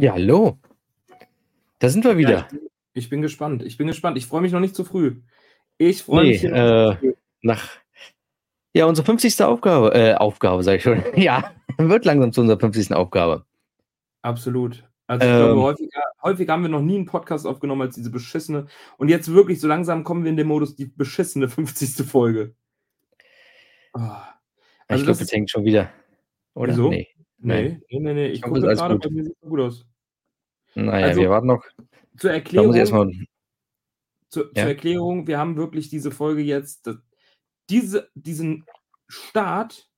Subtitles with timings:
[0.00, 0.58] Ja, hallo.
[1.78, 2.30] Da sind wir wieder.
[2.30, 3.62] Ja, ich, bin, ich, bin, gespannt.
[3.62, 4.16] Ich bin gespannt.
[4.16, 5.16] Ich freue mich noch nicht zu früh.
[5.76, 6.44] Ich freue nee, mich.
[6.44, 6.96] Äh,
[7.42, 7.68] nach.
[8.72, 9.42] Ja, unsere 50.
[9.42, 11.02] Aufgabe, äh, Aufgabe, sage ich schon.
[11.16, 12.94] ja, wird langsam zu unserer 50.
[12.94, 13.44] Aufgabe.
[14.22, 14.88] Absolut.
[15.06, 18.10] Also ich ähm, glaube, häufiger, häufiger, haben wir noch nie einen Podcast aufgenommen als diese
[18.10, 18.68] beschissene.
[18.96, 22.06] Und jetzt wirklich, so langsam kommen wir in den Modus, die beschissene 50.
[22.06, 22.54] Folge.
[23.92, 24.00] Oh.
[24.88, 25.90] Also ich glaube, das hängt schon wieder.
[26.54, 26.72] Oder?
[26.72, 26.88] Wieso?
[26.88, 27.08] Nee.
[27.42, 28.26] Nee, nee, nee, nee.
[28.28, 29.86] Ich, ich gucke gerade, bei mir sieht gut aus.
[30.74, 31.64] Naja, also, wir warten noch.
[32.16, 32.74] Zur Erklärung.
[32.74, 33.10] Erstmal...
[34.28, 34.62] Zu, ja.
[34.62, 36.88] Zur Erklärung, wir haben wirklich diese Folge jetzt,
[37.68, 38.64] diese, diesen
[39.08, 39.88] Start,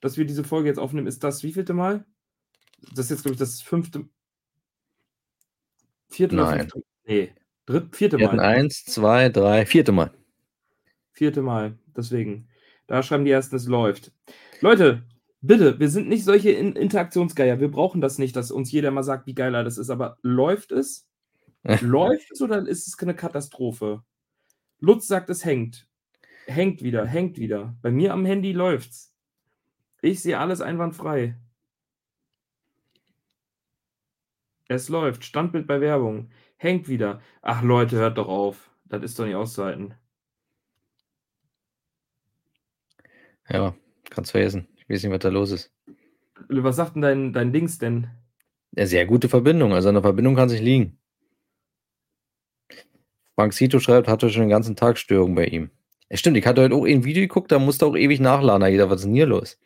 [0.00, 2.04] dass wir diese Folge jetzt aufnehmen, ist das wievielte Mal?
[2.94, 4.08] Das ist jetzt, glaube ich, das fünfte.
[6.08, 6.60] Vierte Nein.
[6.60, 7.32] Fünfte, nee,
[7.66, 8.40] dritt, vierte Mal.
[8.40, 10.12] Eins, zwei, drei, vierte Mal.
[11.12, 12.48] Vierte Mal, deswegen.
[12.86, 14.12] Da schreiben die ersten, es läuft.
[14.60, 15.04] Leute,
[15.40, 17.60] bitte, wir sind nicht solche Interaktionsgeier.
[17.60, 19.90] Wir brauchen das nicht, dass uns jeder mal sagt, wie geil das ist.
[19.90, 21.06] Aber läuft es?
[21.80, 24.02] läuft es oder ist es eine Katastrophe?
[24.80, 25.88] Lutz sagt, es hängt.
[26.46, 27.76] Hängt wieder, hängt wieder.
[27.82, 29.12] Bei mir am Handy läuft's.
[30.00, 31.36] Ich sehe alles einwandfrei.
[34.68, 35.24] Es läuft.
[35.24, 36.30] Standbild bei Werbung.
[36.56, 37.20] Hängt wieder.
[37.42, 38.70] Ach Leute, hört doch auf.
[38.84, 39.94] Das ist doch nicht auszuhalten.
[43.48, 43.74] Ja,
[44.10, 44.68] kannst vergessen.
[44.88, 45.70] Ich weiß nicht, was da los ist.
[46.48, 48.08] Was sagt denn dein, dein Dings denn?
[48.72, 49.74] Ja, sehr gute Verbindung.
[49.74, 50.98] Also eine Verbindung kann sich liegen.
[53.34, 55.70] Frank Sito schreibt, hatte schon den ganzen Tag Störung bei ihm.
[56.10, 58.62] Ja, stimmt, ich hatte heute auch ein Video geguckt, da musste auch ewig nachladen.
[58.62, 59.58] Da jeder, was ist denn hier los?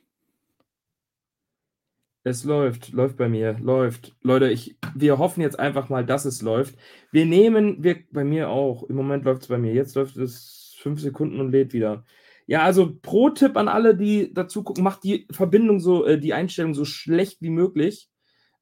[2.25, 4.15] Es läuft, läuft bei mir, läuft.
[4.23, 6.77] Leute, ich, wir hoffen jetzt einfach mal, dass es läuft.
[7.13, 8.83] Wir nehmen, wir, bei mir auch.
[8.85, 9.73] Im Moment läuft es bei mir.
[9.73, 12.05] Jetzt läuft es fünf Sekunden und lädt wieder.
[12.47, 16.75] Ja, also Pro-Tipp an alle, die dazu gucken, macht die Verbindung so, äh, die Einstellung
[16.75, 18.09] so schlecht wie möglich.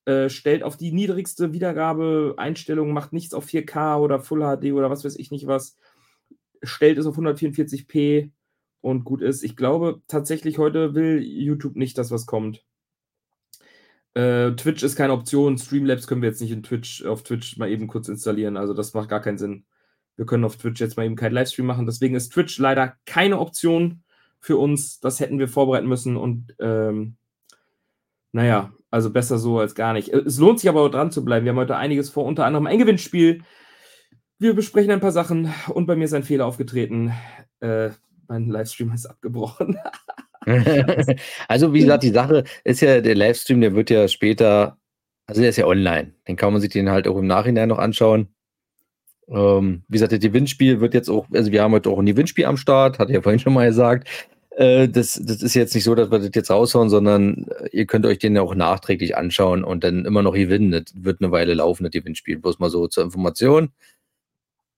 [0.04, 5.04] Äh, stellt auf die niedrigste Wiedergabe-Einstellung, macht nichts auf 4K oder Full HD oder was
[5.04, 5.76] weiß ich nicht was.
[6.62, 8.30] Stellt es auf 144p
[8.80, 9.42] und gut ist.
[9.42, 12.64] Ich glaube tatsächlich, heute will YouTube nicht, dass was kommt.
[14.14, 15.58] Äh, Twitch ist keine Option.
[15.58, 18.56] Streamlabs können wir jetzt nicht in Twitch, auf Twitch mal eben kurz installieren.
[18.56, 19.64] Also das macht gar keinen Sinn.
[20.20, 21.86] Wir können auf Twitch jetzt mal eben keinen Livestream machen.
[21.86, 24.02] Deswegen ist Twitch leider keine Option
[24.38, 25.00] für uns.
[25.00, 26.18] Das hätten wir vorbereiten müssen.
[26.18, 27.16] Und ähm,
[28.30, 30.10] naja, also besser so als gar nicht.
[30.10, 31.46] Es lohnt sich aber auch dran zu bleiben.
[31.46, 33.40] Wir haben heute einiges vor, unter anderem ein Gewinnspiel.
[34.38, 37.14] Wir besprechen ein paar Sachen und bei mir ist ein Fehler aufgetreten.
[37.60, 37.88] Äh,
[38.28, 39.78] mein Livestream ist abgebrochen.
[41.48, 44.76] also, wie gesagt, die Sache ist ja, der Livestream, der wird ja später,
[45.26, 46.12] also der ist ja online.
[46.28, 48.28] Den kann man sich den halt auch im Nachhinein noch anschauen.
[49.30, 52.46] Ähm, wie gesagt, das Gewinnspiel wird jetzt auch, also wir haben heute auch ein Gewinnspiel
[52.46, 54.08] am Start, hatte ich ja vorhin schon mal gesagt.
[54.50, 57.86] Äh, das, das ist jetzt nicht so, dass wir das jetzt raushauen, sondern äh, ihr
[57.86, 60.72] könnt euch den auch nachträglich anschauen und dann immer noch gewinnen.
[60.72, 62.38] Das wird eine Weile laufen, das Gewinnspiel.
[62.38, 63.70] Bloß mal so zur Information.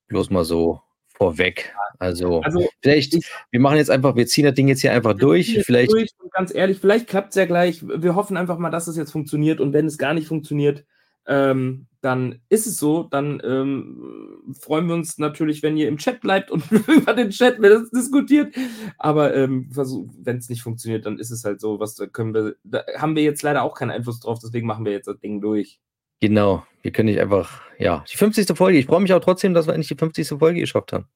[0.09, 1.75] Bloß mal so vorweg.
[1.99, 5.15] Also, also vielleicht, ich, wir machen jetzt einfach, wir ziehen das Ding jetzt hier einfach
[5.15, 5.61] durch.
[5.65, 5.93] Vielleicht.
[5.93, 7.83] Durch ganz ehrlich, vielleicht klappt es ja gleich.
[7.83, 10.85] Wir hoffen einfach mal, dass es jetzt funktioniert und wenn es gar nicht funktioniert,
[11.27, 13.05] ähm, dann ist es so.
[13.05, 17.63] Dann ähm, freuen wir uns natürlich, wenn ihr im Chat bleibt und über den Chat
[17.63, 18.55] wird das diskutiert.
[18.99, 21.79] Aber ähm, wenn es nicht funktioniert, dann ist es halt so.
[21.79, 24.41] Was da können wir, da haben wir jetzt leider auch keinen Einfluss drauf.
[24.43, 25.79] Deswegen machen wir jetzt das Ding durch.
[26.21, 28.57] Genau, wir können nicht einfach, ja, die 50.
[28.57, 28.79] Folge.
[28.79, 30.29] Ich freue mich auch trotzdem, dass wir endlich die 50.
[30.39, 31.07] Folge geschafft haben.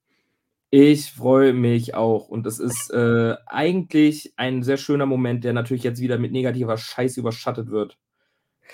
[0.70, 2.28] Ich freue mich auch.
[2.28, 6.76] Und das ist äh, eigentlich ein sehr schöner Moment, der natürlich jetzt wieder mit negativer
[6.76, 7.98] Scheiße überschattet wird.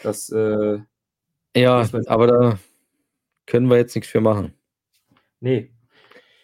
[0.02, 0.78] Das, äh,
[1.56, 2.58] ja, aber da
[3.46, 4.54] können wir jetzt nichts für machen.
[5.40, 5.72] Nee.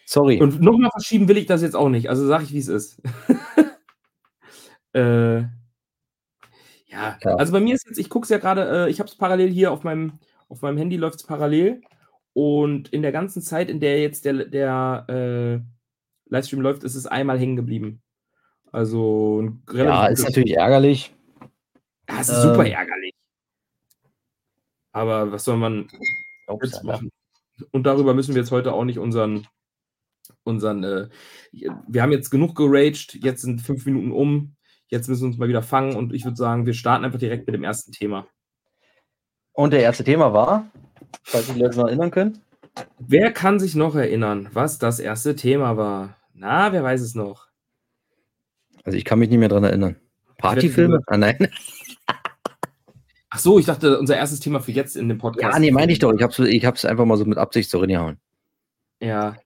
[0.05, 0.41] Sorry.
[0.41, 2.09] Und nochmal verschieben will ich das jetzt auch nicht.
[2.09, 3.01] Also sage ich, wie es ist.
[4.93, 8.99] äh, ja, ja, also bei mir ist jetzt, ich gucke es ja gerade, äh, ich
[8.99, 11.81] habe es parallel hier auf meinem, auf meinem Handy läuft es parallel.
[12.33, 15.59] Und in der ganzen Zeit, in der jetzt der, der äh,
[16.29, 18.01] Livestream läuft, ist es einmal hängen geblieben.
[18.71, 21.13] Also Ja, ist natürlich ärgerlich.
[22.09, 23.13] Ja, es ist ähm, super ärgerlich.
[24.99, 25.87] Aber was soll man
[26.61, 27.09] jetzt machen?
[27.71, 29.47] Und darüber müssen wir jetzt heute auch nicht unseren,
[30.43, 31.07] unseren, äh,
[31.51, 34.57] wir haben jetzt genug geraged, jetzt sind fünf Minuten um,
[34.87, 37.47] jetzt müssen wir uns mal wieder fangen und ich würde sagen, wir starten einfach direkt
[37.47, 38.27] mit dem ersten Thema.
[39.53, 40.69] Und der erste Thema war,
[41.23, 42.41] falls die Leute noch erinnern können?
[42.97, 46.17] Wer kann sich noch erinnern, was das erste Thema war?
[46.33, 47.47] Na, wer weiß es noch?
[48.83, 49.95] Also ich kann mich nicht mehr daran erinnern.
[50.37, 51.01] Partyfilme?
[51.07, 51.47] Ah, nein.
[53.29, 55.53] Ach so, ich dachte, unser erstes Thema für jetzt in dem Podcast.
[55.53, 56.13] Ja, nee, meine ich doch.
[56.13, 58.19] Ich habe es ich hab's einfach mal so mit Absicht so reingehauen.
[58.99, 59.37] Ja.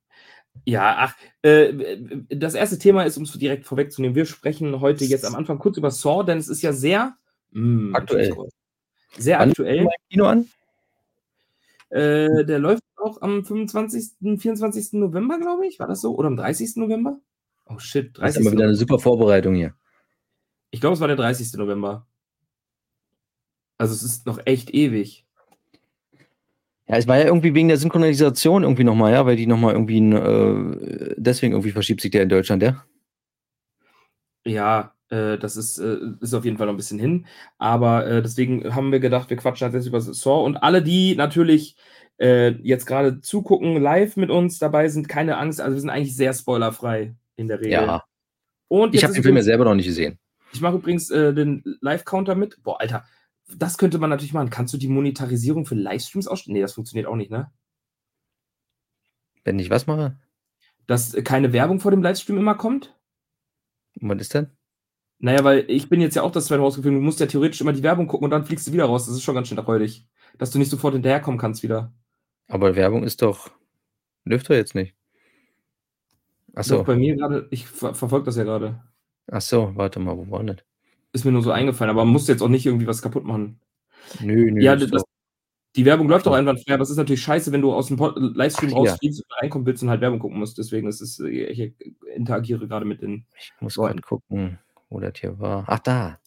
[0.65, 1.97] Ja, ach, äh,
[2.29, 5.77] das erste Thema ist, um es direkt vorwegzunehmen, wir sprechen heute jetzt am Anfang kurz
[5.77, 7.17] über Saw, denn es ist ja sehr
[7.51, 8.35] mh, hm, aktuell.
[9.17, 9.87] Sehr Wann aktuell.
[10.09, 10.47] Kino an?
[11.89, 14.93] Äh, der läuft auch am 25., 24.
[14.93, 15.79] November, glaube ich.
[15.79, 16.15] War das so?
[16.15, 16.77] Oder am 30.
[16.77, 17.19] November?
[17.65, 18.41] Oh shit, Das ist 30.
[18.41, 19.73] immer wieder eine super Vorbereitung hier.
[20.71, 21.53] Ich glaube, es war der 30.
[21.53, 22.07] November.
[23.83, 25.25] Also es ist noch echt ewig.
[26.87, 29.97] Ja, es war ja irgendwie wegen der Synchronisation irgendwie nochmal, ja, weil die nochmal irgendwie,
[29.99, 32.85] äh, deswegen irgendwie verschiebt sich der in Deutschland, ja?
[34.45, 37.25] Ja, äh, das ist, äh, ist auf jeden Fall noch ein bisschen hin.
[37.57, 40.45] Aber äh, deswegen haben wir gedacht, wir quatschen halt jetzt über Saw.
[40.45, 41.75] Und alle, die natürlich
[42.19, 45.59] äh, jetzt gerade zugucken, live mit uns dabei sind, keine Angst.
[45.59, 47.71] Also wir sind eigentlich sehr spoilerfrei in der Regel.
[47.71, 48.05] Ja.
[48.69, 50.19] Und Ich habe den Film ja selber noch nicht gesehen.
[50.53, 52.63] Ich mache übrigens äh, den Live-Counter mit.
[52.63, 53.03] Boah, Alter,
[53.57, 54.49] das könnte man natürlich machen.
[54.49, 56.53] Kannst du die Monetarisierung für Livestreams ausstellen?
[56.53, 57.51] Nee, das funktioniert auch nicht, ne?
[59.43, 60.17] Wenn ich was mache?
[60.87, 62.95] Dass äh, keine Werbung vor dem Livestream immer kommt?
[63.99, 64.49] Und was ist denn?
[65.19, 66.99] Naja, weil ich bin jetzt ja auch das zweite rausgeflogen.
[66.99, 69.05] Du musst ja theoretisch immer die Werbung gucken und dann fliegst du wieder raus.
[69.05, 70.05] Das ist schon ganz schön räudig.
[70.37, 71.93] Dass du nicht sofort hinterherkommen kannst wieder.
[72.47, 73.51] Aber Werbung ist doch.
[74.25, 74.95] Dürft ihr jetzt nicht.
[76.65, 78.81] Doch Achso, bei mir gerade, ich ver verfolge das ja gerade.
[79.27, 80.57] achso, warte mal, wo war das?
[81.13, 83.59] Ist mir nur so eingefallen, aber man muss jetzt auch nicht irgendwie was kaputt machen.
[84.19, 84.61] Nö, nö.
[84.61, 85.03] ja, das, doch-
[85.75, 88.15] die Werbung läuft auch einwandfrei, aber es ist natürlich scheiße, wenn du aus dem Pod
[88.17, 88.91] Livestream Ach, ja.
[88.91, 90.57] rausfliegst und reinkommen willst und halt Werbung gucken musst.
[90.57, 91.73] Deswegen ist es, äh, ich
[92.15, 93.25] interagiere gerade mit den.
[93.39, 94.01] ich muss Leuten.
[94.01, 95.63] gucken, wo das hier war.
[95.67, 96.19] Ach, da.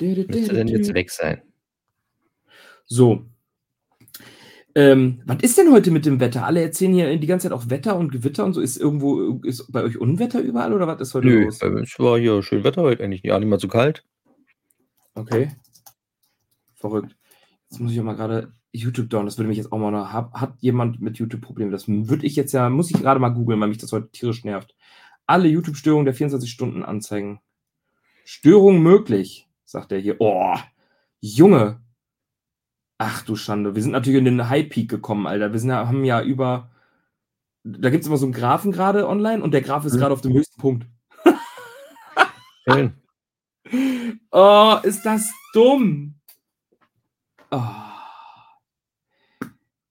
[0.00, 1.42] Müsste denn jetzt weg sein.
[2.86, 3.24] So.
[4.74, 6.46] Ähm, was ist denn heute mit dem Wetter?
[6.46, 8.60] Alle erzählen hier die ganze Zeit auch Wetter und Gewitter und so.
[8.60, 11.62] Ist irgendwo, ist bei euch Unwetter überall oder was ist heute Nö, los?
[11.62, 13.22] uns war hier schön Wetter heute eigentlich.
[13.22, 14.04] Ja, nicht mal zu kalt.
[15.14, 15.50] Okay.
[16.74, 17.14] Verrückt.
[17.68, 19.26] Jetzt muss ich auch mal gerade YouTube down.
[19.26, 20.12] Das würde mich jetzt auch mal noch.
[20.12, 21.70] Hat, hat jemand mit YouTube Probleme?
[21.70, 24.44] Das würde ich jetzt ja, muss ich gerade mal googeln, weil mich das heute tierisch
[24.44, 24.74] nervt.
[25.26, 27.40] Alle YouTube-Störungen der 24 Stunden anzeigen.
[28.24, 30.16] Störung möglich, sagt er hier.
[30.18, 30.54] Oh,
[31.20, 31.80] Junge.
[33.04, 33.74] Ach du Schande.
[33.74, 35.52] Wir sind natürlich in den High Peak gekommen, Alter.
[35.52, 36.70] Wir sind, ja- haben ja über.
[37.64, 39.98] Da gibt es immer so einen Graphen gerade online und der Graph ist Mhm.
[39.98, 40.86] gerade auf dem höchsten Punkt.
[42.68, 42.94] Schön.
[44.30, 46.14] Oh, ist das dumm.
[47.50, 47.60] Oh.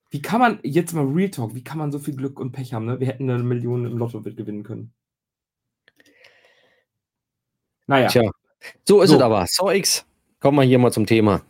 [0.10, 2.74] Wie kann man, jetzt mal Real Talk, wie kann man so viel Glück und Pech
[2.74, 3.00] haben, ne?
[3.00, 4.94] Wir hätten eine Million im Lotto gewinnen können.
[7.88, 8.31] Naja, Tja,
[8.88, 9.16] so ist So.
[9.18, 9.46] es aber.
[9.48, 10.06] So X,
[10.40, 11.42] kommen wir hier mal zum Thema.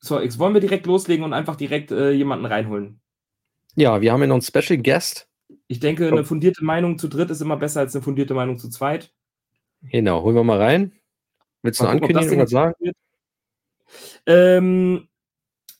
[0.00, 3.00] So, X, wollen wir direkt loslegen und einfach direkt äh, jemanden reinholen?
[3.76, 5.28] Ja, wir haben ja noch einen Special Guest.
[5.68, 8.68] Ich denke, eine fundierte Meinung zu dritt ist immer besser als eine fundierte Meinung zu
[8.70, 9.12] zweit.
[9.82, 10.92] Genau, holen wir mal rein.
[11.62, 12.74] Willst du ankündigen, Ding irgendwas sagen?
[12.80, 12.98] jetzt
[14.26, 15.08] Ähm,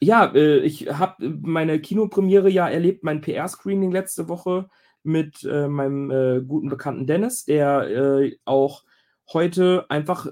[0.01, 4.69] ja, äh, ich habe meine Kinopremiere ja erlebt, mein PR-Screening letzte Woche
[5.03, 8.85] mit äh, meinem äh, guten Bekannten Dennis, der äh, auch
[9.33, 10.27] heute einfach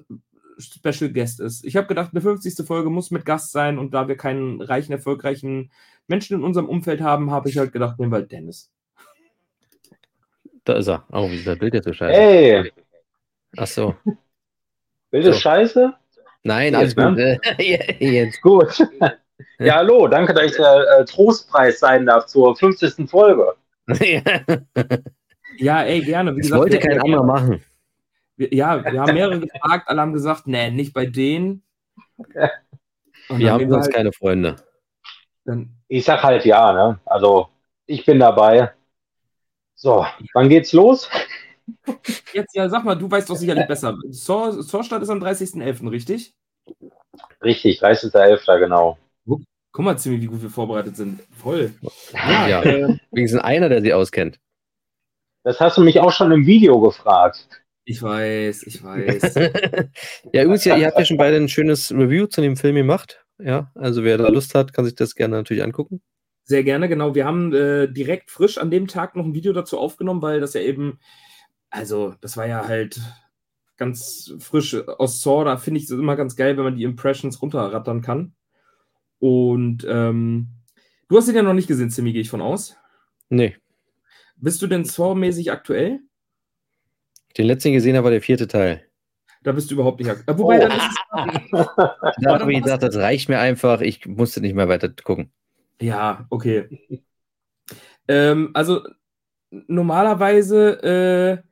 [0.59, 1.65] Special Guest ist.
[1.65, 2.67] Ich habe gedacht, eine 50.
[2.67, 5.71] Folge muss mit Gast sein und da wir keinen reichen, erfolgreichen
[6.07, 8.71] Menschen in unserem Umfeld haben, habe ich halt gedacht, nehmen wir halt Dennis.
[10.65, 11.05] Da ist er.
[11.13, 12.21] Oh, wie ist das Bild jetzt so scheiße?
[12.21, 12.73] Ey,
[13.57, 13.95] Ach so.
[15.11, 15.39] wilde So.
[15.39, 15.95] Scheiße?
[16.43, 17.19] Nein, alles gut.
[17.59, 18.41] Äh, Jetzt.
[18.43, 18.87] Gut.
[19.61, 23.09] Ja, hallo, danke, dass ich der äh, Trostpreis sein darf zur 50.
[23.09, 23.55] Folge.
[25.59, 26.33] Ja, ey, gerne.
[26.33, 27.61] Wie Das gesagt, wollte kein anderer machen.
[28.39, 31.63] Wir, ja, wir haben mehrere gefragt, alle haben gesagt, nee, nicht bei denen.
[33.29, 34.57] Und Wir dann haben sonst halt, keine Freunde.
[35.45, 37.01] dann, Ich sag halt ja, ne?
[37.05, 37.49] Also,
[37.87, 38.73] ich bin dabei.
[39.75, 41.09] So, wann geht's los?
[42.33, 43.97] Jetzt, ja, sag mal, du weißt doch sicherlich besser.
[44.09, 46.35] Sawstadt ist am 30.11., richtig?
[47.43, 48.59] Richtig, 30.11.
[48.59, 48.99] genau.
[49.27, 51.21] Guck mal, Zimmy, wie gut wir vorbereitet sind.
[51.37, 51.73] Voll.
[52.13, 52.63] Ja.
[52.63, 54.41] äh, Wenigstens einer, der sie auskennt.
[55.45, 57.49] Das hast du mich auch schon im Video gefragt.
[57.89, 59.35] Ich weiß, ich weiß.
[60.35, 63.25] ja, übrigens, ja, ihr habt ja schon beide ein schönes Review zu dem Film gemacht.
[63.39, 66.03] Ja, also wer da Lust hat, kann sich das gerne natürlich angucken.
[66.45, 67.15] Sehr gerne, genau.
[67.15, 70.53] Wir haben äh, direkt frisch an dem Tag noch ein Video dazu aufgenommen, weil das
[70.53, 70.99] ja eben,
[71.71, 73.01] also, das war ja halt
[73.79, 75.47] ganz frisch aus Saw.
[75.47, 78.35] Da finde ich es immer ganz geil, wenn man die Impressions runterrattern kann.
[79.19, 80.49] Und ähm,
[81.09, 82.77] du hast ihn ja noch nicht gesehen, Zimmy, gehe ich von aus.
[83.31, 83.57] Nee.
[84.37, 86.01] Bist du denn Saw-mäßig aktuell?
[87.39, 88.83] Den letzten gesehen habe, war der vierte Teil.
[89.45, 90.39] Da bist du überhaupt nicht aktuell.
[90.39, 90.69] Wobei, Oh.
[90.69, 91.67] dann ist es.
[92.23, 93.81] Da habe ich gedacht, das reicht mir einfach.
[93.81, 95.31] Ich musste nicht mehr weiter gucken.
[95.81, 96.69] Ja, okay.
[98.09, 98.83] ähm, also
[99.51, 101.49] normalerweise äh,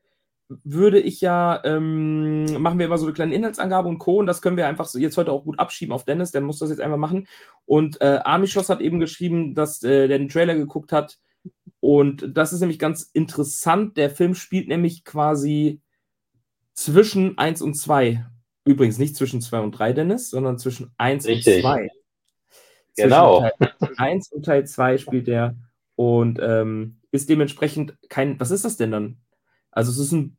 [0.64, 4.18] würde ich ja, ähm, machen wir immer so eine kleine Inhaltsangabe und Co.
[4.18, 6.58] Und das können wir einfach so jetzt heute auch gut abschieben auf Dennis, der muss
[6.58, 7.28] das jetzt einfach machen.
[7.64, 11.18] Und äh, Amischos hat eben geschrieben, dass äh, der den Trailer geguckt hat.
[11.80, 13.96] Und das ist nämlich ganz interessant.
[13.96, 15.80] Der Film spielt nämlich quasi
[16.74, 18.24] zwischen 1 und 2.
[18.64, 21.56] Übrigens nicht zwischen 2 und 3, Dennis, sondern zwischen 1 Richtig.
[21.56, 21.88] und 2.
[22.96, 23.48] Genau.
[23.58, 25.56] Zwischen Teil 1 und Teil 2 spielt er
[25.94, 28.40] und ähm, ist dementsprechend kein.
[28.40, 29.18] Was ist das denn dann?
[29.70, 30.36] Also, es ist ein.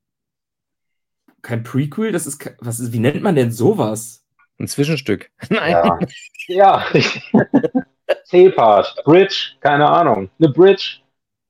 [1.41, 2.43] Kein Prequel, das ist.
[2.59, 4.25] Was ist, wie nennt man denn sowas?
[4.59, 5.31] Ein Zwischenstück.
[5.49, 5.71] Nein.
[5.71, 5.99] Ja.
[6.47, 6.85] ja.
[8.25, 10.29] C-Part, Bridge, keine Ahnung.
[10.39, 10.99] Eine Bridge.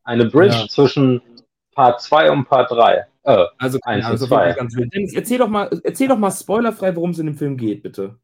[0.07, 0.67] Eine Bridge Ja.
[0.67, 1.21] zwischen
[1.75, 3.05] Part 2 und Part 3.
[3.23, 4.53] Äh, Also, Eins Ahnung, und zwei.
[4.53, 4.93] ganz wild.
[4.93, 8.15] Dennis, erzähl doch mal, erzähl doch mal spoilerfrei, worum es in dem Film geht, bitte.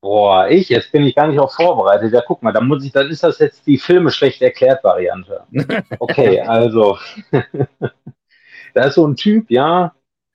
[0.00, 2.12] boah, ich, jetzt bin ich gar nicht auf vorbereitet.
[2.12, 5.44] Ja, guck mal, dann muss ich, dann ist das jetzt die Filme schlecht erklärt Variante.
[6.00, 6.98] Okay, also.
[8.74, 9.94] da ist so ein Typ, ja,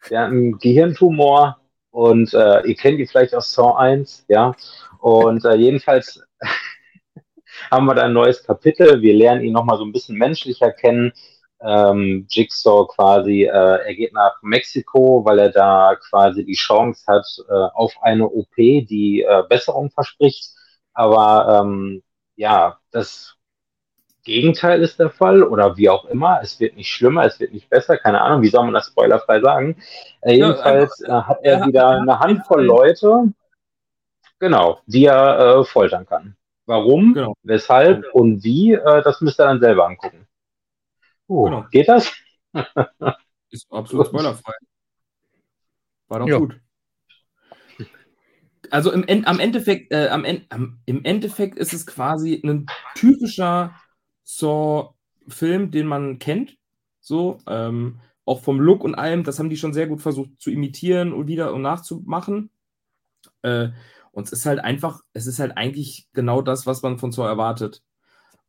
[0.10, 1.60] der hat einen Gehirntumor
[1.91, 4.53] und äh, ihr kennt ihn vielleicht aus Saw 1, ja.
[5.00, 6.22] Und äh, jedenfalls
[7.72, 9.01] haben wir da ein neues Kapitel.
[9.01, 11.13] Wir lernen ihn nochmal so ein bisschen menschlicher kennen.
[11.62, 17.25] Ähm, Jigsaw quasi, äh, er geht nach Mexiko, weil er da quasi die Chance hat
[17.50, 20.50] äh, auf eine OP, die äh, Besserung verspricht.
[20.93, 22.03] Aber ähm,
[22.36, 23.36] ja, das
[24.25, 26.39] Gegenteil ist der Fall oder wie auch immer.
[26.41, 27.98] Es wird nicht schlimmer, es wird nicht besser.
[27.98, 29.82] Keine Ahnung, wie soll man das spoilerfrei sagen?
[30.22, 33.34] Äh, jedenfalls äh, hat er er- wieder er- eine Handvoll Leute,
[34.39, 36.36] genau, die er äh, foltern kann.
[36.65, 37.36] Warum, Genau.
[37.43, 40.27] weshalb und wie, äh, das müsst ihr dann selber angucken.
[41.27, 41.65] Uh, Genau.
[41.72, 42.12] Geht das?
[43.50, 44.53] Ist absolut spoilerfrei.
[46.08, 46.38] War doch Ja.
[46.38, 46.60] gut.
[48.70, 52.65] Also im End, am Endeffekt, äh, am End, am, im Endeffekt ist es quasi ein
[52.96, 53.75] typischer
[54.24, 56.58] Saw-Film, den man kennt.
[57.01, 60.50] So, ähm, auch vom Look und allem, das haben die schon sehr gut versucht zu
[60.50, 62.50] imitieren und wieder und nachzumachen.
[63.41, 63.70] Äh,
[64.13, 67.27] und es ist halt einfach, es ist halt eigentlich genau das, was man von Saw
[67.27, 67.84] erwartet.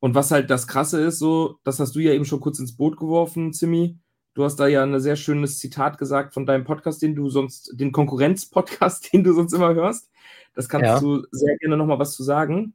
[0.00, 2.76] Und was halt das Krasse ist, so, das hast du ja eben schon kurz ins
[2.76, 3.98] Boot geworfen, Zimmi.
[4.34, 7.72] Du hast da ja ein sehr schönes Zitat gesagt von deinem Podcast, den du sonst,
[7.74, 10.10] den Konkurrenz-Podcast, den du sonst immer hörst.
[10.54, 11.00] Das kannst Ja.
[11.00, 12.74] du sehr gerne nochmal was zu sagen.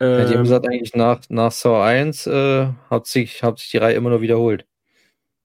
[0.00, 3.70] Ja, die haben Ähm, gesagt, eigentlich nach, nach Saw 1 äh, hat, sich, hat sich
[3.70, 4.66] die Reihe immer nur wiederholt.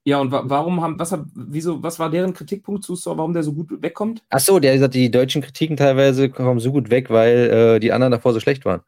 [0.05, 3.33] Ja, und wa warum haben, was, hat- wieso, was war deren Kritikpunkt zu Saw, warum
[3.33, 4.21] der so gut wegkommt?
[4.29, 7.79] Ach so, der hat gesagt, die deutschen Kritiken teilweise kommen so gut weg, weil äh,
[7.79, 8.81] die anderen davor so schlecht waren.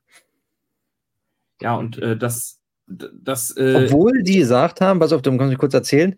[1.62, 5.58] Ja, und äh, das, das, äh, Obwohl die gesagt haben, pass auf, da muss ich
[5.58, 6.16] kurz erzählen,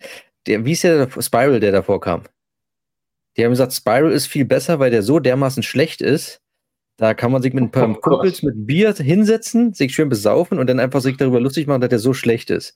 [0.48, 2.24] der, wie ist der Spiral, der davor kam?
[3.38, 6.42] Die haben gesagt, Spiral ist viel besser, weil der so dermaßen schlecht ist.
[7.00, 7.94] Da kann man sich mit ein paar Oh.
[7.94, 11.90] Kumpels mit Bier hinsetzen, sich schön besaufen und dann einfach sich darüber lustig machen, dass
[11.92, 12.76] der so schlecht ist.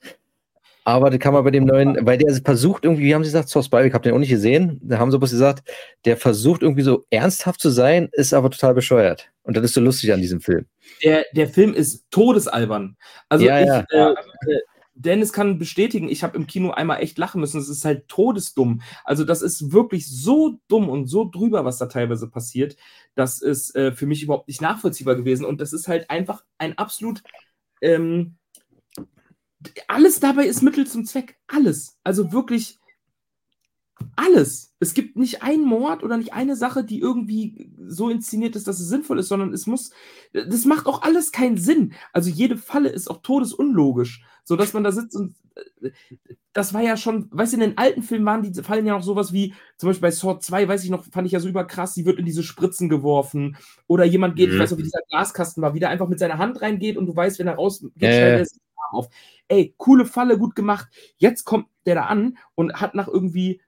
[0.83, 3.49] Aber das kann man bei dem neuen, weil der versucht irgendwie, wie haben sie gesagt,
[3.49, 5.69] Source Spiral, ich habe den auch nicht gesehen, da haben sie bloß gesagt,
[6.05, 9.31] der versucht irgendwie so ernsthaft zu sein, ist aber total bescheuert.
[9.43, 10.65] Und das ist so lustig an diesem Film.
[11.03, 12.97] der, der Film ist todesalbern.
[13.29, 13.85] Also Ja, ich, ja.
[13.91, 14.13] Äh,
[14.51, 14.59] äh,
[14.93, 17.59] Dennis kann bestätigen, ich habe im Kino einmal echt lachen müssen.
[17.59, 18.81] Es ist halt todesdumm.
[19.03, 22.75] Also das ist wirklich so dumm und so drüber, was da teilweise passiert.
[23.15, 25.45] Das ist äh, für mich überhaupt nicht nachvollziehbar gewesen.
[25.45, 27.23] Und das ist halt einfach ein absolut
[27.81, 28.35] ähm,
[29.87, 31.37] alles dabei ist Mittel zum Zweck.
[31.47, 31.97] Alles.
[32.03, 32.79] Also wirklich
[34.15, 34.73] alles.
[34.79, 38.79] Es gibt nicht einen Mord oder nicht eine Sache, die irgendwie so inszeniert ist, dass
[38.79, 39.91] es sinnvoll ist, sondern es muss.
[40.33, 41.93] Das macht auch alles keinen Sinn.
[42.11, 45.35] Also jede Falle ist auch todesunlogisch, so dass man da sitzt und
[45.81, 45.91] äh,
[46.53, 49.03] das war ja schon, weißt du, in den alten Filmen waren die Fallen ja noch
[49.03, 51.93] sowas wie, zum Beispiel bei Sword 2, weiß ich noch, fand ich ja so überkrass,
[51.93, 53.55] sie wird in diese Spritzen geworfen
[53.87, 54.55] oder jemand geht, Mhm.
[54.55, 57.05] ich weiß noch, wie dieser Glaskasten war, wie der einfach mit seiner Hand reingeht und
[57.05, 58.49] du weißt, wenn er rausgeht, Ja, schneidet
[58.91, 59.09] auf.
[59.47, 60.87] Ey, coole Falle, gut gemacht.
[61.17, 63.61] Jetzt kommt der da an und hat nach irgendwie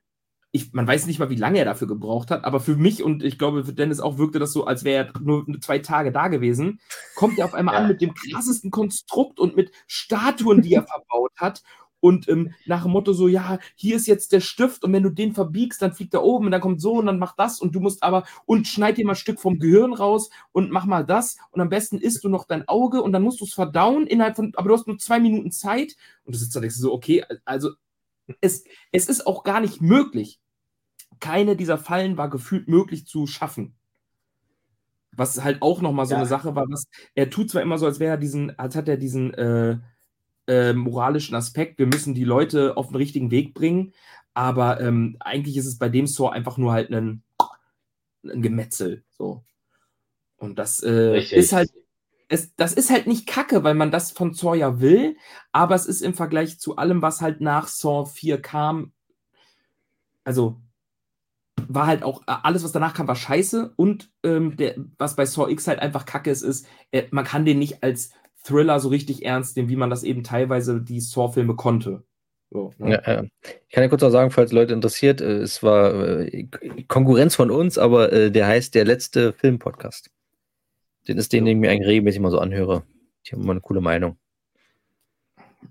[0.55, 3.23] ich, man weiß nicht mal, wie lange er dafür gebraucht hat, aber für mich und
[3.23, 6.27] ich glaube für Dennis auch wirkte das so, als wäre er nur zwei Tage da
[6.27, 6.79] gewesen.
[7.15, 7.81] Kommt er auf einmal Ja.
[7.81, 11.63] an mit dem krassesten Konstrukt und mit Statuen, die er verbaut hat.
[12.03, 15.09] Und ähm, nach dem Motto so, ja, hier ist jetzt der Stift und wenn du
[15.09, 17.73] den verbiegst, dann fliegt er oben und dann kommt so und dann mach das und
[17.73, 21.05] du musst aber und schneid dir mal ein Stück vom Gehirn raus und mach mal
[21.05, 24.05] das und am besten isst du noch dein Auge und dann musst du es verdauen
[24.05, 25.95] innerhalb von, aber du hast nur zwei Minuten Zeit
[26.25, 27.69] und du sitzt da denkst so, okay, also
[28.41, 30.41] es, es ist auch gar nicht möglich.
[31.21, 33.75] Keine dieser Fallen war gefühlt möglich zu schaffen.
[35.15, 36.17] Was halt auch nochmal so Ja.
[36.19, 38.89] eine Sache war, was er tut zwar immer so, als wäre er diesen, als hat
[38.89, 39.77] er diesen äh,
[40.47, 43.93] äh, moralischen Aspekt, wir müssen die Leute auf den richtigen Weg bringen,
[44.33, 47.23] aber ähm, eigentlich ist es bei dem Saw einfach nur halt ein,
[48.23, 49.03] ein Gemetzel.
[49.11, 49.43] So.
[50.37, 51.71] Und das äh, ist halt
[52.33, 55.17] es, das ist halt nicht kacke, weil man das von Saw ja will,
[55.51, 58.91] aber es ist im Vergleich zu allem, was halt nach Saw 4 kam,
[60.23, 60.59] also
[61.67, 65.25] war halt auch äh, alles, was danach kam, war scheiße und ähm, der, was bei
[65.25, 68.11] Saw X halt einfach kacke ist, ist, äh, man kann den nicht als
[68.43, 72.03] Thriller so richtig ernst nehmen, wie man das eben teilweise die Saw-Filme konnte.
[72.51, 73.01] So, ne?
[73.03, 73.23] Ja, ja.
[73.43, 76.47] Ich kann ja kurz auch sagen, falls Leute interessiert, äh, es war äh,
[76.87, 80.11] Konkurrenz von uns, aber äh, der heißt der letzte Film-Podcast.
[81.07, 82.83] Den ist den, den ich mir eigentlich regelmäßig mal so anhöre.
[83.25, 84.17] Die haben immer eine coole Meinung.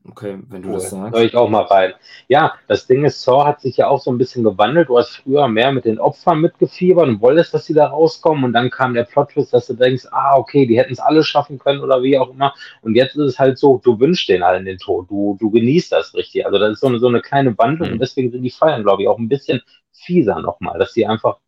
[0.09, 0.75] Okay, wenn du Cool.
[0.75, 1.15] das sagst.
[1.15, 1.93] Hör ich auch mal rein.
[2.29, 4.89] Ja, das Ding ist, Saw hat sich ja auch so ein bisschen gewandelt.
[4.89, 8.45] Du hast früher mehr mit den Opfern mitgefiebert und wolltest, dass sie da rauskommen.
[8.45, 11.59] Und dann kam der Plot-Twist, dass du denkst, ah, okay, die hätten es alle schaffen
[11.59, 12.55] können oder wie auch immer.
[12.83, 15.09] Und jetzt ist es halt so, du wünschst denen allen den Tod.
[15.11, 16.45] Du, du genießt das richtig.
[16.47, 17.89] Also das ist so eine, so eine kleine Wandlung.
[17.89, 17.95] Mhm.
[17.95, 21.39] Und deswegen sind die Feiern, glaube ich, auch ein bisschen fieser nochmal, dass die einfach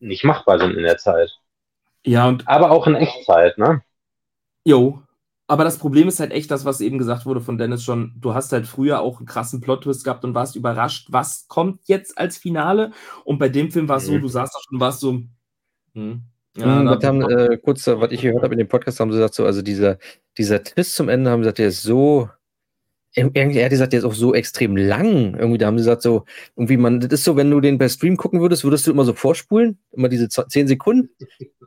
[0.00, 1.30] nicht machbar sind in der Zeit.
[2.04, 3.82] Ja, und Aber auch in Echtzeit, ne?
[4.64, 5.00] Jo.
[5.48, 8.14] Aber das Problem ist halt echt das, was eben gesagt wurde von Dennis schon.
[8.18, 12.16] Du hast halt früher auch einen krassen Plot-Twist gehabt und warst überrascht, was kommt jetzt
[12.16, 12.92] als Finale.
[13.24, 14.22] Und bei dem Film war es so, Mhm.
[14.22, 15.20] du saßt da schon warst so.
[15.94, 16.22] Hm,
[16.56, 19.16] Ja, da- was haben, äh, kurz, was ich gehört habe in dem Podcast, haben sie
[19.18, 19.98] gesagt, so, also dieser,
[20.38, 22.28] dieser Twist zum Ende, haben sie gesagt, der ist so,
[23.14, 25.34] irgendwie, er hat gesagt, der ist auch so extrem lang.
[25.36, 26.24] Irgendwie, da haben sie gesagt, so,
[26.56, 29.04] irgendwie, man, das ist so, wenn du den per Stream gucken würdest, würdest du immer
[29.04, 31.10] so vorspulen, immer diese z- zehn Sekunden.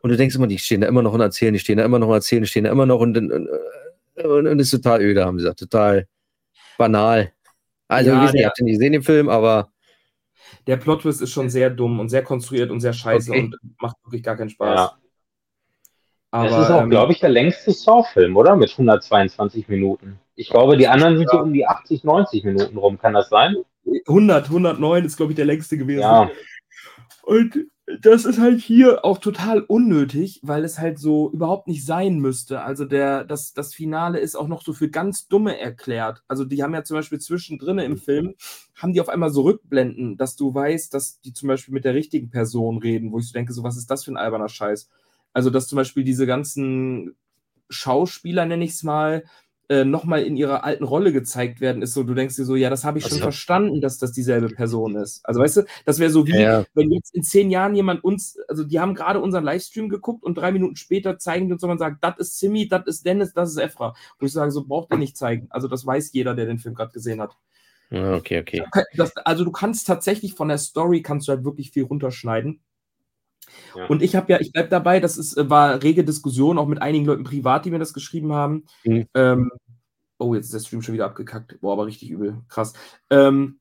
[0.02, 2.00] Und du denkst immer, die stehen da immer noch und erzählen, die stehen da immer
[2.00, 5.24] noch und erzählen, die stehen da immer noch und, und, und, und, ist total öde,
[5.24, 6.08] haben sie gesagt, total
[6.78, 7.32] banal.
[7.88, 9.70] Also, Ja, ich habt ihr nicht gesehen, den Film, aber
[10.66, 13.42] der Plot-Twist ist schon sehr dumm und sehr konstruiert und sehr scheiße Okay.
[13.42, 14.80] und macht wirklich gar keinen Spaß.
[14.80, 14.98] Ja.
[16.32, 18.56] Aber, das ist auch, ähm, glaube ich, der längste Saw-Film, oder?
[18.56, 20.20] Mit 122 Minuten.
[20.36, 22.98] Ich glaube, die anderen sind so um die 80, 90 Minuten rum.
[22.98, 23.56] Kann das sein?
[24.08, 26.02] 100, 109 ist, glaube ich, der längste gewesen.
[26.02, 26.30] Ja.
[27.24, 27.68] Und
[28.02, 32.62] das ist halt hier auch total unnötig, weil es halt so überhaupt nicht sein müsste.
[32.62, 36.24] Also der, das, das Finale ist auch noch so für ganz Dumme erklärt.
[36.28, 38.34] Also die haben ja zum Beispiel zwischendrin im Film,
[38.76, 41.94] haben die auf einmal so Rückblenden, dass du weißt, dass die zum Beispiel mit der
[41.94, 44.90] richtigen Person reden, wo ich so denke, so was ist das für ein alberner Scheiß?
[45.34, 47.16] Also dass zum Beispiel diese ganzen
[47.70, 49.26] Schauspieler, nenne ich es mal,
[49.70, 52.70] äh, nochmal in ihrer alten Rolle gezeigt werden, ist so, du denkst dir so, ja,
[52.70, 55.26] das habe ich schon Also- verstanden, dass das dieselbe Person ist.
[55.26, 56.66] Also weißt du, das wäre so wie, Ja, ja.
[56.74, 60.38] wenn jetzt in zehn Jahren jemand uns, also die haben gerade unseren Livestream geguckt und
[60.38, 63.52] drei Minuten später zeigen die uns jemand sagt, das ist Simi, das ist Dennis, das
[63.52, 63.94] ist Efra.
[64.20, 65.48] Wo ich sage, so braucht ihr nicht zeigen.
[65.50, 67.36] Also das weiß jeder, der den Film gerade gesehen hat.
[67.92, 68.64] Ja, okay, okay.
[68.96, 72.62] Das, also du kannst tatsächlich von der Story kannst du halt wirklich viel runterschneiden.
[73.76, 73.86] Ja.
[73.88, 76.82] Und ich habe ja, ich bleib dabei, das ist, äh, war rege Diskussion, auch mit
[76.82, 78.66] einigen Leuten privat, die mir das geschrieben haben.
[78.84, 79.08] Mhm.
[79.14, 79.52] Ähm,
[80.18, 81.60] oh, jetzt ist der Stream schon wieder abgekackt.
[81.62, 82.42] Boah, aber richtig übel.
[82.48, 82.74] Krass.
[83.10, 83.60] Ähm,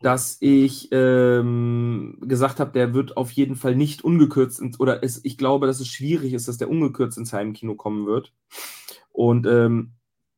[0.00, 5.24] dass ich ähm, gesagt habe, der wird auf jeden Fall nicht ungekürzt ins, oder es,
[5.24, 8.32] ich glaube, dass es schwierig ist, dass der ungekürzt ins Heimkino kommen wird.
[9.10, 9.94] Und ähm,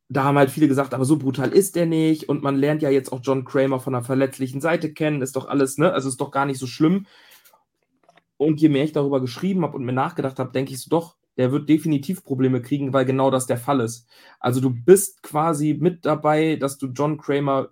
[0.09, 2.29] da haben halt viele gesagt, aber so brutal ist der nicht.
[2.29, 5.23] Und man lernt ja jetzt auch John Kramer von einer verletzlichen Seite kennen.
[5.23, 5.93] Ist doch alles, ne?
[5.93, 7.07] Also ist doch gar nicht so schlimm.
[8.41, 11.19] Und je mehr ich darüber geschrieben habe und mir nachgedacht habe, denke ich so, doch,
[11.37, 14.09] der wird definitiv Probleme kriegen, weil genau das der Fall ist.
[14.39, 17.69] Also du bist quasi mit dabei, dass du John Kramer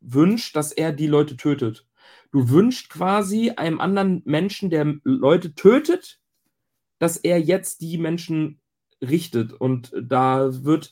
[0.00, 1.86] wünschst, dass er die Leute tötet.
[2.32, 6.20] Du wünschst quasi einem anderen Menschen, der Leute tötet,
[6.98, 8.62] dass er jetzt die Menschen
[9.02, 9.52] richtet.
[9.52, 10.90] Und da wird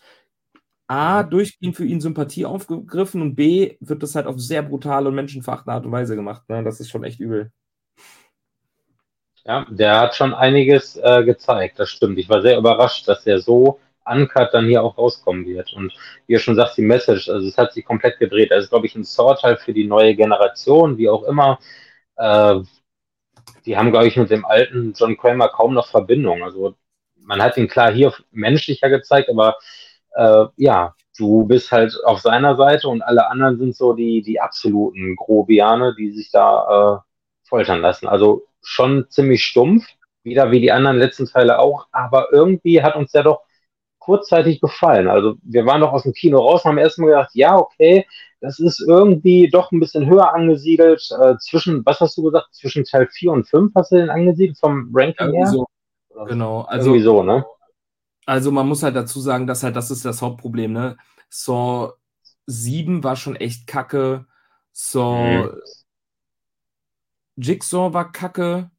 [0.89, 5.15] A, durchgehend für ihn Sympathie aufgegriffen und B, wird das halt auf sehr brutale und
[5.15, 6.47] menschenverachtende Art und Weise gemacht.
[6.51, 6.63] Ne?
[6.63, 7.51] Das ist schon echt übel.
[9.47, 12.19] Ja, der hat schon einiges äh, gezeigt, das stimmt.
[12.19, 15.73] Ich war sehr überrascht, dass er so uncut dann hier auch rauskommen wird.
[15.75, 15.93] Und
[16.27, 18.53] wie ihr schon sagt, die Message, also es hat sich komplett gedreht.
[18.53, 21.59] Also glaube ich ein Sword für die neue Generation, wie auch immer.
[22.17, 22.61] Äh,
[23.67, 26.43] die haben, glaube ich, mit dem alten John Kramer kaum noch Verbindung.
[26.43, 26.75] Also
[27.17, 29.57] man hat ihn klar hier menschlicher gezeigt, aber
[30.15, 34.41] äh, ja, du bist halt auf seiner Seite und alle anderen sind so die, die
[34.41, 37.14] absoluten Grobiane, die sich da äh,
[37.45, 38.09] foltern lassen.
[38.09, 39.87] Also schon ziemlich stumpf,
[40.23, 43.43] wieder wie die anderen letzten Teile auch, aber irgendwie hat uns der doch
[43.99, 45.09] kurzzeitig gefallen.
[45.09, 48.07] Also wir waren doch aus dem Kino raus und haben erstmal gedacht, ja, okay,
[48.41, 51.09] das ist irgendwie doch ein bisschen höher angesiedelt.
[51.19, 54.59] Äh, zwischen, was hast du gesagt, zwischen Teil 4 und 5 hast du den angesiedelt
[54.59, 55.47] vom Ranking Irgendwie her?
[55.47, 55.67] so,
[56.27, 56.63] genau.
[56.63, 57.47] Also, Irgendwie so, ne?
[58.27, 60.97] also man muss halt dazu sagen, dass halt das ist das Hauptproblem, ne?
[61.29, 61.93] Saw
[62.47, 64.27] 7 war schon echt kacke.
[64.73, 65.61] Saw Mhm.
[67.37, 68.71] Jigsaw war kacke.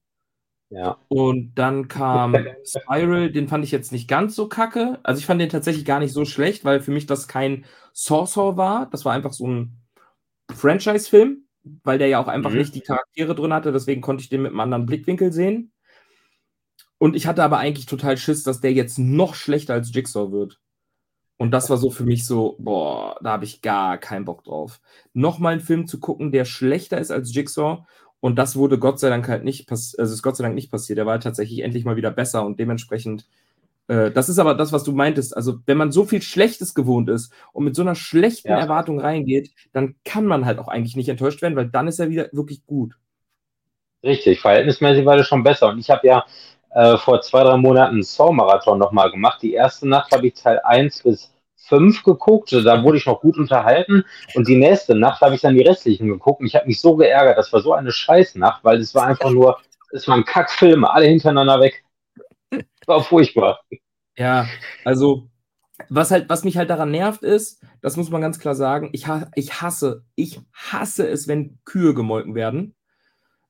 [0.70, 0.98] Ja.
[1.08, 5.00] Und dann kam Spiral, den fand ich jetzt nicht ganz so kacke.
[5.04, 8.58] Also ich fand den tatsächlich gar nicht so schlecht, weil für mich das kein Saw
[8.58, 8.90] war.
[8.90, 9.78] Das war einfach so ein
[10.54, 11.46] Franchise-Film,
[11.84, 12.58] weil der ja auch einfach Mhm.
[12.58, 13.72] nicht die Charaktere drin hatte.
[13.72, 15.72] Deswegen konnte ich den mit einem anderen Blickwinkel sehen.
[16.98, 20.60] Und ich hatte aber eigentlich total Schiss, dass der jetzt noch schlechter als Jigsaw wird.
[21.38, 24.80] Und das war so für mich so, boah, da habe ich gar keinen Bock drauf.
[25.14, 27.86] Nochmal einen Film zu gucken, der schlechter ist als Jigsaw.
[28.26, 30.72] Und das wurde Gott sei Dank halt nicht passiert, also ist Gott sei Dank nicht
[30.72, 30.98] passiert.
[30.98, 33.28] Der war tatsächlich endlich mal wieder besser und dementsprechend
[33.88, 35.38] Äh, das ist aber das, was du meintest.
[35.38, 38.60] Also, wenn man so viel Schlechtes gewohnt ist und mit so einer schlechten Ja.
[38.60, 42.10] Erwartung reingeht, dann kann man halt auch eigentlich nicht enttäuscht werden, weil dann ist er
[42.10, 42.96] wieder wirklich gut.
[44.04, 45.70] Richtig, verhältnismäßig war das schon besser.
[45.70, 46.26] Und ich habe ja
[46.72, 49.42] äh, vor zwei, drei Monaten einen Saw-Marathon nochmal gemacht.
[49.42, 51.34] Die erste Nacht habe ich Teil 1 bis
[51.68, 52.52] 5 geguckt.
[52.52, 54.04] Da wurde ich noch gut unterhalten.
[54.34, 56.42] Und die nächste Nacht habe ich dann die restlichen geguckt.
[56.42, 57.38] Und ich habe mich so geärgert.
[57.38, 59.60] Das war so eine Scheißnacht, weil es war einfach nur,
[59.92, 61.84] es waren Kackfilme, alle hintereinander weg.
[62.86, 63.62] War furchtbar.
[64.18, 64.48] Ja,
[64.84, 65.30] also
[65.90, 69.08] was halt, was mich halt daran nervt ist, das muss man ganz klar sagen, ich,
[69.08, 72.76] ha ich hasse, ich hasse es, wenn Kühe gemolken werden.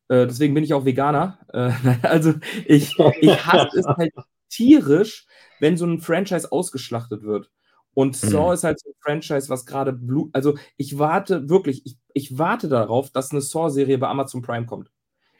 [0.08, 1.39] Äh, deswegen bin ich auch Veganer.
[1.54, 2.34] Äh, also
[2.65, 4.13] ich, ich hasse es halt
[4.49, 5.28] tierisch,
[5.60, 7.51] wenn so ein Franchise ausgeschlachtet wird.
[7.95, 8.53] Und Saw Mhm.
[8.53, 10.29] ist halt so ein Franchise, was gerade Blut.
[10.34, 14.91] Also ich warte wirklich, ich, ich warte darauf, dass eine Saw-Serie bei Amazon Prime kommt.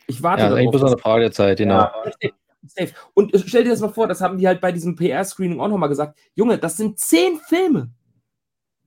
[0.08, 0.72] Ich warte Ja, das ist eigentlich darauf.
[0.72, 1.76] bloß noch eine Frage der Zeit, genau.
[1.76, 1.94] Ja.
[2.68, 2.92] Safe.
[3.14, 5.68] Und äh, stell dir das mal vor, das haben die halt bei diesem PR-Screening auch
[5.68, 6.18] nochmal gesagt.
[6.34, 7.92] Junge, das sind zehn Filme.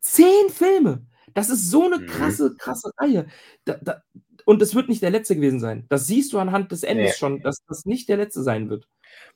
[0.00, 1.06] Zehn Filme.
[1.34, 2.06] Das ist so eine Mhm.
[2.06, 3.26] krasse, krasse Reihe.
[3.64, 4.02] Da, da,
[4.46, 5.84] und es wird nicht der letzte gewesen sein.
[5.90, 7.16] Das siehst du anhand des Endes Nee.
[7.18, 8.88] schon, dass das nicht der letzte sein wird.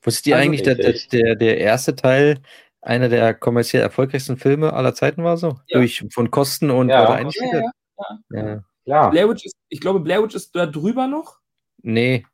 [0.03, 2.39] Wusstet ihr Also eigentlich, dass der, der erste Teil
[2.83, 5.59] einer der kommerziell erfolgreichsten Filme aller Zeiten war so?
[5.69, 5.79] Ja.
[5.79, 7.15] Durch von Kosten und Ja.
[7.17, 7.63] er Ja,
[8.31, 9.09] ja, ja.
[9.11, 11.39] Blair Witch ist, ich glaube, Blair Witch ist da drüber noch,
[11.83, 12.27] Nee,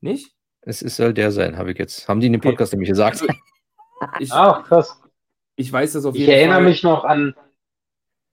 [0.00, 0.32] nicht?
[0.62, 2.08] es ist, soll der sein, habe ich jetzt.
[2.08, 2.50] Haben die in dem Okay.
[2.50, 3.20] Podcast nämlich gesagt.
[3.22, 3.26] Also,
[4.20, 5.00] ich, Ach, krass.
[5.56, 6.64] ich weiß das auf Ich jeden erinnere Fall.
[6.68, 7.34] mich noch an,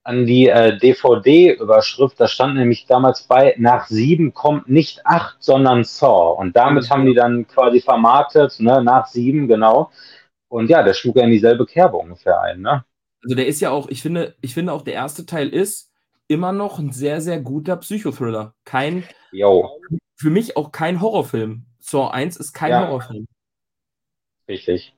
[0.04, 2.20] an die äh, DVD-Überschrift.
[2.20, 6.36] Da stand nämlich damals bei, nach sieben kommt nicht acht, sondern Saw.
[6.40, 6.90] Und damit Ja.
[6.92, 9.92] haben die dann quasi vermarktet, ne, nach sieben, genau.
[10.50, 12.86] Und ja, der schlug ja in dieselbe Kerbe ungefähr ein, ne?
[13.24, 15.92] Also der ist ja auch, ich finde, ich finde auch der erste Teil ist
[16.28, 18.54] immer noch ein sehr, sehr guter Psychothriller.
[18.64, 19.70] Kein, Jo,
[20.16, 21.66] für mich auch kein Horrorfilm.
[21.80, 22.88] Saw 1 ist kein Ja.
[22.88, 23.28] Horrorfilm.
[24.48, 24.96] richtig.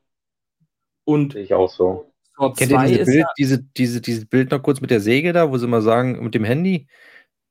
[1.05, 2.11] Und Sehe ich auch so.
[2.37, 4.91] Saw Kennt ihr 2 diese ist Bild, ja, diese, diese, dieses Bild noch kurz mit
[4.91, 6.87] der Säge da, wo sie mal sagen, mit dem Handy?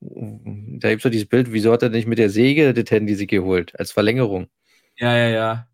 [0.01, 3.15] Da gibt es doch dieses Bild, wieso hat er nicht mit der Säge das Handy
[3.15, 4.49] sich geholt, als Verlängerung?
[4.97, 5.29] ja, ja,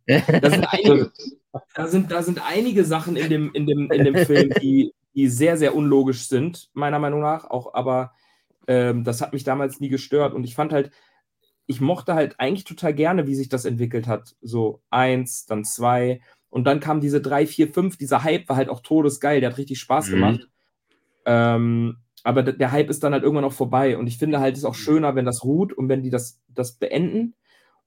[0.07, 0.23] ja.
[0.41, 1.13] Da sind einige,
[1.75, 5.29] da sind, da sind einige Sachen in dem, in dem, in dem Film, die, die
[5.29, 7.45] sehr, sehr unlogisch sind, meiner Meinung nach.
[7.45, 8.13] Auch, aber
[8.67, 10.35] ähm, das hat mich damals nie gestört.
[10.35, 10.91] Und ich fand halt,
[11.67, 14.37] ich mochte halt eigentlich total gerne, wie sich das entwickelt hat.
[14.43, 16.21] So eins, dann zwei.
[16.51, 17.97] Und dann kam diese drei, vier, fünf.
[17.97, 19.41] Dieser Hype war halt auch todesgeil.
[19.41, 20.11] Der hat richtig Spaß Mhm.
[20.13, 20.49] gemacht.
[21.27, 23.99] Ähm, aber der Hype ist dann halt irgendwann auch vorbei.
[23.99, 26.41] Und ich finde halt, es ist auch schöner, wenn das ruht und wenn die das,
[26.49, 27.35] das beenden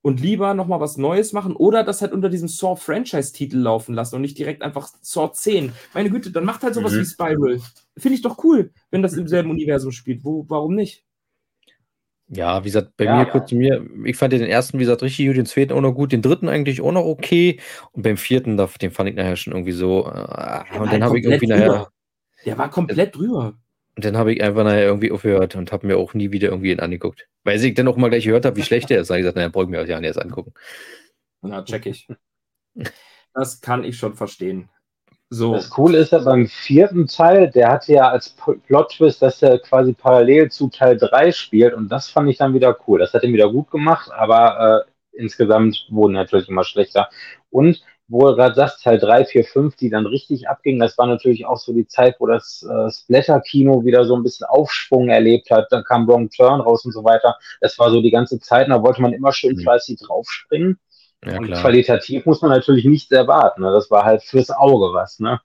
[0.07, 4.21] und lieber nochmal was Neues machen oder das halt unter diesem Saw-Franchise-Titel laufen lassen und
[4.21, 5.73] nicht direkt einfach Saw 10.
[5.93, 6.99] Meine Güte, dann macht halt sowas Mhm.
[7.01, 7.59] wie Spiral.
[7.97, 10.23] Finde ich doch cool, wenn das im selben Universum spielt.
[10.23, 11.03] Wo, warum nicht?
[12.29, 13.15] Ja, wie gesagt, bei Ja.
[13.17, 15.81] mir kurz zu mir, ich fand den ersten, wie gesagt, richtig gut, den zweiten auch
[15.81, 17.59] noch gut, den dritten eigentlich auch noch okay
[17.93, 21.19] und beim vierten, den fand ich nachher schon irgendwie so, äh, und halt dann habe
[21.19, 21.91] ich irgendwie nachher, drüber.
[22.45, 23.57] Der war komplett drüber.
[23.97, 26.71] Und dann habe ich einfach nachher irgendwie aufgehört und habe mir auch nie wieder irgendwie
[26.71, 27.27] ihn angeguckt.
[27.43, 29.37] Weil ich dann auch mal gleich gehört habe, wie schlecht der ist, habe ich gesagt,
[29.37, 30.53] naja, brauche ich mir auch ja nicht erst angucken.
[31.41, 32.07] Na, check ich.
[33.33, 34.67] Das kann ich schon verstehen.
[35.29, 35.53] So.
[35.53, 39.93] Das Coole ist ja beim vierten Teil, der hatte ja als Plot-Twist, dass er quasi
[39.93, 42.97] parallel zu Teil 3 spielt und das fand ich dann wieder cool.
[42.97, 47.09] Das hat ihn wieder gut gemacht, aber äh, insgesamt wurden natürlich immer schlechter.
[47.51, 51.07] Und wo du gerade sagst, Teil 3, 4, 5, die dann richtig abgingen, das war
[51.07, 55.51] natürlich auch so die Zeit, wo das äh, Splatter-Kino wieder so ein bisschen Aufschwung erlebt
[55.51, 55.67] hat.
[55.71, 57.37] Da kam Wrong Turn raus und so weiter.
[57.61, 59.61] Das war so die ganze Zeit, und da wollte man immer schön Mhm.
[59.61, 60.79] fleißig draufspringen.
[61.25, 61.61] Ja, und klar.
[61.61, 63.61] qualitativ muss man natürlich nichts erwarten.
[63.63, 63.71] Ne?
[63.71, 65.39] Das war halt fürs Auge was, ne?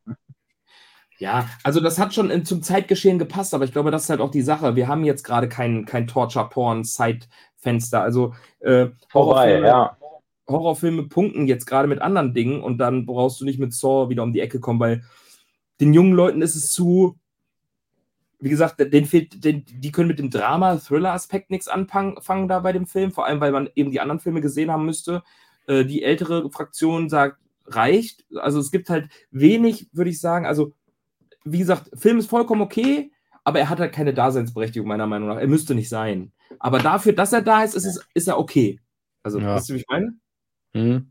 [1.19, 4.21] Ja, also das hat schon in, zum Zeitgeschehen gepasst, aber ich glaube, das ist halt
[4.21, 4.77] auch die Sache.
[4.77, 8.03] Wir haben jetzt gerade kein, kein Torture-Porn-Zeitfenster.
[8.03, 9.97] Also äh, Vorbei, ja.
[10.53, 14.23] Horrorfilme punkten jetzt gerade mit anderen Dingen und dann brauchst du nicht mit Saw wieder
[14.23, 15.03] um die Ecke kommen, weil
[15.81, 17.19] den jungen Leuten ist es zu,
[18.39, 22.87] wie gesagt, den fehlt, den, die können mit dem Drama-Thriller-Aspekt nichts anfangen da bei dem
[22.87, 25.23] Film, vor allem weil man eben die anderen Filme gesehen haben müsste.
[25.67, 28.25] Äh, die ältere Fraktion sagt, reicht.
[28.37, 30.73] Also es gibt halt wenig, würde ich sagen, also
[31.45, 33.11] wie gesagt, Film ist vollkommen okay,
[33.45, 35.39] aber er hat halt keine Daseinsberechtigung, meiner Meinung nach.
[35.39, 36.33] Er müsste nicht sein.
[36.59, 38.79] Aber dafür, dass er da ist, ist, es, ist er okay.
[39.23, 39.57] Also, Ja.
[39.57, 40.15] weißt du, wie ich meine?
[40.75, 41.11] Hm?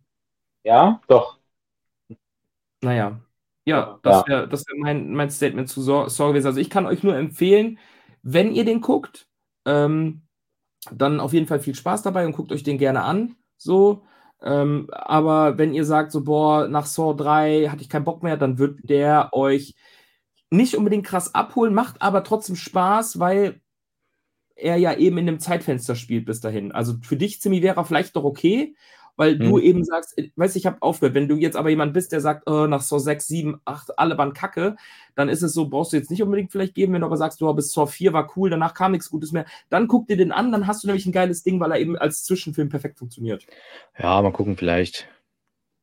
[0.63, 1.39] Ja, doch.
[2.81, 3.21] Naja.
[3.65, 6.47] Ja, das wäre das wär mein, mein Statement zu Saw gewesen.
[6.47, 7.77] Also ich kann euch nur empfehlen,
[8.23, 9.27] wenn ihr den guckt,
[9.65, 10.23] ähm,
[10.91, 13.35] dann auf jeden Fall viel Spaß dabei und guckt euch den gerne an.
[13.57, 14.03] So.
[14.41, 18.37] Ähm, aber wenn ihr sagt, so, boah, nach Saw 3 hatte ich keinen Bock mehr,
[18.37, 19.75] dann wird der euch
[20.49, 23.61] nicht unbedingt krass abholen, macht aber trotzdem Spaß, weil
[24.55, 26.71] er ja eben in dem Zeitfenster spielt bis dahin.
[26.71, 28.75] Also für dich, Zimi, wäre er vielleicht doch okay.
[29.15, 29.63] Weil du Hm.
[29.63, 31.15] eben sagst, äh, weißt du, ich habe aufgehört.
[31.15, 34.17] Wenn du jetzt aber jemand bist, der sagt, äh, nach Saw 6, 7, 8, alle
[34.17, 34.75] waren kacke,
[35.15, 37.41] dann ist es so, brauchst du jetzt nicht unbedingt vielleicht geben, wenn du aber sagst,
[37.41, 40.31] du bis Saw 4 war cool, danach kam nichts Gutes mehr, dann guck dir den
[40.31, 43.45] an, dann hast du nämlich ein geiles Ding, weil er eben als Zwischenfilm perfekt funktioniert.
[43.97, 45.07] Ja, mal gucken, vielleicht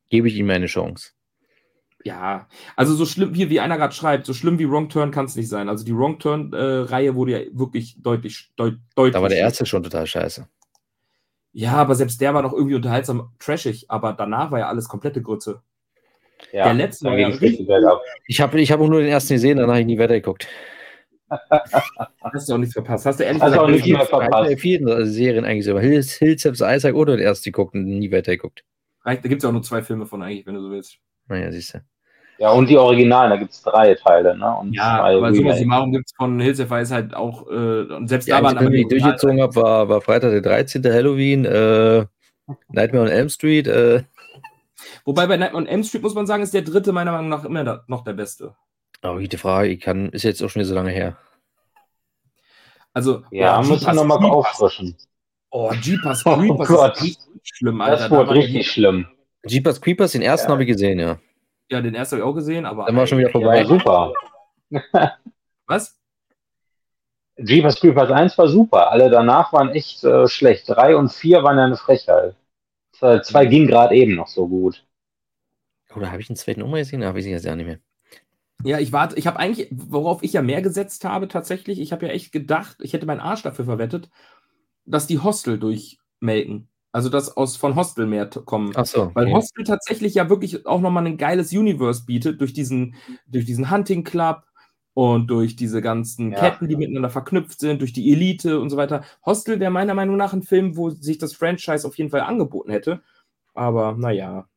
[0.09, 1.11] gebe ich ihm eine Chance.
[2.05, 5.27] Ja, also so schlimm, wie, wie einer gerade schreibt, so schlimm wie Wrong Turn kann
[5.27, 5.69] es nicht sein.
[5.69, 9.14] Also die Wrong Turn-Reihe wurde ja wirklich deutlich, deut, deutlich.
[9.14, 10.49] Da war der erste schon total scheiße.
[11.59, 15.21] Ja, aber selbst der war noch irgendwie unterhaltsam trashig, aber danach war ja alles komplette
[15.21, 15.61] Grütze.
[16.53, 17.68] Ja, Der letzte war ja richtig.
[18.29, 20.47] Ich habe ich hab auch nur den ersten gesehen, dann habe ich nie weitergeguckt.
[21.29, 23.07] Hast du auch nichts verpasst.
[23.07, 24.61] Hast du ehrlich Hast du auch gesagt nichts mehr Ich habe verpasst.
[24.61, 25.77] viele Serien eigentlich so.
[25.81, 28.64] Hills, Hills Steps Isaac oder den ersten geguckt und nie weitergeguckt.
[29.05, 30.99] da gibt es ja auch nur zwei Filme von eigentlich, wenn du so willst.
[31.27, 31.81] Naja, siehst du.
[32.38, 34.57] Ja, und die Originalen, da gibt es drei Teile, ne?
[34.59, 38.07] Und Ja, aber summa summarum gibt es von Hills of Ice halt auch, äh, und
[38.09, 40.85] selbst Die da waren aber die ich die durchgezogen habe, war, war Freitag der 13.
[40.85, 42.07] Halloween, äh,
[42.68, 43.66] Nightmare on Elm Street.
[43.66, 44.05] Äh,
[45.05, 47.44] Wobei bei Nightmare on Elm Street muss man sagen, ist der dritte meiner Meinung nach
[47.44, 48.55] immer da, noch der beste.
[49.03, 51.16] aber gute Frage, ich kann, ist jetzt auch schon wieder so lange her.
[52.94, 54.96] Also, Ja, müssen wir nochmal auffrischen.
[55.51, 56.96] Oh, Jeepers Oh Creepers Gott.
[56.96, 57.96] ist richtig schlimm, Alter.
[57.96, 59.07] Das Da wurde war richtig schlimm.
[59.46, 60.53] Jeepers Creepers, den ersten Ja.
[60.53, 61.18] habe ich gesehen, ja.
[61.70, 62.87] Ja, den ersten habe ich auch gesehen, aber.
[62.87, 63.59] Dann war schon wieder Der vorbei.
[63.59, 64.12] war super.
[65.66, 65.98] Was?
[67.37, 68.90] Jeepers Creepers 1 war super.
[68.90, 70.68] Alle danach waren echt äh, schlecht.
[70.68, 72.35] Drei und vier waren ja eine Frechheit.
[72.92, 74.85] Zwei, zwei ging gerade eben noch so gut.
[75.94, 77.00] Oder habe ich den zweiten mal gesehen?
[77.00, 77.78] Da weiß ich jetzt ja nicht mehr.
[78.64, 82.07] Ja, ich warte, ich habe eigentlich, worauf ich ja mehr gesetzt habe tatsächlich, ich habe
[82.07, 84.11] ja echt gedacht, ich hätte meinen Arsch dafür verwettet,
[84.85, 86.68] dass die Hostel durchmelken.
[86.92, 88.72] Also dass aus von Hostel mehr kommen.
[88.74, 89.11] Ach so.
[89.14, 89.35] Weil okay.
[89.35, 92.94] Hostel tatsächlich ja wirklich auch nochmal ein geiles Universe bietet, durch diesen,
[93.27, 94.44] durch diesen Hunting Club
[94.94, 96.40] und durch diese ganzen Ja.
[96.40, 99.05] Ketten, die miteinander verknüpft sind, durch die Elite und so weiter.
[99.24, 102.70] Hostel wäre meiner Meinung nach ein Film, wo sich das Franchise auf jeden Fall angeboten
[102.70, 103.03] hätte.
[103.55, 104.48] Aber naja,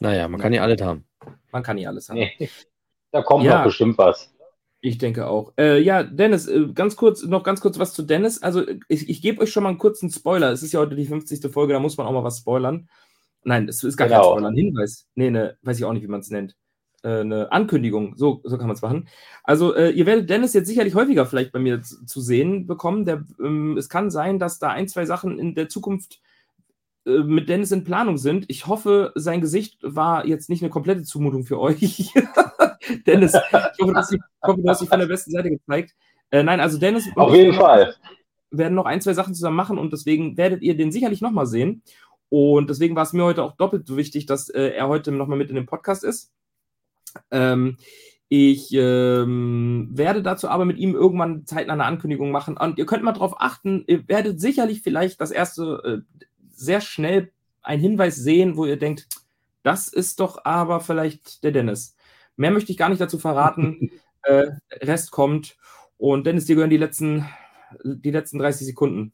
[0.00, 1.04] Naja, man kann ja alles haben.
[1.52, 2.16] man kann nicht alles haben.
[2.18, 2.48] Nee.
[3.12, 3.58] Da kommt Ja.
[3.58, 4.32] noch bestimmt was.
[4.82, 5.52] Ich denke auch.
[5.58, 8.42] Äh, ja, Dennis, äh, ganz kurz, noch ganz kurz was zu Dennis.
[8.42, 10.52] Also, ich, ich gebe euch schon mal einen kurzen Spoiler.
[10.52, 11.52] Es ist ja heute die 50.
[11.52, 12.88] Folge, da muss man auch mal was spoilern.
[13.44, 14.32] Nein, es ist gar kein Genau.
[14.32, 15.06] Spoiler, ein Hinweis.
[15.14, 16.56] Nee, ne, weiß ich auch nicht, wie man es nennt.
[17.02, 19.08] Äh, eine Ankündigung, so, so kann man es machen.
[19.44, 23.04] Also, äh, ihr werdet Dennis jetzt sicherlich häufiger vielleicht bei mir zu, zu sehen bekommen.
[23.04, 26.20] Der, ähm, es kann sein, dass da ein, zwei Sachen in der Zukunft
[27.06, 28.46] äh, mit Dennis in Planung sind.
[28.48, 32.12] Ich hoffe, sein Gesicht war jetzt nicht eine komplette Zumutung für euch.
[33.06, 35.94] Dennis, ich hoffe, dass ich, ich hoffe, du hast dich von der besten Seite gezeigt.
[36.30, 37.94] Äh, nein, also Dennis und Auf ich jeden Fall.
[38.50, 41.82] werden noch ein, zwei Sachen zusammen machen und deswegen werdet ihr den sicherlich nochmal sehen.
[42.28, 45.38] Und deswegen war es mir heute auch doppelt so wichtig, dass äh, er heute nochmal
[45.38, 46.32] mit in dem Podcast ist.
[47.32, 47.76] Ähm,
[48.28, 52.56] ich ähm, werde dazu aber mit ihm irgendwann zeitnah eine Ankündigung machen.
[52.56, 57.32] Und ihr könnt mal darauf achten, ihr werdet sicherlich vielleicht das erste äh, sehr schnell
[57.62, 59.08] einen Hinweis sehen, wo ihr denkt,
[59.64, 61.96] das ist doch aber vielleicht der Dennis.
[62.40, 63.90] Mehr möchte ich gar nicht dazu verraten.
[64.22, 64.46] äh,
[64.80, 65.58] Rest kommt.
[65.98, 67.26] Und Dennis, dir gehören die letzten,
[67.84, 69.12] die letzten 30 Sekunden.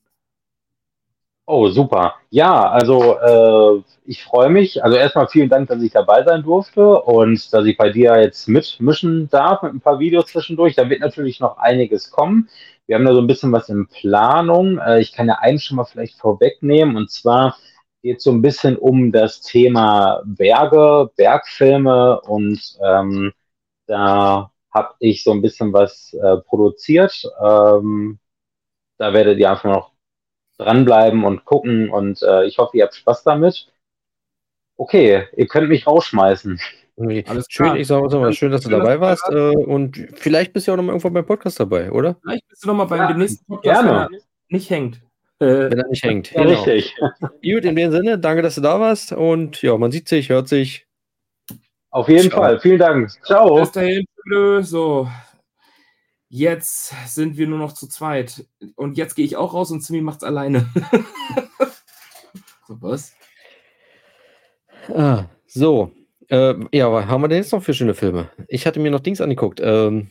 [1.45, 2.15] Oh, super.
[2.31, 4.85] Ja, also äh, ich freue mich.
[4.85, 8.47] Also erstmal vielen Dank, dass ich dabei sein durfte und dass ich bei dir jetzt
[8.47, 10.77] mitmischen darf mit ein paar Videos zwischendurch.
[10.77, 12.49] Da wird natürlich noch einiges kommen.
[12.87, 14.79] Wir haben da so ein bisschen was in Planung.
[14.79, 17.57] Äh, ich kann ja einen schon mal vielleicht vorwegnehmen und zwar
[18.07, 23.33] geht es so ein bisschen um das Thema Berge, Bergfilme und ähm,
[23.87, 27.29] da habe ich so ein bisschen was äh, produziert.
[27.43, 28.21] Ähm,
[28.99, 29.93] da werdet ihr einfach noch
[30.57, 33.73] dranbleiben und gucken und äh, ich hoffe, ihr habt Spaß damit.
[34.77, 36.61] Okay, ihr könnt mich rausschmeißen.
[36.99, 37.77] Alles schön, klar.
[37.77, 39.29] ich sage mal, schön, dass du dabei warst.
[39.31, 42.17] Äh, und vielleicht bist du ja auch noch mal irgendwann beim Podcast dabei, oder?
[42.23, 44.09] Vielleicht bist du nochmal beim Ja, dem nächsten Podcast, gerne.
[44.11, 45.06] wenn er nicht hängt.
[45.39, 46.33] Äh, Wenn er nicht hängt.
[46.33, 46.63] Ja, Genau.
[46.63, 46.95] richtig.
[47.43, 49.13] Gut, in dem Sinne, danke, dass du da warst.
[49.13, 50.87] Und ja, man sieht sich, hört sich.
[51.91, 52.41] Auf jeden Ciao.
[52.43, 52.61] Fall.
[52.61, 53.11] Vielen Dank.
[53.25, 53.61] Ciao.
[53.61, 54.05] Bis dahin.
[54.29, 54.71] Tschüss.
[54.71, 55.09] So.
[56.29, 58.47] Jetzt sind wir nur noch zu zweit.
[58.75, 60.69] Und jetzt gehe ich auch raus und Simi macht's alleine.
[62.67, 63.15] so, was?
[64.89, 65.93] Ah, so.
[66.29, 68.31] Äh, ja, was haben wir denn jetzt noch für schöne Filme?
[68.49, 69.61] Ich hatte mir noch Dings angeguckt.
[69.63, 70.11] Ähm,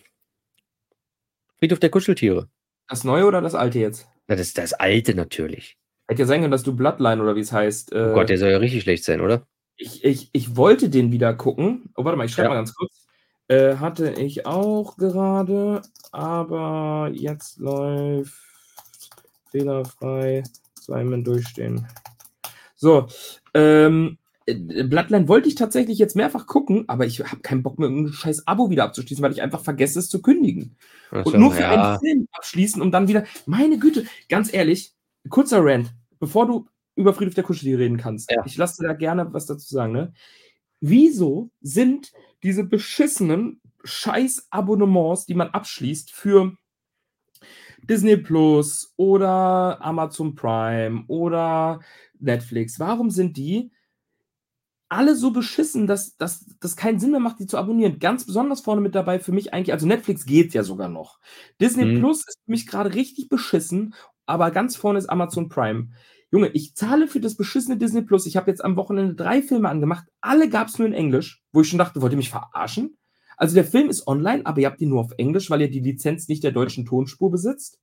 [1.59, 2.47] Friedhof der Kuscheltiere.
[2.87, 4.07] Das neue oder das alte jetzt?
[4.27, 5.77] Das ist das alte natürlich.
[6.07, 7.93] Hätte ja sein können, dass du Bloodline oder wie es heißt.
[7.93, 9.45] Oh Gott, der soll ja richtig schlecht sein, oder?
[9.77, 11.91] Ich, ich, ich wollte den wieder gucken.
[11.95, 12.49] Oh, warte mal, ich schreibe Ja.
[12.49, 13.05] mal ganz kurz.
[13.47, 18.33] Äh, hatte ich auch gerade, aber jetzt läuft
[19.51, 20.43] fehlerfrei.
[20.79, 21.87] Zweimal durchstehen.
[22.75, 23.07] So,
[23.53, 27.89] ähm, äh, Bloodline wollte ich tatsächlich jetzt mehrfach gucken, aber ich habe keinen Bock mehr,
[27.89, 30.77] ein scheiß Abo wieder abzuschließen, weil ich einfach vergesse, es zu kündigen.
[31.09, 31.71] Ach Und nur für ja.
[31.71, 34.93] einen Film abschließen, um dann wieder, meine Güte, ganz ehrlich,
[35.29, 38.31] kurzer Rant, bevor du über Friedhof der Kuscheltiere reden kannst.
[38.31, 38.43] Ja.
[38.45, 40.13] Ich lasse dir da gerne was dazu sagen, ne?
[40.79, 42.11] Wieso sind
[42.43, 46.55] diese beschissenen Scheiß-Abonnements, die man abschließt für
[47.81, 51.79] Disney Plus oder Amazon Prime oder
[52.19, 53.71] Netflix, warum sind die
[54.89, 57.99] alle so beschissen, dass das keinen Sinn mehr macht, die zu abonnieren?
[57.99, 61.19] Ganz besonders vorne mit dabei für mich eigentlich, also Netflix geht ja sogar noch.
[61.59, 61.99] Disney Mhm.
[61.99, 63.95] Plus ist für mich gerade richtig beschissen,
[64.25, 65.89] aber ganz vorne ist Amazon Prime.
[66.31, 68.25] Junge, ich zahle für das beschissene Disney Plus.
[68.25, 70.05] Ich habe jetzt am Wochenende drei Filme angemacht.
[70.21, 72.97] Alle gab es nur in Englisch, wo ich schon dachte, wollt ihr mich verarschen?
[73.37, 75.79] Also der Film ist online, aber ihr habt ihn nur auf Englisch, weil ihr die
[75.81, 77.79] Lizenz nicht der deutschen Tonspur besitzt.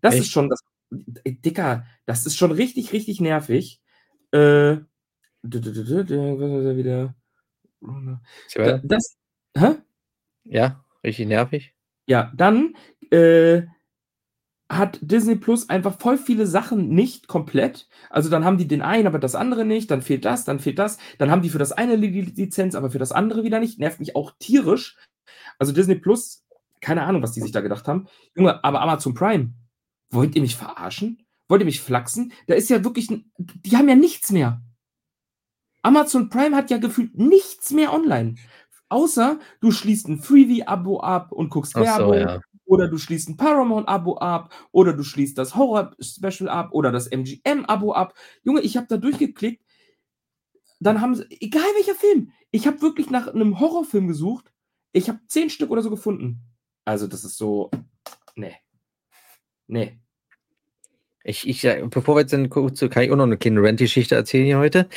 [0.00, 0.24] Das Echt?
[0.24, 0.60] ist schon das.
[0.90, 3.80] Dicker, das ist schon richtig, richtig nervig.
[4.30, 4.76] Äh,
[5.44, 6.66] was
[8.46, 8.78] ist wieder?
[8.78, 9.16] Das,
[9.56, 9.76] hä?
[10.44, 11.74] Ja, richtig nervig.
[12.06, 12.74] Ja, dann
[13.10, 13.62] äh,
[14.68, 17.88] hat Disney Plus einfach voll viele Sachen nicht komplett.
[18.10, 20.78] Also dann haben die den einen, aber das andere nicht, dann fehlt das, dann fehlt
[20.78, 23.78] das, dann haben die für das eine Lizenz, aber für das andere wieder nicht.
[23.78, 24.96] Nervt mich auch tierisch.
[25.58, 26.44] Also Disney Plus,
[26.80, 28.06] keine Ahnung, was die sich da gedacht haben.
[28.34, 29.52] Junge, aber Amazon Prime,
[30.10, 31.26] wollt ihr mich verarschen?
[31.48, 32.32] Wollt ihr mich flachsen?
[32.46, 34.62] Da ist ja wirklich, ein, die haben ja nichts mehr.
[35.84, 38.36] Amazon Prime hat ja gefühlt nichts mehr online.
[38.88, 42.14] Außer du schließt ein Freebie-Abo ab und guckst Ach so, Werbung.
[42.14, 42.40] ja.
[42.64, 47.92] Oder du schließt ein Paramount-Abo ab, oder du schließt das Horror-Special ab, oder das MGM-Abo
[47.92, 48.14] ab.
[48.42, 49.62] Junge, ich habe da durchgeklickt.
[50.80, 54.50] Dann haben sie, egal welcher Film, ich habe wirklich nach einem Horrorfilm gesucht.
[54.92, 56.40] Ich habe zehn Stück oder so gefunden.
[56.86, 57.70] Also, das ist so.
[58.34, 58.54] Nee.
[59.66, 59.98] Nee.
[61.22, 64.14] Ich, ich, ja, bevor wir jetzt dann kurz, kann ich auch noch eine kleine Rent-Geschichte
[64.14, 64.88] erzählen hier heute.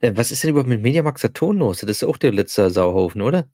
[0.00, 1.80] Äh, Was ist denn überhaupt mit Mediamarkt Saturn los?
[1.80, 3.48] Das ist auch der letzte Sauhaufen, oder?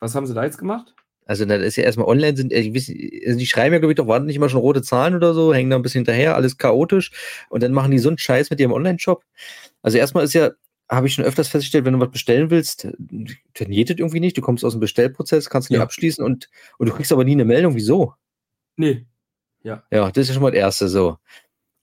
[0.00, 0.94] Was haben sie da jetzt gemacht?
[1.24, 3.78] Also, das ist ja erstmal online, sind, äh, ich weiß nicht, also die schreiben ja,
[3.78, 6.00] glaube ich, doch, waren nicht immer schon rote Zahlen oder so, hängen da ein bisschen
[6.00, 7.12] hinterher, alles chaotisch.
[7.48, 9.24] Und dann machen die so einen Scheiß mit ihrem Online-Shop.
[9.82, 10.50] Also, erstmal ist ja,
[10.88, 14.36] habe ich schon öfters festgestellt, wenn du was bestellen willst, dann geht das irgendwie nicht.
[14.36, 15.84] Du kommst aus dem Bestellprozess, kannst ihn nicht Ja.
[15.84, 17.76] abschließen und, und du kriegst aber nie eine Meldung.
[17.76, 18.14] Wieso?
[18.76, 19.06] Nee.
[19.62, 21.18] Ja, das ist ja schon mal das Erste so.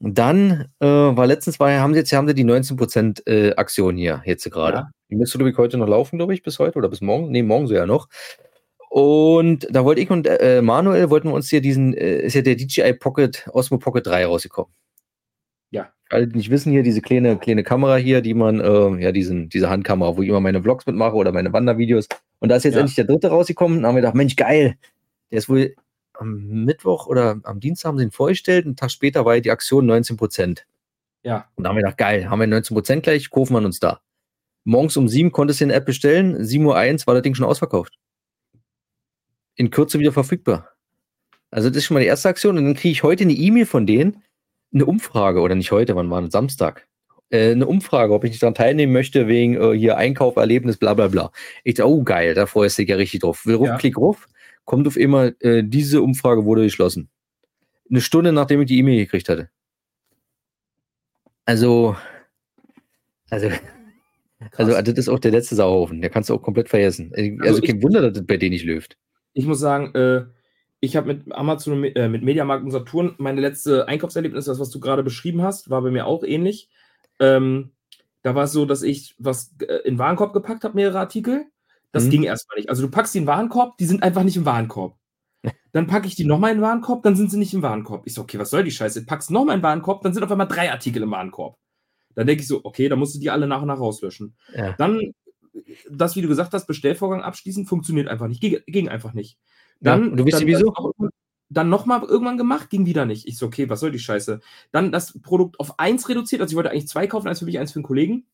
[0.01, 3.97] Und dann äh, war letztens, war, haben sie jetzt haben sie die 19% äh, Aktion
[3.97, 4.77] hier, jetzt gerade.
[4.77, 4.91] Ja.
[5.09, 7.31] Die müsste, glaube ich, heute noch laufen, glaube ich, bis heute oder bis morgen.
[7.31, 8.07] Nee, morgen so ja noch.
[8.89, 12.41] Und da wollte ich und äh, Manuel wollten wir uns hier diesen, äh, ist ja
[12.41, 14.73] der DJI Pocket, Osmo Pocket 3 rausgekommen.
[15.71, 15.89] Ja.
[16.09, 19.49] Alle, die nicht wissen, hier diese kleine, kleine Kamera hier, die man, äh, ja, diesen,
[19.49, 22.07] diese Handkamera, wo ich immer meine Vlogs mitmache oder meine Wandervideos.
[22.39, 22.79] Und da ist jetzt Ja.
[22.81, 23.81] endlich der dritte rausgekommen.
[23.81, 24.75] Da haben wir gedacht, Mensch, geil.
[25.31, 25.75] Der ist wohl
[26.19, 28.65] am Mittwoch oder am Dienstag haben sie ihn vorgestellt.
[28.65, 30.59] Einen Tag später war ja die Aktion 19%.
[31.23, 31.47] Ja.
[31.55, 34.01] Und da haben wir gedacht, geil, haben wir 19% gleich, kaufen wir uns da.
[34.63, 37.45] Morgens um 7 konntest du in der App bestellen, 7.01 Uhr war das Ding schon
[37.45, 37.97] ausverkauft.
[39.55, 40.69] In Kürze wieder verfügbar.
[41.51, 42.57] Also das ist schon mal die erste Aktion.
[42.57, 44.23] Und dann kriege ich heute eine E-Mail von denen,
[44.73, 46.31] eine Umfrage, oder nicht heute, wann war das?
[46.31, 46.87] Samstag.
[47.31, 51.07] Äh, eine Umfrage, ob ich nicht daran teilnehmen möchte, wegen äh, hier Einkauferlebnis, bla bla
[51.07, 51.31] bla.
[51.63, 53.45] Ich dachte, oh geil, da freust du dich ja richtig drauf.
[53.45, 53.77] Will ruf, Ja.
[53.77, 54.27] klick ruf,
[54.69, 57.09] kommt auf immer, äh, diese Umfrage wurde geschlossen.
[57.89, 59.49] Eine Stunde nachdem ich die E-Mail gekriegt hatte.
[61.45, 61.95] Also,
[63.31, 63.47] also,
[64.55, 64.83] also Krass.
[64.83, 66.01] das ist auch der letzte Sauhaufen.
[66.01, 67.11] Der kannst du auch komplett vergessen.
[67.15, 68.95] Also, Also kein ich- Wunder, dass das bei denen nicht läuft.
[69.33, 70.25] Ich muss sagen, äh,
[70.81, 74.79] ich habe mit Amazon, äh, mit Mediamarkt und Saturn meine letzte Einkaufserlebnis, das, was du
[74.79, 76.69] gerade beschrieben hast, war bei mir auch ähnlich.
[77.17, 77.71] Ähm,
[78.21, 81.47] da war es so, dass ich was äh, in den Warenkorb gepackt habe, mehrere Artikel.
[81.91, 82.09] Das Mhm.
[82.09, 82.69] ging erstmal nicht.
[82.69, 84.95] Also du packst die in den Warenkorb, die sind einfach nicht im Warenkorb.
[85.71, 88.01] Dann packe ich die nochmal in den Warenkorb, dann sind sie nicht im Warenkorb.
[88.05, 89.05] Ich so, okay, was soll die Scheiße?
[89.05, 91.57] Packst nochmal in den Warenkorb, dann sind auf einmal drei Artikel im Warenkorb.
[92.15, 94.35] Dann denke ich so, okay, dann musst du die alle nach und nach rauslöschen.
[94.53, 94.73] Ja.
[94.73, 95.13] Dann,
[95.89, 98.41] das, wie du gesagt hast, Bestellvorgang abschließen, funktioniert einfach nicht.
[98.41, 99.37] Ging, ging einfach nicht.
[99.79, 100.73] Ja, Dann, und du wisst dann, wieso?
[101.49, 103.27] Dann nochmal irgendwann gemacht, ging wieder nicht.
[103.27, 104.39] Ich so, okay, was soll die Scheiße?
[104.71, 106.41] Dann das Produkt auf eins reduziert.
[106.41, 108.27] Also ich wollte eigentlich zwei kaufen, eins für mich, eins für einen Kollegen.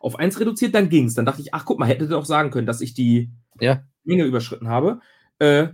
[0.00, 1.14] Auf eins reduziert, dann ging's.
[1.14, 3.82] Dann dachte ich, ach guck mal, hätte doch sagen können, dass ich die Ja.
[4.04, 5.00] Menge überschritten habe.
[5.38, 5.68] Äh,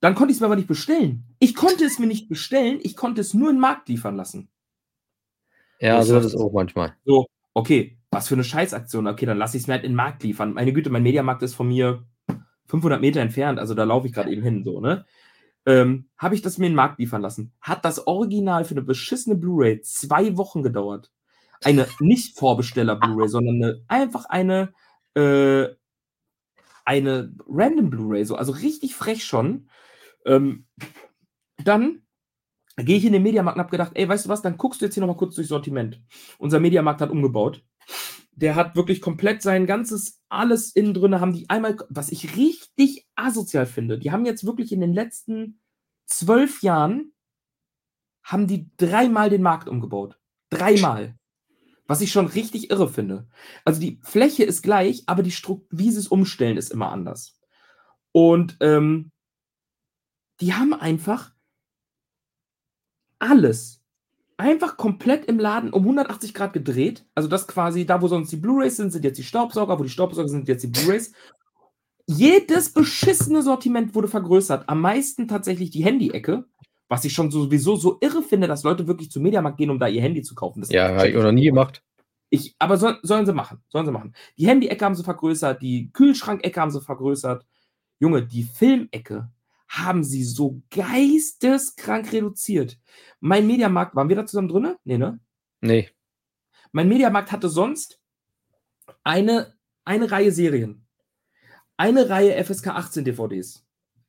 [0.00, 1.24] dann konnte ich es mir aber nicht bestellen.
[1.38, 4.48] Ich konnte es mir nicht bestellen, ich konnte es nur in den Markt liefern lassen.
[5.80, 6.94] Ja, so ist- ist es auch manchmal.
[7.04, 9.06] So, okay, was für eine Scheißaktion.
[9.06, 10.52] Okay, dann lasse ich es mir halt in den Markt liefern.
[10.52, 12.04] Meine Güte, mein Mediamarkt ist von mir
[12.66, 15.04] 500 Meter entfernt, also da laufe ich gerade eben hin, so, ne?
[15.66, 17.52] Ähm, Habe ich das mir in den Markt liefern lassen.
[17.60, 21.12] Hat das Original für eine beschissene Blu-ray zwei Wochen gedauert.
[21.64, 24.72] Eine nicht Vorbesteller Blu-ray, sondern eine, einfach eine,
[25.14, 25.68] äh,
[26.84, 29.68] eine random Blu-ray, so, also richtig frech schon.
[30.26, 30.66] Ähm,
[31.62, 32.02] dann
[32.76, 34.86] gehe ich in den Mediamarkt und habe gedacht, ey, weißt du was, dann guckst du
[34.86, 36.00] jetzt hier nochmal kurz durchs Sortiment.
[36.38, 37.64] Unser Mediamarkt hat umgebaut.
[38.34, 43.06] Der hat wirklich komplett sein ganzes, alles innen drin, haben die einmal, was ich richtig
[43.14, 45.60] asozial finde, die haben jetzt wirklich in den letzten
[46.06, 47.12] zwölf Jahren,
[48.22, 50.18] haben die dreimal den Markt umgebaut.
[50.48, 51.16] Dreimal.
[51.86, 53.26] Was ich schon richtig irre finde.
[53.64, 57.38] Also die Fläche ist gleich, aber die Struktur, wie sie es umstellen, ist immer anders.
[58.12, 59.10] Und ähm,
[60.40, 61.32] die haben einfach
[63.18, 63.82] alles
[64.42, 67.06] einfach komplett im Laden um 180 Grad gedreht.
[67.14, 69.88] Also das quasi, da wo sonst die Blu-rays sind, sind jetzt die Staubsauger, wo die
[69.88, 71.12] Staubsauger sind, jetzt die Blu-rays.
[72.06, 74.68] Jedes beschissene Sortiment wurde vergrößert.
[74.68, 76.44] Am meisten tatsächlich die Handy-Ecke,
[76.92, 79.88] was ich schon sowieso so irre finde, dass Leute wirklich zum Mediamarkt gehen, um da
[79.88, 80.60] ihr Handy zu kaufen.
[80.60, 81.82] Das ja, habe ich noch nie gemacht.
[82.28, 83.64] Ich, aber soll, sollen sie machen.
[83.70, 84.14] Sollen sie machen.
[84.36, 87.46] Die Handy-Ecke haben sie vergrößert, die Kühlschrank-Ecke haben sie vergrößert.
[87.98, 89.30] Junge, die Filmecke
[89.68, 92.78] haben sie so geisteskrank reduziert.
[93.20, 94.76] Mein Mediamarkt, waren wir da zusammen drin?
[94.84, 95.18] Nee, ne?
[95.62, 95.88] Nee.
[96.72, 98.02] Mein Mediamarkt hatte sonst
[99.02, 99.54] eine,
[99.86, 100.86] eine Reihe Serien,
[101.78, 103.64] eine Reihe FSK 18 DVDs,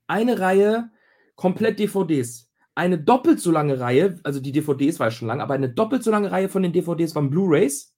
[0.06, 0.92] eine Reihe
[1.36, 5.54] komplett DVDs, eine doppelt so lange Reihe, also die DVDs war ja schon lang, aber
[5.54, 7.96] eine doppelt so lange Reihe von den DVDs waren Blu-rays,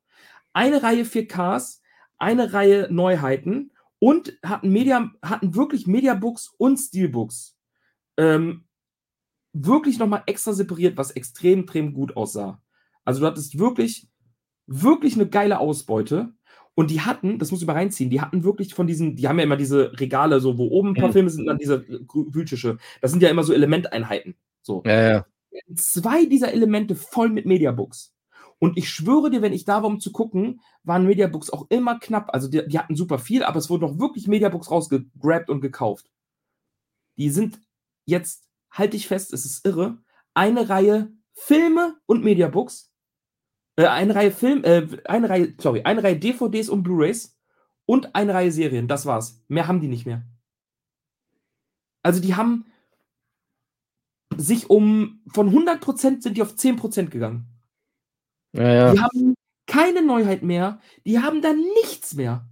[0.53, 1.81] eine Reihe 4Ks,
[2.17, 7.57] eine Reihe Neuheiten und hatten, Media, hatten wirklich Mediabooks und Steelbooks
[8.17, 8.65] ähm,
[9.53, 12.61] wirklich nochmal extra separiert, was extrem, extrem gut aussah.
[13.05, 14.09] Also du hattest wirklich,
[14.67, 16.33] wirklich eine geile Ausbeute.
[16.77, 19.37] Und die hatten, das muss ich mal reinziehen, die hatten wirklich von diesen, die haben
[19.37, 21.13] ja immer diese Regale, so wo oben ein paar.
[21.13, 22.77] Filme sind, dann diese Wühltische.
[22.99, 24.35] Das sind ja immer so Elementeinheiten.
[24.65, 24.83] So.
[24.85, 25.25] Ja, ja.
[25.75, 28.13] Zwei dieser Elemente voll mit Mediabooks.
[28.59, 31.99] Und ich schwöre dir, wenn ich da war, um zu gucken, waren Mediabooks auch immer
[31.99, 32.33] knapp.
[32.33, 36.09] Also die, die hatten super viel, aber es wurden noch wirklich Mediabooks rausgegrabt und gekauft.
[37.17, 37.59] Die sind
[38.05, 39.97] jetzt halte ich fest, es ist irre,
[40.33, 42.91] eine Reihe Filme und Mediabooks,
[43.77, 47.37] äh, eine Reihe Film, äh, eine Reihe, sorry, eine Reihe DVDs und Blu-rays
[47.85, 48.87] und eine Reihe Serien.
[48.87, 49.43] Das war's.
[49.47, 50.23] Mehr haben die nicht mehr.
[52.03, 52.65] Also die haben
[54.37, 57.47] sich um von 100% sind die auf 10% gegangen.
[58.53, 58.93] Ja, ja.
[58.93, 59.35] Die haben
[59.67, 60.79] keine Neuheit mehr.
[61.05, 62.47] Die haben da nichts mehr.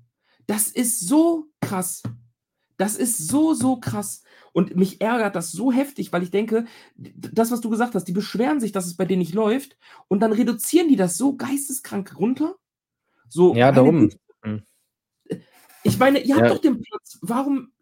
[0.48, 2.04] Das ist so krass.
[2.78, 4.24] Das ist so, so krass.
[4.52, 6.66] Und mich ärgert das so heftig, weil ich denke,
[6.96, 9.78] das, was du gesagt hast, die beschweren sich, dass es bei denen nicht läuft
[10.08, 12.56] und dann reduzieren die das so geisteskrank runter.
[13.30, 14.10] So, ja, darum.
[14.44, 14.64] Hm.
[15.84, 16.54] Ich meine, ihr habt ja.
[16.54, 17.20] doch den Platz.
[17.22, 17.73] Warum?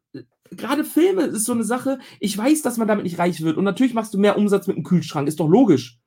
[0.51, 1.99] Gerade Filme ist so eine Sache.
[2.19, 3.57] Ich weiß, dass man damit nicht reich wird.
[3.57, 5.27] Und natürlich machst du mehr Umsatz mit einem Kühlschrank.
[5.27, 5.99] Ist doch logisch.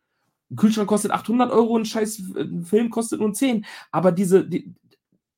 [0.51, 3.64] Ein Kühlschrank kostet 800 Euro, ein scheiß ein Film kostet nur 10.
[3.90, 4.74] Aber diese, die,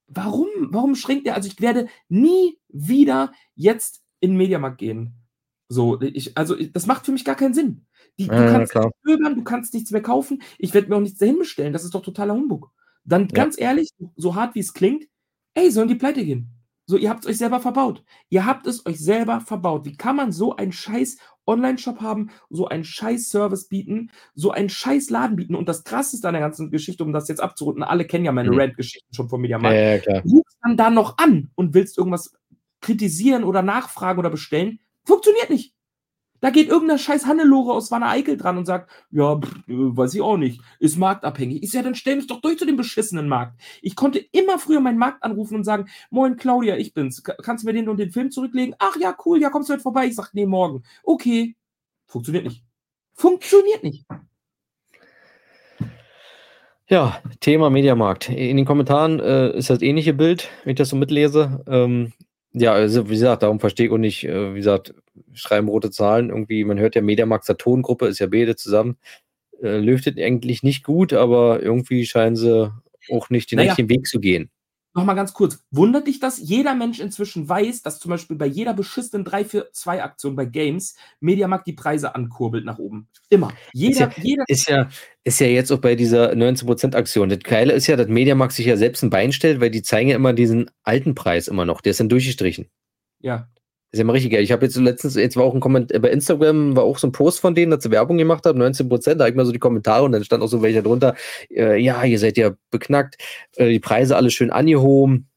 [0.09, 1.35] warum, warum schränkt er?
[1.35, 5.15] Also ich werde nie wieder jetzt in den Mediamarkt gehen.
[5.69, 7.87] So, ich, also das macht für mich gar keinen Sinn.
[8.19, 11.01] Die, du ja, kannst ja, stöbern, du kannst nichts mehr kaufen, ich werde mir auch
[11.01, 12.71] nichts dahin bestellen, das ist doch totaler Humbug.
[13.05, 13.35] Dann ja.
[13.35, 15.05] ganz ehrlich, so hart wie es klingt,
[15.55, 16.56] ey, sollen die pleite gehen?
[16.87, 18.05] So, ihr habt es euch selber verbaut.
[18.29, 19.85] Ihr habt es euch selber verbaut.
[19.85, 24.69] Wie kann man so einen scheiß Online-Shop haben, so einen scheiß Service bieten, so einen
[24.69, 25.57] scheiß Laden bieten?
[25.57, 28.53] Und das krasseste an der ganzen Geschichte, um das jetzt abzurunden, alle kennen ja meine
[28.53, 28.59] mhm.
[28.59, 29.77] Rant-Geschichten schon von Mediamarkt.
[29.77, 30.23] Ja, ja, klar.
[30.23, 32.33] Du rufst dann da noch an und willst irgendwas
[32.81, 35.76] kritisieren oder nachfragen oder bestellen, funktioniert nicht.
[36.47, 40.21] Da geht irgendein scheiß Hannelore aus Wanne Eickel dran und sagt, ja, pff, weiß ich
[40.21, 41.61] auch nicht, ist marktabhängig.
[41.61, 43.61] Ist ja, dann stell mich doch durch zu dem beschissenen Markt.
[43.83, 47.25] Ich konnte immer früher meinen Markt anrufen und sagen, moin Claudia, ich bin's.
[47.25, 48.77] Kannst du mir den und den Film zurücklegen?
[48.79, 50.07] Ach ja, cool, ja, kommst du heute vorbei?
[50.07, 50.85] Ich sag, nee, morgen.
[51.03, 51.57] Okay.
[52.07, 52.63] Funktioniert nicht.
[53.15, 54.07] Funktioniert nicht.
[56.89, 58.29] Ja, Thema Mediamarkt.
[58.29, 61.65] In den Kommentaren äh, ist das ähnliche Bild, wenn ich das so mitlese.
[61.67, 62.13] Ähm,
[62.53, 64.95] ja, also wie gesagt, darum verstehe ich auch nicht, äh, wie gesagt,
[65.37, 66.31] schreiben rote Zahlen.
[66.31, 68.97] Irgendwie, man hört ja Mediamarkt Saturn-Gruppe, ist ja beide zusammen.
[69.63, 72.73] Äh, lüftet eigentlich nicht gut, aber irgendwie scheinen sie
[73.11, 73.71] auch nicht den naja.
[73.71, 74.51] richtigen Weg zu gehen
[74.97, 76.39] nochmal ganz kurz, wundert dich das?
[76.39, 80.47] Jeder Mensch inzwischen weiß, dass zum Beispiel bei jeder beschissenen 3 für 2 Aktion bei
[80.47, 83.09] Games Mediamarkt die Preise ankurbelt nach oben.
[83.29, 83.53] Immer.
[83.73, 84.89] Jeder, ist ja, jeder ist ja,
[85.23, 87.29] ist ja jetzt auch bei dieser 19% Aktion.
[87.29, 90.09] Das Geile ist ja, dass Mediamarkt sich ja selbst ein Bein stellt, weil die zeigen
[90.09, 91.83] ja immer diesen alten Preis immer noch.
[91.83, 92.67] Der ist dann durchgestrichen.
[93.21, 93.49] Ja
[93.99, 94.43] ja mal richtig geil.
[94.43, 97.13] Ich habe jetzt letztens, jetzt war auch ein Kommentar, bei Instagram war auch so ein
[97.13, 99.53] Post von denen, dass sie Werbung gemacht haben, 19 Prozent, da habe ich mal so
[99.53, 101.15] die Kommentare und dann stand auch so welche drunter,
[101.51, 103.17] äh, ja, ihr seid ja beknackt,
[103.57, 105.29] äh, die Preise alle schön angehoben.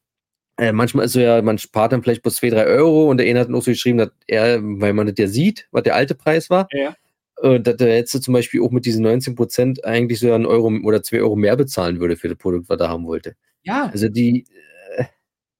[0.57, 3.27] Äh, manchmal ist so ja, man spart dann vielleicht bloß 2, 3 Euro und der
[3.27, 6.15] eine hat auch so geschrieben, dass er, weil man das ja sieht, was der alte
[6.15, 6.95] Preis war, ja.
[7.41, 10.71] äh, dass er jetzt zum Beispiel auch mit diesen 19 Prozent eigentlich so einen Euro
[10.83, 13.35] oder 2 Euro mehr bezahlen würde für das Produkt, was er haben wollte.
[13.63, 13.89] Ja.
[13.91, 14.45] Also die,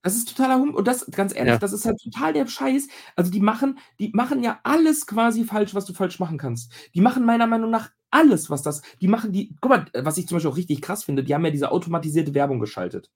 [0.02, 1.58] das ist totaler Hum und das, ganz ehrlich, ja.
[1.58, 2.88] das ist halt total der Scheiß.
[3.16, 6.72] Also die machen, die machen ja alles quasi falsch, was du falsch machen kannst.
[6.94, 10.26] Die machen meiner Meinung nach alles, was das, die machen die, guck mal, was ich
[10.26, 13.10] zum Beispiel auch richtig krass finde, die haben ja diese automatisierte Werbung geschaltet.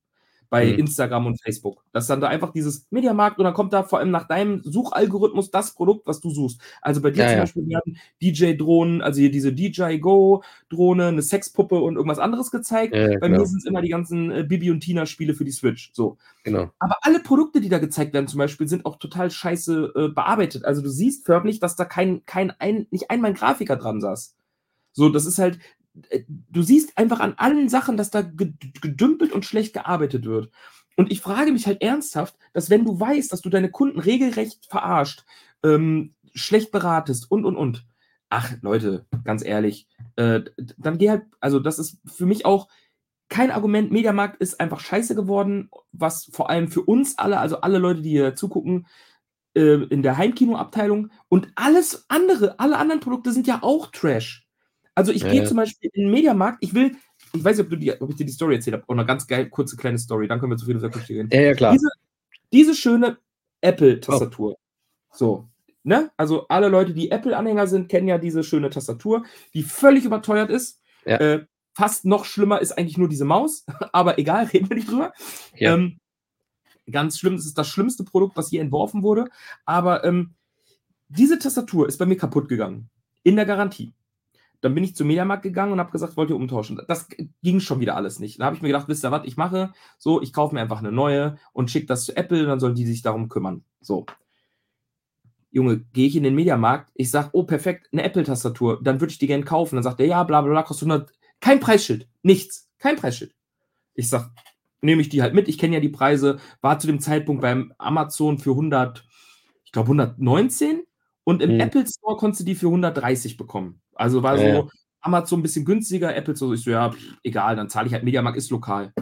[0.55, 0.79] Bei Mhm.
[0.79, 1.85] Instagram und Facebook.
[1.91, 5.51] Dass dann da einfach dieses Mediamarkt und dann kommt da vor allem nach deinem Suchalgorithmus
[5.51, 6.61] das Produkt, was du suchst.
[6.81, 7.41] Also bei dir Ja, zum ja.
[7.43, 12.95] Beispiel werden DJ-Drohnen, also hier diese DJI Go-Drohne, eine Sexpuppe und irgendwas anderes gezeigt.
[12.95, 13.41] Ja, bei genau.
[13.41, 15.91] mir sind es immer die ganzen äh, Bibi und Tina-Spiele für die Switch.
[15.93, 16.19] So.
[16.45, 16.71] Genau.
[16.79, 20.65] Aber alle Produkte, die da gezeigt werden, zum Beispiel, sind auch total scheiße äh, bearbeitet.
[20.65, 24.37] Also du siehst förmlich, dass da kein, kein ein, nicht einmal ein Grafiker dran saß.
[24.93, 25.59] So, das ist halt,
[26.29, 30.51] du siehst einfach an allen Sachen, dass da ge- gedümpelt und schlecht gearbeitet wird.
[30.97, 34.67] Und ich frage mich halt ernsthaft, dass wenn du weißt, dass du deine Kunden regelrecht
[34.67, 35.25] verarscht,
[35.65, 37.87] ähm, schlecht beratest und, und, und.
[38.31, 39.87] Ach, Leute, ganz ehrlich,
[40.17, 40.43] äh,
[40.77, 42.69] dann geh halt, also das ist für mich auch
[43.29, 43.93] kein Argument.
[43.93, 48.11] Mediamarkt ist einfach scheiße geworden, was vor allem für uns alle, also alle Leute, die
[48.11, 48.87] hier zugucken,
[49.57, 54.44] äh, in der Heimkinoabteilung und alles andere, alle anderen Produkte sind ja auch Trash.
[54.95, 55.47] Also ich Ja, gehe ja.
[55.47, 56.97] zum Beispiel in den Mediamarkt, ich will,
[57.33, 59.07] ich weiß nicht, ob, du die, ob ich dir die Story erzählt habe, auch eine
[59.07, 61.29] ganz geil, kurze kleine Story, dann können wir zu viel Küche gehen.
[61.33, 61.73] Ja, ja, klar.
[61.73, 61.89] Diese,
[62.53, 63.19] diese schöne
[63.61, 64.57] Apple-Tastatur.
[65.11, 65.49] So,
[65.83, 66.11] ne?
[66.17, 70.81] Also alle Leute, die Apple-Anhänger sind, kennen ja diese schöne Tastatur, die völlig überteuert ist.
[71.05, 71.19] Ja.
[71.19, 75.13] Äh, fast noch schlimmer ist eigentlich nur diese Maus, aber egal, reden wir nicht drüber.
[75.57, 75.75] Ja.
[75.75, 75.99] Ähm,
[76.91, 79.27] ganz schlimm, es ist das schlimmste Produkt, was je entworfen wurde.
[79.65, 80.35] Aber ähm,
[81.09, 82.91] diese Tastatur ist bei mir kaputt gegangen.
[83.23, 83.93] In der Garantie.
[84.65, 86.81] Dann bin ich zum Mediamarkt gegangen und habe gesagt, wollt ihr umtauschen?
[86.89, 87.07] Das
[87.43, 88.41] ging schon wieder alles nicht.
[88.41, 90.79] Da habe ich mir gedacht, wisst ihr was, ich mache so, ich kaufe mir einfach
[90.79, 93.63] eine neue und schicke das zu Apple, dann sollen die sich darum kümmern.
[93.83, 94.07] So.
[95.51, 99.19] Junge, gehe ich in den Mediamarkt, ich sage, oh, perfekt, eine Apple-Tastatur, dann würde ich
[99.19, 99.77] die gerne kaufen.
[99.77, 103.35] Dann sagt er, ja, bla bla bla, kostet 100, kein Preisschild, nichts, kein Preisschild.
[103.93, 104.31] Ich sage,
[104.81, 107.75] nehme ich die halt mit, ich kenne ja die Preise, war zu dem Zeitpunkt beim
[107.77, 109.05] Amazon für 100,
[109.67, 110.85] ich glaube 119
[111.25, 111.61] und im Hm.
[111.61, 113.83] Apple Store konntest du die für 130 bekommen.
[113.95, 114.67] Also war so Ja, ja.
[115.01, 118.05] Amazon ein bisschen günstiger, Apple so, ich so, ja, pff, egal, dann zahle ich halt
[118.05, 118.93] Mediamarkt, ist lokal.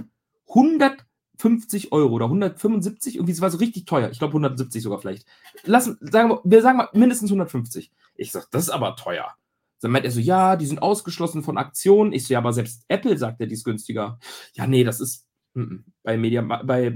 [0.48, 4.10] 150 Euro oder 175, irgendwie, es war so richtig teuer.
[4.10, 5.26] Ich glaube 170 sogar vielleicht.
[5.64, 7.92] Lassen, sagen wir, wir sagen mal mindestens 150.
[8.16, 9.32] Ich sag, das ist aber teuer.
[9.80, 12.12] Dann meint er so, ja, die sind ausgeschlossen von Aktionen.
[12.12, 14.18] Ich so, ja, aber selbst Apple sagt ja, die ist günstiger.
[14.54, 16.94] Ja, nee, das ist mm, mm, bei Media, bei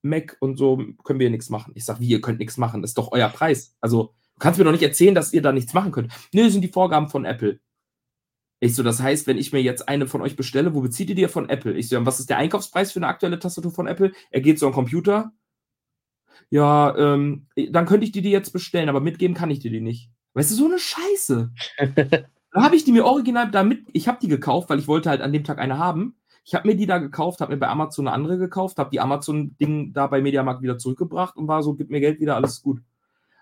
[0.00, 1.72] Mac und so können wir nichts machen.
[1.74, 3.76] Ich sag, wie, ihr könnt nichts machen, das ist doch euer Preis.
[3.80, 6.12] Also, du kannst mir doch nicht erzählen, dass ihr da nichts machen könnt.
[6.32, 7.60] Nee, das sind die Vorgaben von Apple.
[8.60, 11.16] Ich so, das heißt, wenn ich mir jetzt eine von euch bestelle, wo bezieht ihr
[11.16, 11.72] die von Apple?
[11.72, 14.12] Ich so, was ist der Einkaufspreis für eine aktuelle Tastatur von Apple?
[14.30, 15.32] Er geht so am Computer.
[16.48, 19.80] Ja, ähm, dann könnte ich dir die jetzt bestellen, aber mitgeben kann ich dir die
[19.80, 20.10] nicht.
[20.34, 21.50] Weißt du, so eine Scheiße.
[22.54, 25.22] Da habe ich die mir original damit, ich habe die gekauft, weil ich wollte halt
[25.22, 26.16] an dem Tag eine haben.
[26.44, 29.00] Ich habe mir die da gekauft, habe mir bei Amazon eine andere gekauft, habe die
[29.00, 32.82] Amazon-Ding da bei Mediamarkt wieder zurückgebracht und war so, gib mir Geld wieder, alles gut.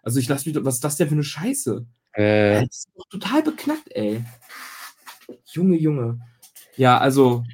[0.02, 1.84] Also ich lasse mich, doch- was ist das denn für eine Scheiße?
[2.12, 4.22] Äh, Das ist doch total beknackt, ey.
[5.52, 6.20] Junge, Junge.
[6.76, 7.44] Ja, also.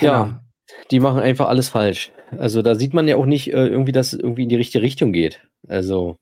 [0.00, 0.42] Ja.
[0.90, 2.10] die machen einfach alles falsch.
[2.38, 4.82] Also da sieht man ja auch nicht äh, irgendwie, dass es irgendwie in die richtige
[4.82, 5.46] Richtung geht.
[5.68, 6.16] Also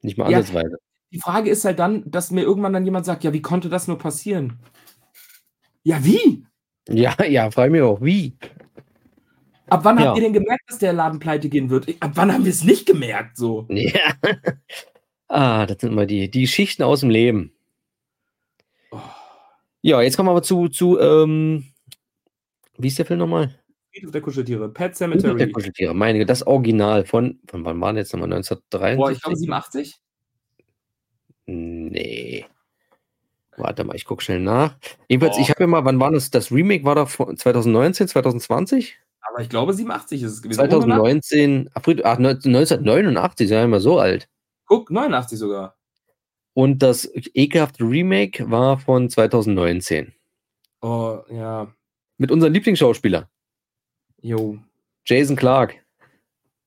[0.00, 0.38] nicht mal Ja.
[0.38, 0.76] ansatzweise.
[1.12, 3.86] Die Frage ist halt dann, dass mir irgendwann dann jemand sagt, ja, wie konnte das
[3.86, 4.58] nur passieren?
[5.82, 6.46] Ja, wie?
[6.88, 8.36] Ja, ja, frage mich auch, wie?
[9.68, 10.06] Ab wann Ja.
[10.06, 11.86] habt ihr denn gemerkt, dass der Laden pleite gehen wird?
[12.00, 13.36] Ab wann haben wir es nicht gemerkt?
[13.36, 13.66] So.
[13.70, 14.14] Ja.
[15.28, 17.52] ah, das sind mal die, die Geschichten aus dem Leben.
[18.90, 18.98] Oh,
[19.82, 21.64] Ja, jetzt kommen wir aber zu, zu ähm,
[22.78, 23.58] wie ist der Film nochmal?
[23.94, 24.68] Friedhof der Kuscheltiere.
[24.70, 25.52] Pet Der Cemetery.
[25.52, 28.32] Kuscheltiere, meine Güte, das Original von, von wann war das jetzt nochmal?
[28.32, 28.96] 1973?
[28.98, 30.00] Boah, ich glaube 87.
[31.46, 32.46] Nee.
[33.58, 34.76] Warte mal, ich gucke schnell nach.
[35.08, 35.40] Jedenfalls, Oh.
[35.42, 36.30] ich habe ja mal, wann war das?
[36.30, 38.98] Das Remake war da von 2019, 2020?
[39.32, 40.60] Aber ich glaube 87 ist es gewesen.
[40.60, 40.82] Ohne Nacht.
[40.82, 44.28] 2019, April, ach, 1989, sind ja immer so alt.
[44.66, 45.76] Guck, 89 sogar.
[46.54, 50.12] Und das ekelhafte Remake war von 2019.
[50.82, 51.72] Oh, ja.
[52.18, 53.28] Mit unserem Lieblingsschauspieler,
[54.20, 54.58] Jo.
[55.06, 55.74] Jason Clark.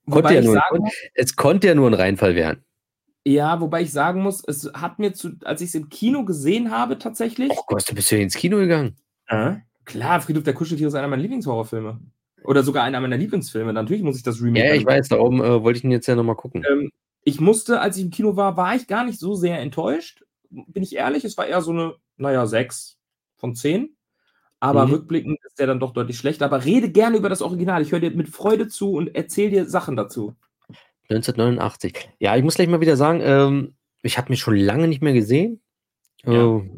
[0.10, 2.64] Konnte ja nur, sagen es konnte ja nur ein Reinfall werden.
[3.26, 6.72] ja, wobei ich sagen muss, es hat mir zu, als ich es im Kino gesehen
[6.72, 7.52] habe, tatsächlich.
[7.56, 8.98] Oh Gott, du bist ja ins Kino gegangen.
[9.28, 9.56] Äh?
[9.86, 12.00] Klar, Friedhof der Kuscheltiere ist einer meiner Lieblingshorrorfilme.
[12.46, 13.74] Oder sogar einer meiner Lieblingsfilme.
[13.74, 14.66] Natürlich muss ich das Remake.
[14.68, 16.64] Ja, ich weiß, darum äh, wollte ich ihn jetzt ja nochmal gucken.
[16.70, 16.92] Ähm,
[17.24, 20.24] ich musste, als ich im Kino war, war ich gar nicht so sehr enttäuscht.
[20.50, 22.98] Bin ich ehrlich, es war eher so eine, naja, 6
[23.36, 23.96] von 10.
[24.60, 24.94] Aber Mhm.
[24.94, 26.46] rückblickend ist der dann doch deutlich schlechter.
[26.46, 27.82] Aber rede gerne über das Original.
[27.82, 30.36] Ich höre dir mit Freude zu und erzähl dir Sachen dazu.
[31.10, 32.10] 1989.
[32.20, 35.14] Ja, ich muss gleich mal wieder sagen, ähm, ich habe mich schon lange nicht mehr
[35.14, 35.62] gesehen.
[36.24, 36.58] Ja.
[36.58, 36.70] Äh,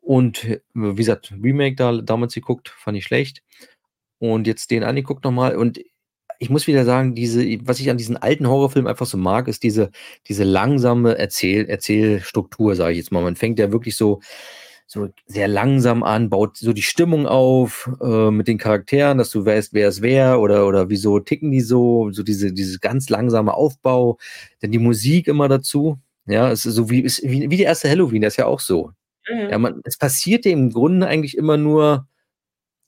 [0.00, 3.42] und wie gesagt, Remake da damals geguckt, fand ich schlecht.
[4.18, 5.56] Und jetzt den angeguckt nochmal.
[5.56, 5.80] Und
[6.38, 9.62] ich muss wieder sagen, diese, was ich an diesen alten Horrorfilmen einfach so mag, ist
[9.62, 9.90] diese,
[10.28, 13.22] diese langsame Erzähl, Erzählstruktur, sage ich jetzt mal.
[13.22, 14.20] Man fängt ja wirklich so
[14.86, 19.44] so sehr langsam an, baut so die Stimmung auf äh, mit den Charakteren, dass du
[19.44, 23.52] weißt, wer es wer oder, oder wieso ticken die so, so diese, diese ganz langsame
[23.54, 24.18] Aufbau,
[24.60, 25.98] dann die Musik immer dazu.
[26.26, 28.60] Ja, es ist so wie, ist wie, wie die erste Halloween, das ist ja auch
[28.60, 28.92] so.
[29.28, 29.50] Mhm.
[29.50, 32.06] Ja, man, es passiert dir im Grunde eigentlich immer nur,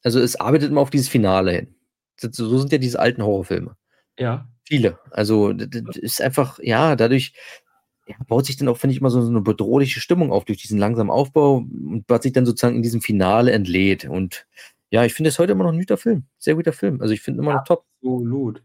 [0.02, 1.74] also es arbeitet immer auf dieses Finale hin.
[2.20, 3.76] So sind ja diese alten Horrorfilme.
[4.18, 4.48] Ja.
[4.64, 4.98] Viele.
[5.10, 7.32] Also das ist einfach, ja, dadurch
[8.06, 10.58] ja, baut sich dann auch, finde ich, immer so, so, eine bedrohliche Stimmung auf durch
[10.58, 14.06] diesen langsamen Aufbau und was sich dann sozusagen in diesem Finale entlädt.
[14.06, 14.46] Und
[14.90, 16.24] ja, ich finde es heute immer noch ein guter Film.
[16.38, 17.00] Sehr guter Film.
[17.00, 17.84] Also ich finde immer noch top.
[18.02, 18.62] Absolut.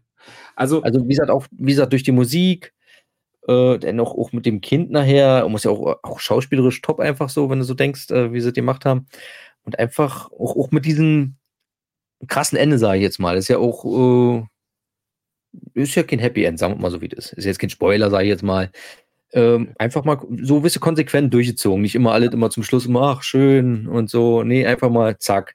[0.56, 2.74] Also, also wie gesagt, auch, wie gesagt, durch die Musik,
[3.46, 7.50] äh, dennoch auch mit dem Kind nachher, muss ja auch, auch schauspielerisch top einfach so,
[7.50, 9.06] wenn du so denkst, äh, wie sie das gemacht haben.
[9.64, 11.36] Und einfach auch, auch mit diesem
[12.26, 13.34] krassen Ende, sage ich jetzt mal.
[13.34, 14.42] Das ist ja auch, äh,
[15.74, 17.38] ist ja kein Happy End, sagen wir mal so, wie das ist.
[17.38, 18.70] Ist jetzt kein Spoiler, sage ich jetzt mal
[19.34, 21.82] ähm, einfach mal so gewisse konsequent durchgezogen.
[21.82, 24.42] Nicht immer alle immer zum Schluss immer, ach, schön und so.
[24.44, 25.54] Nee, einfach mal zack.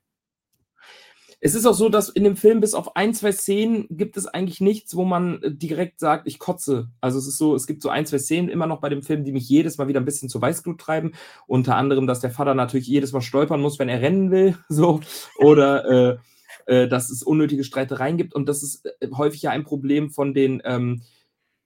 [1.41, 4.27] Es ist auch so, dass in dem Film bis auf ein, zwei Szenen gibt es
[4.27, 6.89] eigentlich nichts, wo man äh, direkt sagt, ich kotze.
[6.99, 9.23] Also es ist so, es gibt so ein, zwei Szenen immer noch bei dem Film,
[9.23, 11.13] die mich jedes Mal wieder ein bisschen zu Weißglut treiben.
[11.47, 14.57] Unter anderem, dass der Vater natürlich jedes Mal stolpern muss, wenn er rennen will.
[14.69, 15.01] So.
[15.37, 16.17] Oder äh,
[16.69, 18.35] äh, dass es unnötige Streitereien gibt.
[18.35, 21.01] Und das ist äh, häufig ja ein Problem von den ähm,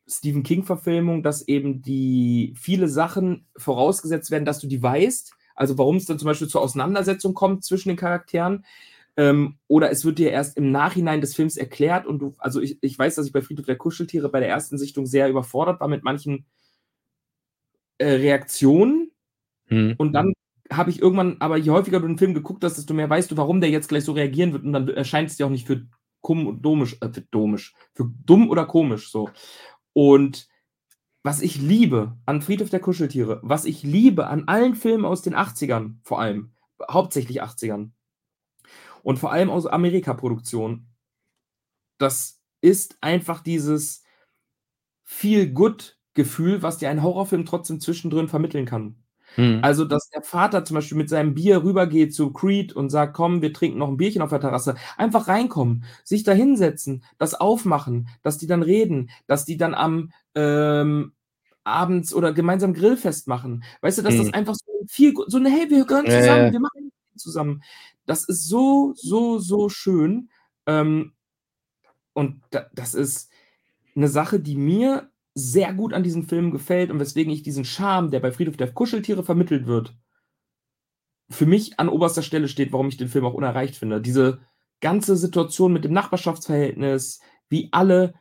[0.08, 5.34] Stephen King-Verfilmung, dass eben die viele Sachen vorausgesetzt werden, dass du die weißt.
[5.56, 8.66] Also warum es dann zum Beispiel zur Auseinandersetzung kommt zwischen den Charakteren.
[9.16, 12.80] Ähm, oder es wird dir erst im Nachhinein des Films erklärt und du, also ich,
[12.82, 15.88] ich weiß, dass ich bei Friedhof der Kuscheltiere bei der ersten Sichtung sehr überfordert war
[15.88, 16.46] mit manchen
[18.00, 19.12] äh, Reaktionen.
[19.68, 19.96] Hm.
[19.98, 20.34] Und dann
[20.72, 23.38] habe ich irgendwann, aber je häufiger du den Film geguckt hast, desto mehr weißt du,
[23.38, 25.86] warum der jetzt gleich so reagieren wird und dann erscheint es dir auch nicht für
[26.22, 29.30] komisch, äh, für domisch, für dumm oder komisch so.
[29.94, 30.48] Und
[31.22, 35.36] was ich liebe an Friedhof der Kuscheltiere, was ich liebe an allen Filmen aus den
[35.36, 36.54] 80ern, vor allem,
[36.90, 37.92] hauptsächlich 80ern
[39.04, 40.88] und vor allem aus Amerika-Produktionen,
[42.00, 44.04] das ist einfach dieses
[45.04, 49.04] viel good Gefühl, was dir ein Horrorfilm trotzdem zwischendrin vermitteln kann.
[49.36, 49.60] Mhm.
[49.64, 53.42] Also, dass der Vater zum Beispiel mit seinem Bier rübergeht zu Creed und sagt, komm,
[53.42, 54.76] wir trinken noch ein Bierchen auf der Terrasse.
[54.98, 60.12] Einfach reinkommen, sich da hinsetzen, das aufmachen, dass die dann reden, dass die dann am
[60.36, 61.14] ähm,
[61.64, 63.64] abends oder gemeinsam Grillfest machen.
[63.82, 64.20] Weißt du, dass mhm.
[64.20, 66.52] das einfach so viel, so eine, hey, wir gehören zusammen, äh.
[66.52, 67.64] wir machen zusammen.
[68.06, 70.30] Das ist so, so, so schön.
[70.66, 71.14] Ähm,
[72.14, 73.32] und da, das ist
[73.96, 78.12] eine Sache, die mir sehr gut an diesem Film gefällt und weswegen ich diesen Charme,
[78.12, 79.96] der bei Friedhof der Kuscheltiere vermittelt wird,
[81.30, 84.02] für mich an oberster Stelle steht, warum ich den Film auch unerreicht finde.
[84.02, 84.42] Diese
[84.82, 88.14] ganze Situation mit dem Nachbarschaftsverhältnis, wie alle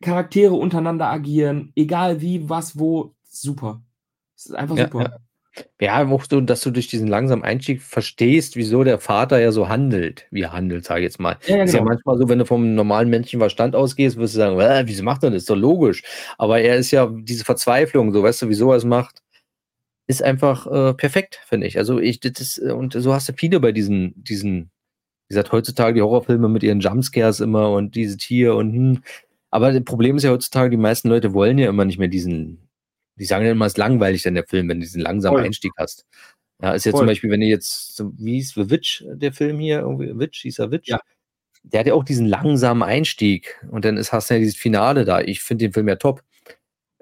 [0.00, 3.82] Charaktere untereinander agieren, egal wie, was, wo, super.
[4.36, 5.02] Es ist einfach ja, super.
[5.02, 5.16] Ja.
[5.80, 9.68] Ja, auch so, dass du durch diesen langsamen Einstieg verstehst, wieso der Vater ja so
[9.68, 11.36] handelt, wie er handelt, sage ich jetzt mal.
[11.46, 11.90] Ja, ja, ist ja genau.
[11.90, 15.30] manchmal so, wenn du vom normalen Menschenverstand ausgehst, wirst du sagen, äh, wieso macht er
[15.30, 15.42] das?
[15.42, 16.02] Ist doch logisch.
[16.38, 19.22] Aber er ist ja diese Verzweiflung, so weißt du, wieso er es macht,
[20.06, 21.78] ist einfach äh, perfekt, finde ich.
[21.78, 24.70] Also ich, das ist, und so hast du viele bei diesen, diesen,
[25.28, 29.02] wie gesagt, heutzutage die Horrorfilme mit ihren Jumpscares immer und diese Tier und hm.
[29.50, 32.63] Aber das Problem ist ja heutzutage, die meisten Leute wollen ja immer nicht mehr diesen,
[33.16, 35.46] die sagen ja immer, es ist langweilig dann der Film, wenn du diesen langsamen Voll.
[35.46, 36.06] Einstieg hast.
[36.62, 37.00] Ja, ist ja Voll.
[37.00, 40.58] zum Beispiel, wenn du jetzt, wie hieß The Witch, der Film hier, irgendwie, Witch, hieß
[40.60, 40.88] er Witch?
[40.88, 41.00] Ja.
[41.62, 45.04] Der hat ja auch diesen langsamen Einstieg und dann ist, hast du ja dieses Finale
[45.04, 45.20] da.
[45.20, 46.22] Ich finde den Film ja top.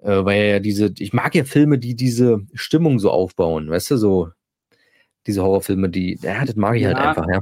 [0.02, 3.92] Äh, weil er ja diese, ich mag ja Filme, die diese Stimmung so aufbauen, weißt
[3.92, 4.30] du, so
[5.28, 7.40] diese Horrorfilme, die, ja, das mag ich halt ja, halt einfach, ja.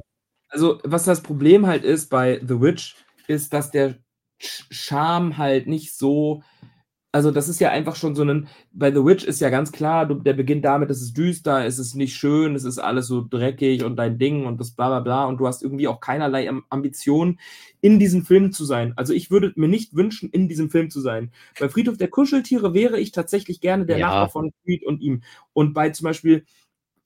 [0.51, 2.97] Also, was das Problem halt ist bei The Witch,
[3.29, 3.95] ist, dass der
[4.39, 6.43] Charme halt nicht so
[7.13, 10.07] also das ist ja einfach schon so ein, bei The Witch ist ja ganz klar,
[10.07, 13.83] der beginnt damit, es ist düster, es ist nicht schön, es ist alles so dreckig
[13.83, 17.41] und dein Ding und das bla bla bla und du hast irgendwie auch keinerlei Ambition,
[17.81, 18.93] in diesem Film zu sein.
[18.97, 21.33] Also ich würde mir nicht wünschen, in diesem Film zu sein.
[21.59, 24.07] Bei Friedhof der Kuscheltiere wäre ich tatsächlich gerne der ja.
[24.07, 25.23] Nachbar von Creed und ihm.
[25.53, 26.45] Und bei zum Beispiel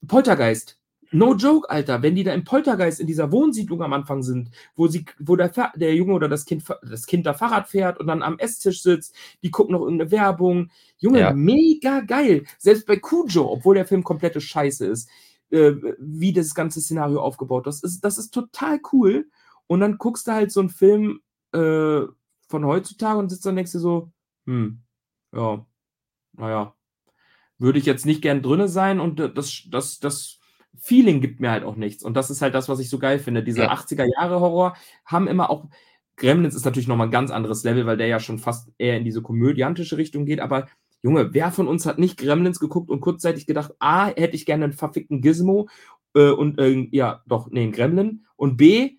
[0.07, 0.79] Poltergeist,
[1.15, 4.87] No joke, Alter, wenn die da im Poltergeist in dieser Wohnsiedlung am Anfang sind, wo
[4.87, 8.21] sie, wo der, der Junge oder das Kind, das Kind da Fahrrad fährt und dann
[8.21, 10.71] am Esstisch sitzt, die gucken noch irgendeine Werbung.
[10.97, 11.33] Junge, ja.
[11.33, 12.43] mega geil.
[12.57, 15.09] Selbst bei Cujo, obwohl der Film komplette Scheiße ist,
[15.51, 19.29] äh, wie das ganze Szenario aufgebaut ist, ist, das ist total cool.
[19.67, 21.21] Und dann guckst du halt so einen Film
[21.53, 22.01] äh,
[22.47, 24.11] von heutzutage und sitzt dann denkst du so,
[24.45, 24.81] hm,
[25.33, 25.65] ja,
[26.33, 26.75] naja,
[27.57, 30.39] würde ich jetzt nicht gern drinne sein und das, das, das
[30.79, 32.03] Feeling gibt mir halt auch nichts.
[32.03, 33.43] Und das ist halt das, was ich so geil finde.
[33.43, 33.73] Diese ja.
[33.73, 35.65] 80er-Jahre-Horror haben immer auch.
[36.17, 39.03] Gremlins ist natürlich nochmal ein ganz anderes Level, weil der ja schon fast eher in
[39.03, 40.39] diese komödiantische Richtung geht.
[40.39, 40.67] Aber
[41.03, 44.63] Junge, wer von uns hat nicht Gremlins geguckt und kurzzeitig gedacht, A, hätte ich gerne
[44.63, 45.67] einen verfickten Gizmo
[46.15, 48.25] äh, und äh, ja, doch, nee, einen Gremlin.
[48.37, 48.97] Und B,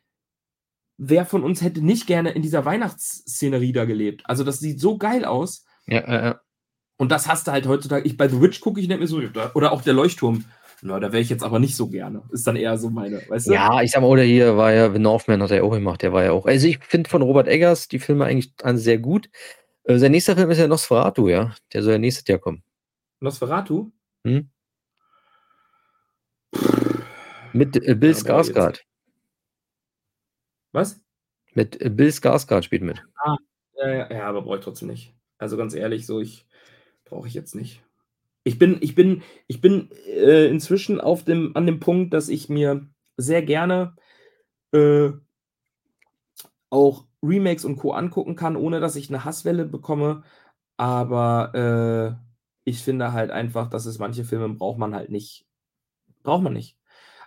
[0.98, 4.22] wer von uns hätte nicht gerne in dieser Weihnachtsszenerie da gelebt?
[4.26, 5.64] Also, das sieht so geil aus.
[5.86, 6.34] Ja, äh,
[6.96, 8.06] Und das hast du halt heutzutage.
[8.06, 9.20] Ich bei The Witch gucke ich nicht mehr so,
[9.54, 10.44] oder auch der Leuchtturm.
[10.82, 12.22] Na, da wäre ich jetzt aber nicht so gerne.
[12.30, 13.52] Ist dann eher so meine, weißt du?
[13.52, 16.12] Ja, ich sag mal, oder hier war ja, The Northman hat er auch gemacht, der
[16.12, 16.46] war ja auch.
[16.46, 19.30] Also ich finde von Robert Eggers die Filme eigentlich sehr gut.
[19.84, 21.54] Äh, sein nächster Film ist ja Nosferatu, ja.
[21.72, 22.62] Der soll ja nächstes Jahr kommen.
[23.20, 23.90] Nosferatu?
[24.26, 24.50] Hm?
[27.52, 28.80] Mit äh, Bill Ja, Skarsgård.
[30.72, 31.00] Was?
[31.54, 33.02] Mit äh, Bill Skarsgård spielt mit.
[33.24, 33.36] Ja,
[33.88, 35.14] ja, ja, aber brauche ich trotzdem nicht.
[35.38, 36.46] Also ganz ehrlich, so ich
[37.04, 37.82] brauche ich jetzt nicht.
[38.46, 42.48] Ich bin, ich bin, ich bin äh, inzwischen auf dem, an dem Punkt, dass ich
[42.48, 42.86] mir
[43.16, 43.96] sehr gerne
[44.72, 45.10] äh,
[46.70, 47.92] auch Remakes und Co.
[47.92, 50.22] angucken kann, ohne dass ich eine Hasswelle bekomme.
[50.76, 55.46] Aber äh, ich finde halt einfach, dass es manche Filme braucht man halt nicht.
[56.24, 56.78] Braucht man nicht.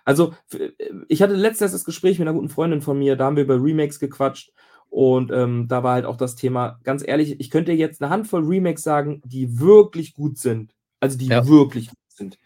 [0.04, 0.72] Also, f-
[1.08, 3.62] ich hatte letztens das Gespräch mit einer guten Freundin von mir, da haben wir über
[3.62, 4.52] Remakes gequatscht
[4.90, 8.44] und ähm, da war halt auch das Thema, ganz ehrlich, ich könnte jetzt eine Handvoll
[8.46, 10.74] Remakes sagen, die wirklich gut sind.
[11.00, 11.46] Also die Ja.
[11.46, 12.38] wirklich gut sind.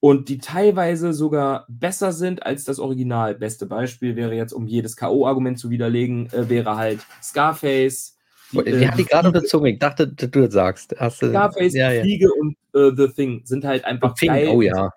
[0.00, 3.34] Und die teilweise sogar besser sind als das Original.
[3.34, 8.16] Beste Beispiel wäre jetzt, um jedes K.O.-Argument zu widerlegen, äh, wäre halt Scarface.
[8.52, 9.66] Die, äh, die hat die gerade unterzogen.
[9.66, 10.94] Ich dachte, dass du das sagst.
[10.98, 12.02] Hast du, Scarface, ja, ja.
[12.02, 14.90] Fliege und äh, The Thing sind halt einfach Fing, geil oh ja.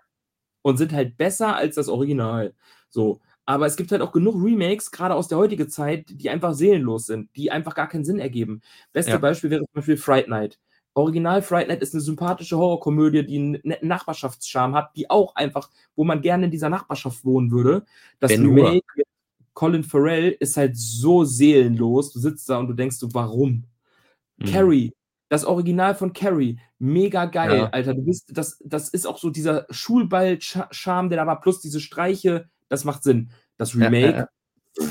[0.62, 2.54] und sind halt besser als das Original.
[2.90, 3.22] So.
[3.46, 7.08] Aber es gibt halt auch genug Remakes, gerade aus der heutigen Zeit, die einfach seelenlos
[7.08, 8.62] sind, die einfach gar keinen Sinn ergeben.
[8.94, 9.18] Beste Ja.
[9.18, 10.60] Beispiel wäre zum Beispiel Fright Night.
[10.94, 15.70] Original Fright Night ist eine sympathische Horrorkomödie, die einen netten Nachbarschaftscharme hat, die auch einfach,
[15.96, 17.86] wo man gerne in dieser Nachbarschaft wohnen würde.
[18.20, 18.46] Das Ben.
[18.46, 19.08] Remake mit
[19.54, 22.12] Colin Farrell ist halt so seelenlos.
[22.12, 23.66] Du sitzt da und du denkst so, warum?
[24.38, 24.46] Mhm.
[24.46, 24.94] Carrie,
[25.30, 27.70] das Original von Carrie, mega geil, Ja.
[27.70, 27.94] Alter.
[27.94, 32.50] Du bist, das, das ist auch so dieser Schulball-Charme, der da war, plus diese Streiche,
[32.68, 33.32] das macht Sinn.
[33.58, 34.28] Das Ja, Remake
[34.78, 34.88] ja,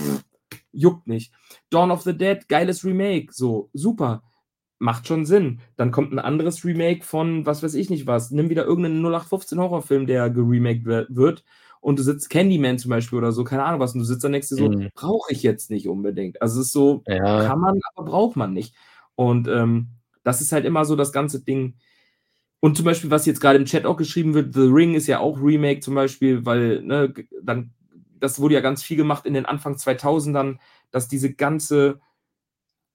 [0.72, 1.32] juckt nicht.
[1.68, 4.22] Dawn of the Dead, geiles Remake, so, super.
[4.80, 5.60] Macht schon Sinn.
[5.76, 8.30] Dann kommt ein anderes Remake von, was weiß ich nicht was.
[8.32, 11.44] Nimm wieder irgendeinen 0815 Horrorfilm, der geremaked wird.
[11.82, 13.92] Und du sitzt Candyman zum Beispiel oder so, keine Ahnung was.
[13.94, 14.88] Und du sitzt da nächste so, Mhm.
[14.94, 16.42] brauche ich jetzt nicht unbedingt.
[16.42, 17.46] Also es ist so, ja.
[17.46, 18.74] kann man, aber braucht man nicht.
[19.14, 19.88] Und ähm,
[20.24, 21.74] das ist halt immer so das ganze Ding.
[22.60, 25.20] Und zum Beispiel, was jetzt gerade im Chat auch geschrieben wird, The Ring ist ja
[25.20, 27.12] auch Remake zum Beispiel, weil ne,
[27.42, 27.72] dann,
[28.18, 30.58] das wurde ja ganz viel gemacht in den Anfang 2000ern,
[30.90, 32.00] dass diese ganze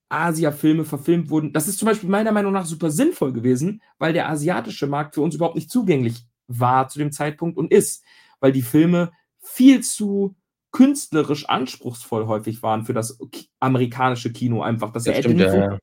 [0.09, 1.53] Asia-Filme verfilmt wurden.
[1.53, 5.21] Das ist zum Beispiel meiner Meinung nach super sinnvoll gewesen, weil der asiatische Markt für
[5.21, 8.03] uns überhaupt nicht zugänglich war zu dem Zeitpunkt und ist,
[8.39, 10.35] weil die Filme viel zu
[10.71, 13.17] künstlerisch anspruchsvoll häufig waren für das
[13.59, 14.91] amerikanische Kino einfach.
[14.91, 15.81] Das, Das stimmt, ja, funktioniert.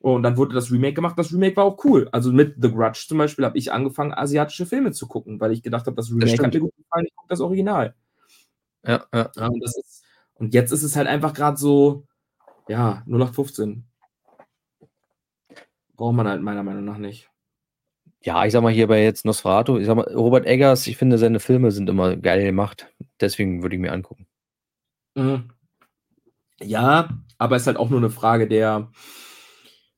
[0.00, 1.18] Und dann wurde das Remake gemacht.
[1.18, 2.08] Das Remake war auch cool.
[2.12, 5.62] Also mit The Grudge zum Beispiel habe ich angefangen, asiatische Filme zu gucken, weil ich
[5.62, 6.54] gedacht habe, das Remake hat stimmt.
[6.54, 7.94] mir gut gefallen, ich gucke das Original.
[8.86, 9.30] ja, ja.
[9.34, 10.04] Ja, und, das ist,
[10.34, 12.06] und jetzt ist es halt einfach gerade so,
[12.68, 13.84] ja, 0815.
[15.96, 17.28] Braucht man halt meiner Meinung nach nicht.
[18.22, 21.18] Ja, ich sag mal hier bei jetzt Nosferatu, ich sag mal, Robert Eggers, ich finde,
[21.18, 22.92] seine Filme sind immer geil gemacht.
[23.20, 24.26] Deswegen würde ich mir angucken.
[25.14, 25.50] Mhm.
[26.60, 27.08] Ja,
[27.38, 28.90] aber es ist halt auch nur eine Frage der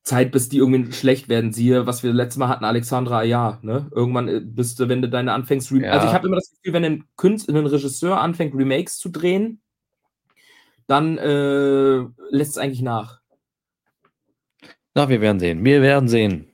[0.02, 1.52] Zeit, bis die irgendwie schlecht werden.
[1.52, 3.88] Siehe, was wir letztes Mal hatten, Alexandra ja, ne?
[3.94, 5.92] Irgendwann äh, bist du, wenn du deine anfängst, Ja.
[5.92, 9.60] also ich habe immer das Gefühl, wenn ein Künstler, ein Regisseur anfängt, Remakes zu drehen,
[10.90, 11.98] dann äh,
[12.30, 13.20] lässt es eigentlich nach.
[14.94, 15.64] Na, wir werden sehen.
[15.64, 16.48] Wir werden sehen.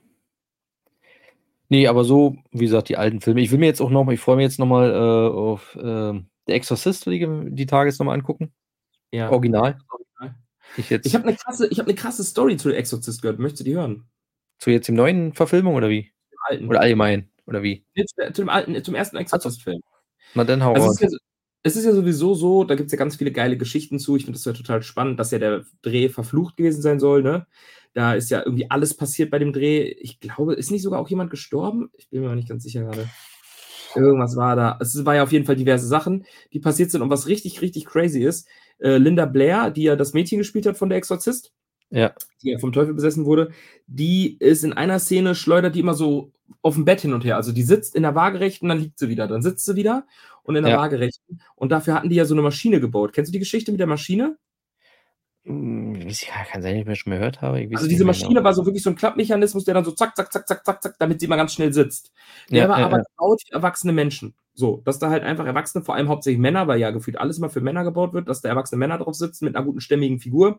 [1.69, 3.41] Nee, aber so, wie gesagt, die alten Filme.
[3.41, 6.13] Ich will mir jetzt auch noch, ich freue mich jetzt nochmal äh, auf äh,
[6.45, 8.53] The Exorcist, will ich die Tage jetzt nochmal angucken.
[9.11, 9.29] Ja.
[9.31, 9.79] Original.
[9.89, 10.35] Original.
[10.77, 13.39] Ich jetzt Ich habe eine krasse, ich habe eine krasse Story zu The Exorcist gehört.
[13.39, 14.07] Möchtest du die hören?
[14.59, 16.11] zu jetzt dem neuen Verfilmung oder wie?
[16.43, 16.67] Alten.
[16.67, 17.29] Oder allgemein?
[17.45, 17.85] Oder wie?
[17.95, 19.81] Nee, zu, zu dem alten, zum ersten Exorcist-Film.
[20.33, 20.99] Na dann hau Also raus.
[21.63, 24.15] Es, ist ja, sowieso so, da gibt es ja ganz viele geile Geschichten zu.
[24.15, 27.23] Ich finde das ja total spannend, dass ja der Dreh verflucht gewesen sein soll.
[27.23, 27.45] Ne?
[27.93, 29.95] Da ist ja irgendwie alles passiert bei dem Dreh.
[29.99, 31.89] Ich glaube, ist nicht sogar auch jemand gestorben?
[31.97, 33.09] Ich bin mir aber nicht ganz sicher gerade.
[33.95, 34.77] Irgendwas war da.
[34.79, 37.01] Es war ja auf jeden Fall diverse Sachen, die passiert sind.
[37.01, 38.47] Und was richtig, richtig crazy ist,
[38.79, 41.51] äh, Linda Blair, die ja das Mädchen gespielt hat von der Exorzist,
[41.89, 42.13] Ja.
[42.43, 43.51] die ja vom Teufel besessen wurde,
[43.87, 46.31] die ist in einer Szene, schleudert die immer so
[46.61, 47.35] auf dem Bett hin und her.
[47.37, 50.05] Also die sitzt in der Waagerechten, dann liegt sie wieder, dann sitzt sie wieder
[50.43, 50.79] und in der Ja.
[50.79, 51.41] Waagerechten.
[51.55, 53.13] Und dafür hatten die ja so eine Maschine gebaut.
[53.13, 54.37] Kennst du die Geschichte mit der Maschine?
[55.45, 57.65] Weiß ich- kann sein, dass ich mir schon gehört habe.
[57.73, 58.43] Also diese Maschine genau.
[58.43, 60.95] war so wirklich so ein Klappmechanismus, der dann so zack, zack, zack, zack, zack, zack,
[60.99, 62.11] damit sie mal ganz schnell sitzt.
[62.51, 63.03] Der Ja, war ja, aber ja.
[63.03, 64.33] gebaut für erwachsene Menschen.
[64.53, 67.49] So, dass da halt einfach Erwachsene, vor allem hauptsächlich Männer, weil ja gefühlt alles immer
[67.49, 70.57] für Männer gebaut wird, dass da erwachsene Männer drauf sitzen mit einer guten stämmigen Figur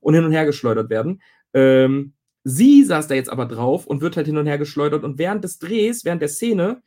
[0.00, 1.22] und hin und her geschleudert werden.
[1.54, 5.18] Ähm, sie saß da jetzt aber drauf und wird halt hin und her geschleudert und
[5.18, 6.82] während des Drehs, während der Szene,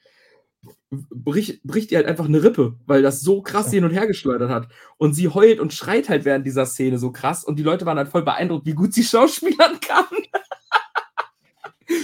[0.92, 4.50] bricht, bricht ihr halt einfach eine Rippe, weil das so krass hin und her geschleudert
[4.50, 4.68] hat.
[4.98, 7.98] Und sie heult und schreit halt während dieser Szene so krass und die Leute waren
[7.98, 10.06] halt voll beeindruckt, wie gut sie schauspielern kann.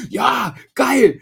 [0.09, 1.21] ja, geil,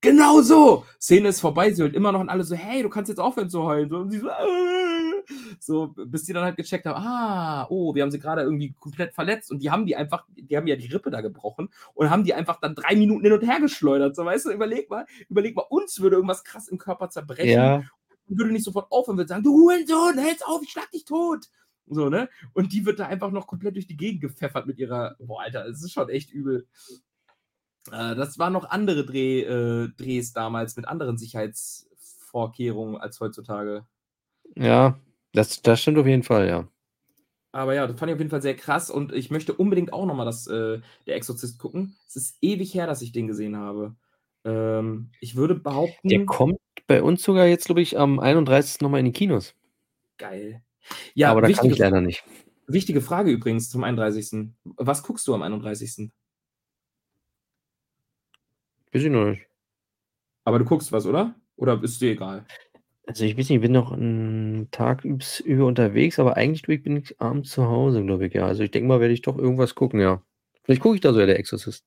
[0.00, 0.84] genau so.
[1.00, 3.50] Szene ist vorbei, sie heult immer noch und alle so, hey, du kannst jetzt aufhören
[3.50, 3.88] zu heulen.
[3.88, 5.22] So, und sie so, äh,
[5.58, 9.14] so, bis die dann halt gecheckt haben, ah, oh, wir haben sie gerade irgendwie komplett
[9.14, 12.24] verletzt und die haben die einfach, die haben ja die Rippe da gebrochen und haben
[12.24, 14.16] die einfach dann drei Minuten hin und her geschleudert.
[14.16, 17.50] So, weißt du, überleg mal, überleg mal, uns würde irgendwas krass im Körper zerbrechen.
[17.50, 17.82] Ja.
[18.28, 21.46] Und würde nicht sofort aufhören, würde sagen, du Hurensohn, hältst auf, ich schlag dich tot.
[21.86, 22.28] So, ne?
[22.54, 25.64] Und die wird da einfach noch komplett durch die Gegend gepfeffert mit ihrer, boah, Alter,
[25.66, 26.68] das ist schon echt übel.
[27.92, 33.86] Äh, das waren noch andere Dreh, äh, Drehs damals mit anderen Sicherheitsvorkehrungen als heutzutage.
[34.56, 34.98] Ja,
[35.32, 36.68] das, das stimmt auf jeden Fall, ja.
[37.52, 40.06] Aber ja, das fand ich auf jeden Fall sehr krass und ich möchte unbedingt auch
[40.06, 41.96] nochmal das äh, Der Exorzist gucken.
[42.06, 43.96] Es ist ewig her, dass ich den gesehen habe.
[44.44, 46.08] Ähm, ich würde behaupten.
[46.08, 48.80] Der kommt bei uns sogar jetzt, glaube ich, am 31.
[48.80, 49.54] nochmal in die Kinos.
[50.16, 50.62] Geil.
[51.14, 52.24] Ja, aber da kann ich leider nicht.
[52.66, 54.50] wichtige Frage übrigens zum 31.
[54.76, 56.10] Was guckst du am 31.?
[58.92, 59.46] Weiß ich noch nicht.
[60.44, 61.34] Aber du guckst was, oder?
[61.56, 62.46] Oder ist dir egal?
[63.06, 67.20] Also ich weiß nicht, ich bin noch einen Tag über unterwegs, aber eigentlich bin ich
[67.20, 68.46] abends zu Hause, glaube ich, ja.
[68.46, 70.22] Also ich denke mal, werde ich doch irgendwas gucken, ja.
[70.62, 71.84] Vielleicht gucke ich da so ja, der Exorzist.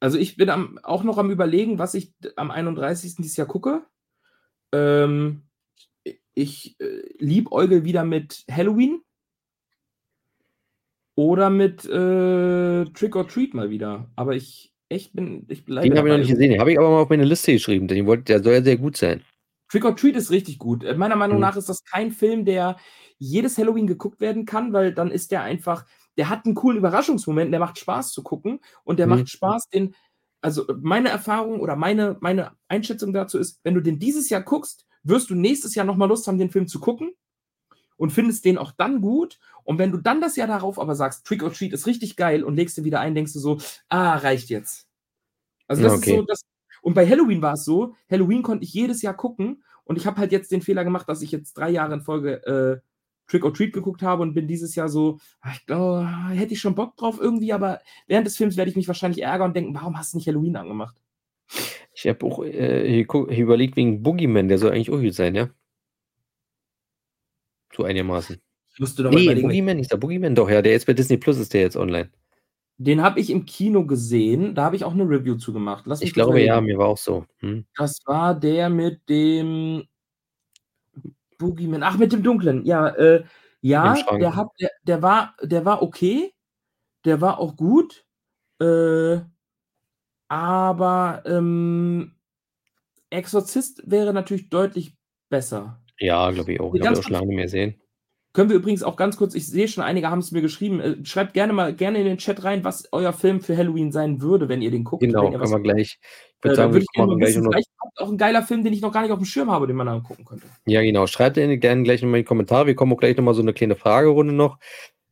[0.00, 3.16] Also ich bin am, auch noch am überlegen, was ich am 31.
[3.16, 3.84] dieses Jahr gucke.
[4.72, 5.42] Ähm,
[6.34, 9.02] ich äh, liebäugel wieder mit Halloween
[11.14, 14.10] oder mit äh, Trick or Treat mal wieder.
[14.16, 16.50] Aber ich echt bin, ich bleibe Den habe ich noch nicht gesehen.
[16.52, 17.88] Den habe ich aber mal auf meine Liste geschrieben.
[17.88, 19.22] Den wollte, der soll ja sehr gut sein.
[19.70, 20.84] Trick or Treat ist richtig gut.
[20.84, 21.42] Äh, Meiner Meinung Mhm.
[21.42, 22.76] nach ist das kein Film, der
[23.18, 25.84] jedes Halloween geguckt werden kann, weil dann ist der einfach,
[26.16, 29.12] der hat einen coolen Überraschungsmoment, der macht Spaß zu gucken und der Mhm.
[29.12, 29.94] macht Spaß, den,
[30.42, 34.86] also meine Erfahrung oder meine, meine Einschätzung dazu ist, wenn du den dieses Jahr guckst,
[35.02, 37.12] wirst du nächstes Jahr nochmal Lust haben, den Film zu gucken
[37.96, 39.38] und findest den auch dann gut.
[39.64, 42.44] Und wenn du dann das Jahr darauf aber sagst, Trick or Treat ist richtig geil
[42.44, 43.58] und legst den wieder ein, denkst du so,
[43.88, 44.88] ah, reicht jetzt.
[45.68, 46.16] Also das Ja, ist okay.
[46.18, 46.42] so, das,
[46.82, 50.18] und bei Halloween war es so, Halloween konnte ich jedes Jahr gucken und ich habe
[50.18, 52.80] halt jetzt den Fehler gemacht, dass ich jetzt drei Jahre in Folge äh,
[53.30, 56.60] Trick or Treat geguckt habe und bin dieses Jahr so, ah, ich glaube, hätte ich
[56.60, 59.74] schon Bock drauf irgendwie, aber während des Films werde ich mich wahrscheinlich ärgern und denken,
[59.74, 60.96] warum hast du nicht Halloween angemacht?
[61.94, 65.50] Ich habe auch äh, überlegt wegen Boogeyman, der soll eigentlich auch gut sein, ja?
[67.74, 68.40] So einigermaßen.
[68.74, 70.34] Ich musste doch Nee, überlegen, Boogeyman, ist der Boogeyman?
[70.34, 72.10] Doch, ja, der ist bei Disney Plus, ist der jetzt online.
[72.76, 75.84] den habe ich im Kino gesehen, da habe ich auch eine Review zu gemacht.
[75.86, 77.24] Lass mich Ich glaube, ja, mir war auch so.
[77.38, 77.64] Hm.
[77.76, 79.84] Das war der mit dem
[81.38, 81.84] Boogeyman.
[81.84, 82.64] Ach, mit dem Dunklen.
[82.64, 83.24] Ja, äh,
[83.60, 86.32] ja, der, hat, der, der, war, der war okay.
[87.04, 88.04] Der war auch gut.
[88.60, 89.20] Äh,
[90.28, 92.16] aber ähm,
[93.10, 94.96] Exorzist wäre natürlich deutlich
[95.28, 95.80] besser.
[96.00, 96.74] Ja, glaube ich auch.
[96.74, 97.80] Ich ich auch schon lange nicht mehr sehen.
[98.34, 100.96] Können wir übrigens auch ganz kurz, ich sehe schon, einige haben es mir geschrieben, äh,
[101.04, 104.48] schreibt gerne mal gerne in den Chat rein, was euer Film für Halloween sein würde,
[104.48, 105.02] wenn ihr den guckt.
[105.02, 105.98] Genau, können wir gleich.
[106.00, 107.52] Ich Äh, würde dann sagen, wir gleich noch.
[107.52, 109.68] vielleicht kommt auch ein geiler Film, den ich noch gar nicht auf dem Schirm habe,
[109.68, 110.46] den man angucken könnte.
[110.66, 111.06] Ja, genau.
[111.06, 112.66] Schreibt gerne gleich nochmal in die Kommentare.
[112.66, 114.58] Wir kommen auch gleich nochmal so eine kleine Fragerunde noch.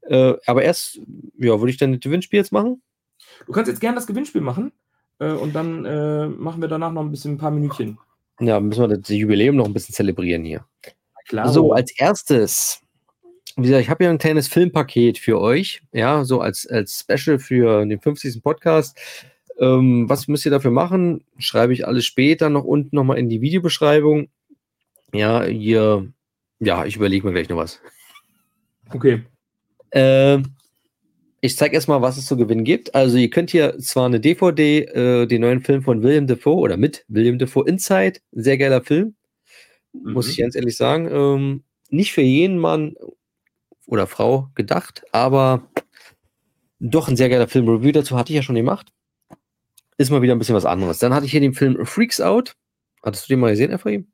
[0.03, 1.01] Äh, aber erst,
[1.39, 2.83] ja, würde ich dann das Gewinnspiel jetzt machen?
[3.47, 4.73] Du kannst jetzt gerne das Gewinnspiel machen
[5.21, 7.99] äh, und dann äh, machen wir danach noch ein bisschen ein paar Minütchen.
[8.41, 10.65] Ja, müssen wir das Jubiläum noch ein bisschen zelebrieren hier.
[11.29, 11.49] Klar.
[11.49, 12.81] So, als erstes,
[13.57, 17.39] wie gesagt, ich habe ja ein kleines Filmpaket für euch, ja, so als, als Special
[17.39, 18.43] für den 50.
[18.43, 18.99] Podcast.
[19.59, 21.25] Ähm, was müsst ihr dafür machen?
[21.39, 24.29] Schreibe ich alles später noch unten nochmal in die Videobeschreibung.
[25.15, 26.11] Ja, ihr,
[26.61, 27.81] ja, ich überlege mir gleich noch was.
[28.91, 29.23] Okay.
[29.93, 30.55] Ähm,
[31.41, 32.95] ich zeige erstmal, was es zu gewinnen gibt.
[32.95, 36.77] Also, ihr könnt hier zwar eine DVD, äh, den neuen Film von William Defoe oder
[36.77, 39.15] mit William Defoe Inside, sehr geiler Film,
[39.93, 40.31] muss Mhm.
[40.31, 41.09] ich ganz ehrlich sagen.
[41.11, 42.95] Ähm, nicht für jeden Mann
[43.87, 45.63] oder Frau gedacht, aber
[46.81, 47.69] doch ein sehr geiler Film.
[47.69, 48.93] Review dazu hatte ich ja schon gemacht.
[49.99, 50.99] Ist mal wieder ein bisschen was anderes.
[50.99, 52.57] Dann hatte ich hier den Film Freaks Out.
[53.05, 54.07] Hattest du den mal gesehen, Ephraim?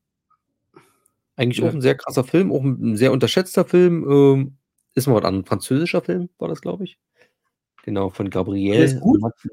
[1.37, 1.69] Eigentlich Ja.
[1.69, 4.05] auch ein sehr krasser Film, auch ein sehr unterschätzter Film.
[4.11, 4.57] Ähm,
[4.95, 5.45] ist mal was anderes.
[5.45, 6.99] Ein französischer Film war das, glaube ich.
[7.85, 9.01] Genau, von Gabriel?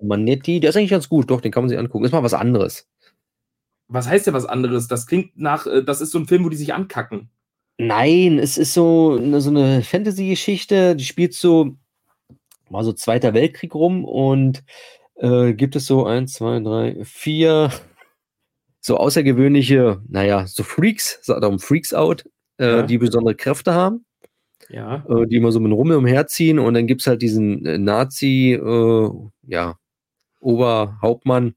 [0.01, 0.59] Manetti.
[0.59, 2.03] Der ist eigentlich ganz gut, doch, den kann man sich angucken.
[2.05, 2.89] Ist mal was anderes.
[3.87, 4.87] Was heißt ja was anderes?
[4.87, 7.29] Das klingt nach, äh, das ist so ein Film, wo die sich ankacken.
[7.77, 11.75] Nein, es ist so eine, so eine Fantasy-Geschichte, die spielt so,
[12.69, 14.63] mal so Zweiter Weltkrieg rum und
[15.15, 17.71] äh, gibt es so eins, zwei, drei, vier
[18.81, 22.25] so außergewöhnliche, naja, so Freaks, sagt darum Freaks out,
[22.59, 22.83] äh, Ja.
[22.83, 24.05] die besondere Kräfte haben,
[24.69, 25.05] Ja.
[25.09, 28.53] äh, die immer so mit Rummel umherziehen und dann gibt es halt diesen äh, Nazi,
[28.53, 29.09] äh,
[29.47, 29.75] ja,
[30.39, 31.55] Oberhauptmann,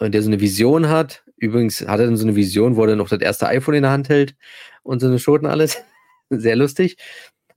[0.00, 1.24] äh, der so eine Vision hat.
[1.36, 3.92] Übrigens hat er dann so eine Vision, wo er noch das erste iPhone in der
[3.92, 4.34] Hand hält
[4.82, 5.82] und so eine Schoten alles.
[6.30, 6.96] Sehr lustig.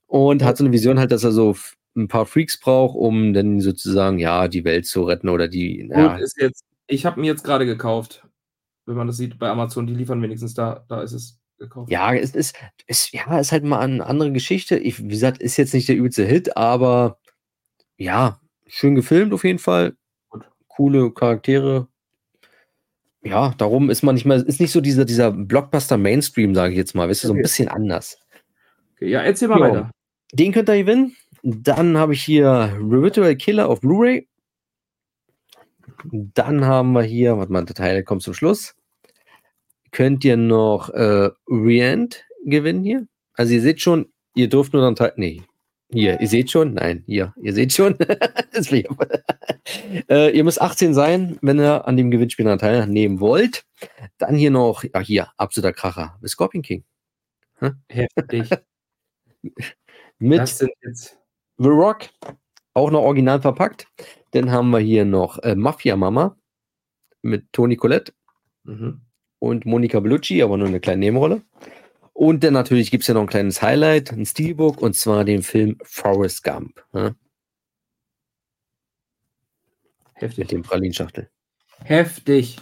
[0.07, 1.55] Und hat so eine Vision halt, dass er so
[1.95, 5.87] ein paar Freaks braucht, um dann sozusagen, ja, die Welt zu retten oder die.
[5.89, 6.17] Ja.
[6.17, 8.25] Ist jetzt, ich habe mir jetzt gerade gekauft.
[8.85, 11.91] Wenn man das sieht bei Amazon, die liefern wenigstens da, da ist es gekauft.
[11.91, 12.57] Ja, es ist,
[12.87, 14.77] ist, ja, ist halt mal eine andere Geschichte.
[14.77, 17.19] Ich, wie gesagt, ist jetzt nicht der übelste Hit, aber
[17.97, 19.95] ja, schön gefilmt auf jeden Fall.
[20.29, 20.49] Gut.
[20.67, 21.87] Coole Charaktere.
[23.23, 26.95] Ja, darum ist man nicht mehr, ist nicht so dieser, dieser Blockbuster-Mainstream, sage ich jetzt
[26.95, 27.09] mal.
[27.09, 27.43] Weißt du, so ein Okay.
[27.43, 28.17] bisschen anders.
[28.95, 29.65] Okay, ja, erzähl mal Ja.
[29.67, 29.91] weiter.
[30.33, 31.15] Den könnt ihr gewinnen.
[31.43, 34.27] Dann habe ich hier Ritual Killer auf Blu-ray.
[36.11, 38.75] Dann haben wir hier, warte mal, der Teil kommt zum Schluss.
[39.91, 43.07] Könnt ihr noch äh, Reend gewinnen hier?
[43.33, 45.13] Also ihr seht schon, ihr dürft nur dann teil.
[45.15, 45.41] Nee,
[45.91, 46.73] hier, ihr seht schon?
[46.75, 47.95] Nein, hier, ihr seht schon.
[50.09, 53.65] Äh, ihr müsst 18 sein, wenn ihr an dem Gewinnspiel teilnehmen wollt.
[54.17, 56.83] Dann hier noch, ja, hier, absoluter Kracher, The Scorpion King.
[57.89, 58.49] Heftig.
[60.19, 61.17] Mit Das sind jetzt.
[61.57, 62.09] The Rock,
[62.73, 63.87] auch noch original verpackt.
[64.31, 66.35] Dann haben wir hier noch äh, Mafia Mama
[67.21, 68.13] mit Toni Collette
[68.63, 69.01] Mhm.
[69.39, 71.41] und Monica Bellucci, aber nur eine kleine Nebenrolle.
[72.19, 75.41] Und dann natürlich gibt es ja noch ein kleines Highlight, ein Steelbook, und zwar den
[75.41, 77.15] Film Forrest Gump mit
[80.15, 80.49] Heftig.
[80.49, 81.29] dem Pralinschachtel.
[81.85, 82.57] Heftig.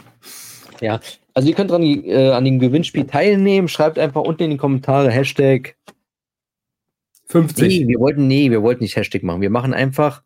[0.80, 1.00] Ja,
[1.34, 3.68] also ihr könnt dran, äh, an dem Gewinnspiel teilnehmen.
[3.68, 5.76] Schreibt einfach unten in die Kommentare Hashtag
[7.26, 7.80] 50.
[7.80, 9.42] Nee, wir wollten, nee, wir wollten nicht Hashtag machen.
[9.42, 10.22] Wir machen einfach,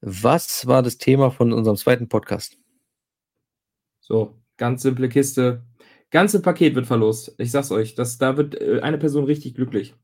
[0.00, 2.58] was war das Thema von unserem zweiten Podcast?
[4.00, 5.62] So, ganz simple Kiste.
[6.12, 7.34] Ganze Paket wird verlost.
[7.38, 9.94] Ich sag's euch, das, da wird äh, eine Person richtig glücklich.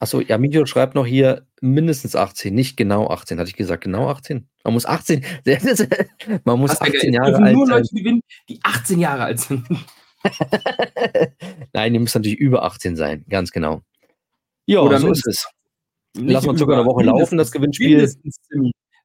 [0.00, 3.38] Achso, ja, Mito schreibt noch hier mindestens 18, nicht genau 18.
[3.38, 4.48] Hatte ich gesagt, genau 18?
[4.64, 5.24] Man muss 18,
[6.44, 6.96] man muss Das wär geil.
[6.96, 7.76] 18 Es Jahre alt nur sein.
[7.78, 9.66] Leute gewinnen, die 18 Jahre alt sind.
[11.72, 13.82] Nein, ihr müsst natürlich über 18 sein, ganz genau.
[14.66, 15.46] Ja, Oder so ist es.
[16.16, 18.10] Lass mal sogar eine Woche laufen, das Gewinnspiel.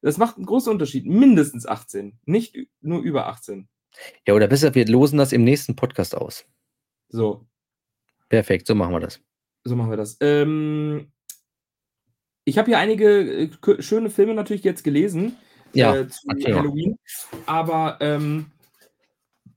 [0.02, 1.06] Das macht einen großen Unterschied.
[1.06, 3.68] Mindestens 18, nicht nur über 18.
[4.26, 6.44] Ja, oder besser, wir losen das im nächsten Podcast aus.
[7.08, 7.46] So,
[8.28, 9.20] Perfekt, so machen wir das.
[9.64, 10.16] so machen wir das.
[10.20, 11.10] Ähm,
[12.44, 15.36] ich habe hier einige äh, schöne Filme natürlich jetzt gelesen
[15.74, 16.28] Ja, äh, zu.
[16.46, 16.98] Halloween.
[17.46, 18.52] Aber ähm,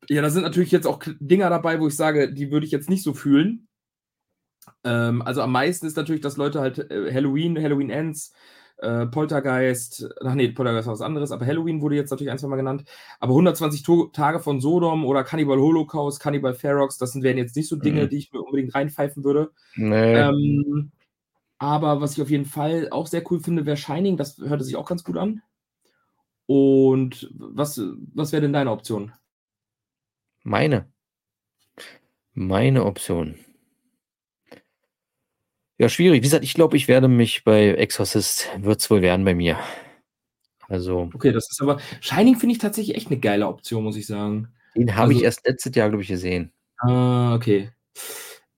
[0.09, 2.89] ja, da sind natürlich jetzt auch Dinger dabei, wo ich sage, die würde ich jetzt
[2.89, 3.67] nicht so fühlen.
[4.83, 8.33] Ähm, also am meisten ist natürlich, dass Leute halt äh, Halloween, Halloween Ends,
[8.83, 12.47] äh, Poltergeist, ach nee, Poltergeist war was anderes, aber Halloween wurde jetzt natürlich ein, zwei
[12.47, 12.83] Mal genannt.
[13.19, 17.55] Aber 120 to Tage von Sodom oder Cannibal Holocaust, Cannibal Ferox, das sind- wären jetzt
[17.55, 18.09] nicht so Dinge, Mhm.
[18.09, 19.51] die ich mir unbedingt reinpfeifen würde.
[19.75, 20.13] Nee.
[20.15, 20.91] Ähm,
[21.57, 24.17] aber was ich auf jeden Fall auch sehr cool finde, wäre Shining.
[24.17, 25.41] Das hörte sich auch ganz gut an.
[26.45, 27.81] Und was,
[28.13, 29.13] was wäre denn deine Option?
[30.43, 30.87] Meine.
[32.33, 33.35] Meine Option.
[35.77, 36.17] Ja, schwierig.
[36.17, 39.57] Wie gesagt, ich glaube, ich werde mich bei Exorcist, wird es wohl werden bei mir.
[40.69, 41.79] Also, Okay, das ist aber.
[41.99, 44.49] Shining finde ich tatsächlich echt eine geile Option, muss ich sagen.
[44.75, 46.51] den habe ich Also- erst letztes Jahr, glaube ich, gesehen.
[46.79, 47.69] Ah, okay.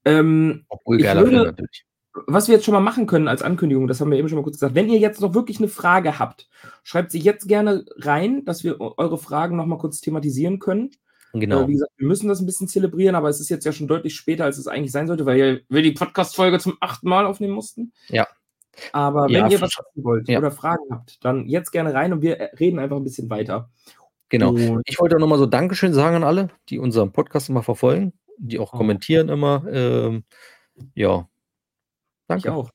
[0.05, 1.85] Ähm, Obwohl Ich geiler würde- Film natürlich.
[2.27, 4.43] was wir jetzt schon mal machen können als Ankündigung, das haben wir eben schon mal
[4.43, 4.75] kurz gesagt.
[4.75, 6.47] Wenn ihr jetzt noch wirklich eine Frage habt,
[6.83, 10.91] schreibt sie jetzt gerne rein, dass wir eure Fragen noch mal kurz thematisieren können.
[11.39, 11.61] Genau.
[11.63, 13.87] Äh, wie gesagt, wir müssen das ein bisschen zelebrieren, aber es ist jetzt ja schon
[13.87, 17.53] deutlich später, als es eigentlich sein sollte, weil wir die Podcast-Folge zum achten Mal aufnehmen
[17.53, 17.93] mussten.
[18.07, 18.27] Ja.
[18.91, 20.37] Aber Ja, wenn ihr was wissen wollt ja.
[20.39, 23.69] oder Fragen habt, dann jetzt gerne rein und wir äh, reden einfach ein bisschen weiter.
[24.29, 24.49] Genau.
[24.49, 28.13] Und Ich wollte auch nochmal so Dankeschön sagen an alle, die unseren Podcast immer verfolgen,
[28.37, 28.77] die auch Oh.
[28.77, 29.63] kommentieren immer.
[29.71, 30.23] Ähm,
[30.93, 31.19] ja.
[31.21, 32.53] ich Danke.
[32.53, 32.69] auch.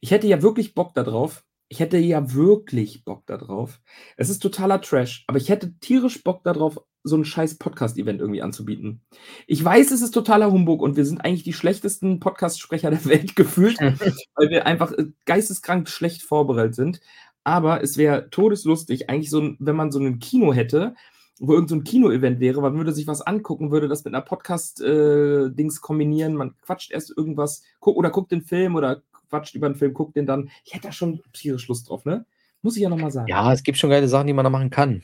[0.00, 1.44] Ich hätte ja wirklich Bock darauf.
[1.72, 3.80] Ich hätte ja wirklich Bock darauf.
[4.16, 8.42] Es ist totaler Trash, aber ich hätte tierisch Bock darauf, so ein scheiß Podcast-Event irgendwie
[8.42, 9.02] anzubieten.
[9.46, 13.36] Ich weiß, es ist totaler Humbug und wir sind eigentlich die schlechtesten Podcast-Sprecher der Welt
[13.36, 13.78] gefühlt,
[14.34, 17.00] weil wir einfach äh, geisteskrank schlecht vorbereitet sind.
[17.44, 20.96] Aber es wäre todeslustig, eigentlich so, wenn man so ein Kino hätte,
[21.38, 24.24] wo irgend so ein Kino-Event wäre, man würde sich was angucken, würde das mit einer
[24.24, 29.76] Podcast-Dings kombinieren, man quatscht erst irgendwas, guck, oder guckt den Film oder quatscht über den
[29.76, 30.50] Film, guckt den dann.
[30.64, 32.26] Ich hätte da schon tierisch Lust drauf, ne?
[32.62, 33.28] Muss ich ja nochmal sagen.
[33.28, 35.02] Ja, es gibt schon geile Sachen, die man da machen kann.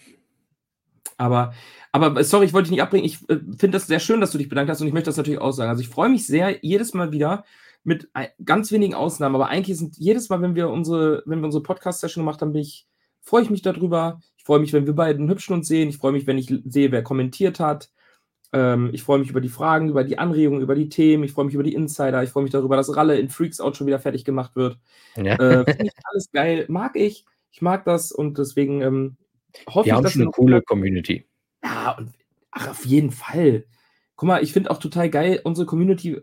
[1.16, 1.55] Aber,
[1.93, 3.07] aber sorry, ich wollte dich nicht abbringen.
[3.07, 5.16] Ich äh, finde das sehr schön, dass du dich bedankt hast und ich möchte das
[5.16, 5.70] natürlich auch sagen.
[5.70, 7.45] Also ich freue mich sehr jedes Mal wieder
[7.85, 11.47] mit ein, ganz wenigen Ausnahmen, aber eigentlich sind jedes Mal, wenn wir unsere, wenn wir
[11.47, 12.87] unsere Podcast-Session gemacht haben, bin ich,
[13.22, 14.20] freue ich mich darüber.
[14.37, 15.89] Ich freue mich, wenn wir beiden hübschen uns sehen.
[15.89, 17.91] Ich freue mich, wenn ich sehe, wer kommentiert hat.
[18.53, 21.24] Ähm, ich freue mich über die Fragen, über die Anregungen, über die Themen.
[21.24, 22.22] Ich freue mich über die Insider.
[22.22, 24.78] Ich freue mich darüber, dass Ralle in Freaks Out schon wieder fertig gemacht wird.
[25.16, 25.34] Ja.
[25.34, 26.64] Äh, Finde ich alles geil.
[26.68, 27.24] Mag ich.
[27.51, 29.16] Ich mag das und deswegen ähm,
[29.68, 31.26] hoffe Wir ich, haben dass schon eine coole Community.
[31.64, 32.12] Ja, und
[32.51, 33.64] ach, auf jeden Fall.
[34.16, 36.20] Guck mal, ich finde auch total geil, unsere Community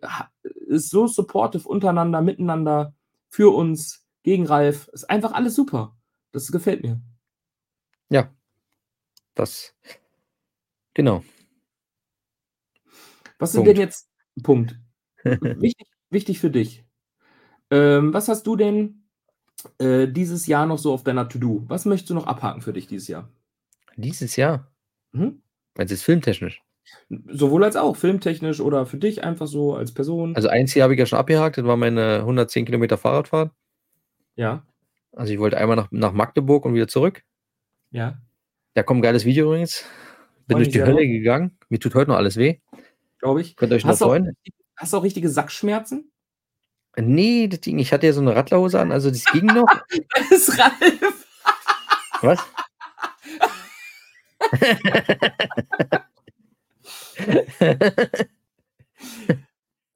[0.67, 2.93] ist so supportive untereinander, miteinander,
[3.29, 4.87] für uns, gegen Ralf.
[4.93, 5.95] Ist einfach alles super.
[6.31, 6.99] Das gefällt mir.
[9.35, 9.73] Das.
[10.93, 11.23] Genau.
[13.39, 13.77] Was sind Punkt.
[13.77, 14.09] denn jetzt
[14.43, 14.79] Punkt?
[15.23, 16.85] wichtig, wichtig für dich.
[17.69, 19.03] Ähm, was hast du denn
[19.79, 21.63] äh, dieses Jahr noch so auf deiner To-Do?
[21.67, 23.29] Was möchtest du noch abhaken für dich dieses Jahr?
[23.95, 24.71] Dieses Jahr.
[25.11, 25.41] Mhm.
[25.75, 26.61] Meinst du jetzt filmtechnisch?
[27.27, 30.35] Sowohl als auch, filmtechnisch oder für dich einfach so als Person.
[30.35, 33.51] Also eins hier habe ich ja schon abgehakt, das war meine 110 Kilometer Fahrradfahrt.
[34.35, 34.65] ja,
[35.13, 37.23] Also ich wollte einmal nach, nach Magdeburg und wieder zurück.
[37.91, 38.17] ja.
[38.75, 39.85] Da kommt ein geiles Video übrigens.
[40.47, 41.59] Bin Freu durch die Hölle gegangen.
[41.69, 42.59] Mir tut heute noch alles weh.
[43.23, 43.55] Glaube ich.
[43.55, 44.35] Könnt ihr euch noch Hast auch, freuen?
[44.75, 46.11] hast du auch richtige Sackschmerzen?
[46.97, 49.65] Nee, das Ding, ich hatte ja so eine Radlerhose an, also das ging noch.
[50.13, 51.25] Das ist Ralf.
[52.21, 52.39] Was?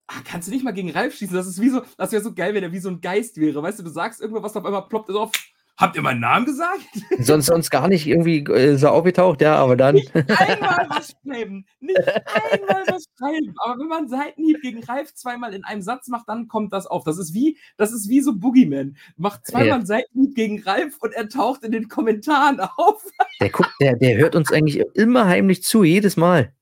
[0.07, 1.36] Ah, kannst du nicht mal gegen Ralf schießen?
[1.36, 3.61] Das ist wie so, das wäre so geil, wenn er wie so ein Geist wäre.
[3.61, 5.32] Weißt du, du sagst irgendwas, was auf einmal ploppt es auf.
[5.78, 6.82] Habt ihr meinen Namen gesagt?
[7.19, 9.97] sonst, sonst gar nicht irgendwie äh, so aufgetaucht, ja, aber dann.
[10.13, 11.67] Einmal was schreiben.
[11.80, 13.53] Nicht einmal was schreiben.
[13.63, 17.03] Aber wenn man Seitenhieb gegen Ralf zweimal in einem Satz macht, dann kommt das auf.
[17.03, 18.97] Das ist wie, das ist wie so Boogeyman.
[19.17, 23.03] Macht zweimal einen Seitenhieb gegen Ralf und er taucht in den Kommentaren auf.
[23.39, 26.55] Der guckt, der, der hört uns eigentlich immer heimlich zu, jedes Mal.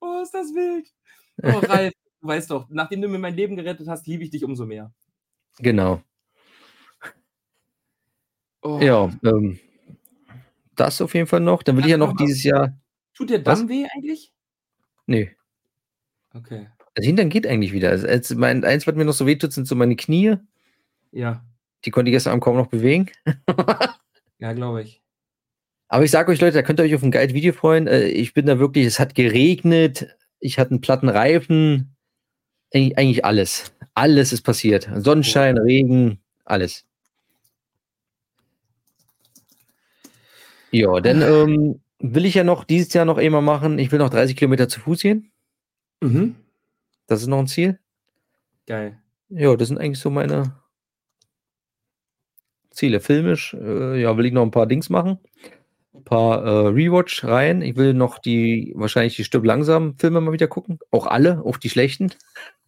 [0.00, 0.86] Oh, ist das wild.
[1.42, 4.44] Oh, Ralf, du weißt doch, nachdem du mir mein Leben gerettet hast, liebe ich dich
[4.44, 4.92] umso mehr.
[5.58, 6.02] Genau.
[8.62, 8.78] Oh.
[8.82, 9.58] Ja, ähm,
[10.76, 11.62] das auf jeden Fall noch.
[11.62, 12.76] Dann will ich ja noch dieses Jahr.
[13.14, 13.60] Tut dir Was?
[13.60, 14.32] Damm weh eigentlich?
[15.06, 15.30] Nee,
[16.34, 16.68] Okay.
[16.94, 17.90] das Hintern geht eigentlich wieder.
[17.90, 20.36] Also, als mein, eins, was mir noch so wehtut, sind so meine Knie.
[21.12, 21.44] Ja,
[21.84, 23.10] Die konnte ich gestern Abend kaum noch bewegen.
[24.38, 25.02] ja, glaube ich.
[25.88, 27.88] Aber ich sage euch, Leute, da könnt ihr euch auf ein geiles Video freuen.
[27.88, 31.96] Äh, Ich bin da wirklich, es hat geregnet, ich hatte einen platten Reifen.
[32.72, 33.72] Eig- Eigentlich alles.
[33.94, 34.88] Alles ist passiert.
[34.94, 36.86] Sonnenschein, Regen, alles.
[40.70, 43.78] Ja, dann ähm, will ich ja noch dieses Jahr noch einmal machen.
[43.78, 45.32] Ich will noch 30 Kilometer zu Fuß gehen.
[46.00, 46.36] Mhm.
[47.06, 47.78] Das ist noch ein Ziel.
[48.66, 48.98] Geil.
[49.28, 50.54] Ja, das sind eigentlich so meine
[52.70, 53.00] Ziele.
[53.00, 55.18] Filmisch, äh, ja, will ich noch ein paar Dings machen.
[55.92, 57.62] Ein paar äh, Rewatch rein.
[57.62, 60.78] Ich will noch die, wahrscheinlich die Stück langsam Filme mal wieder gucken.
[60.90, 62.12] Auch alle, auch die schlechten.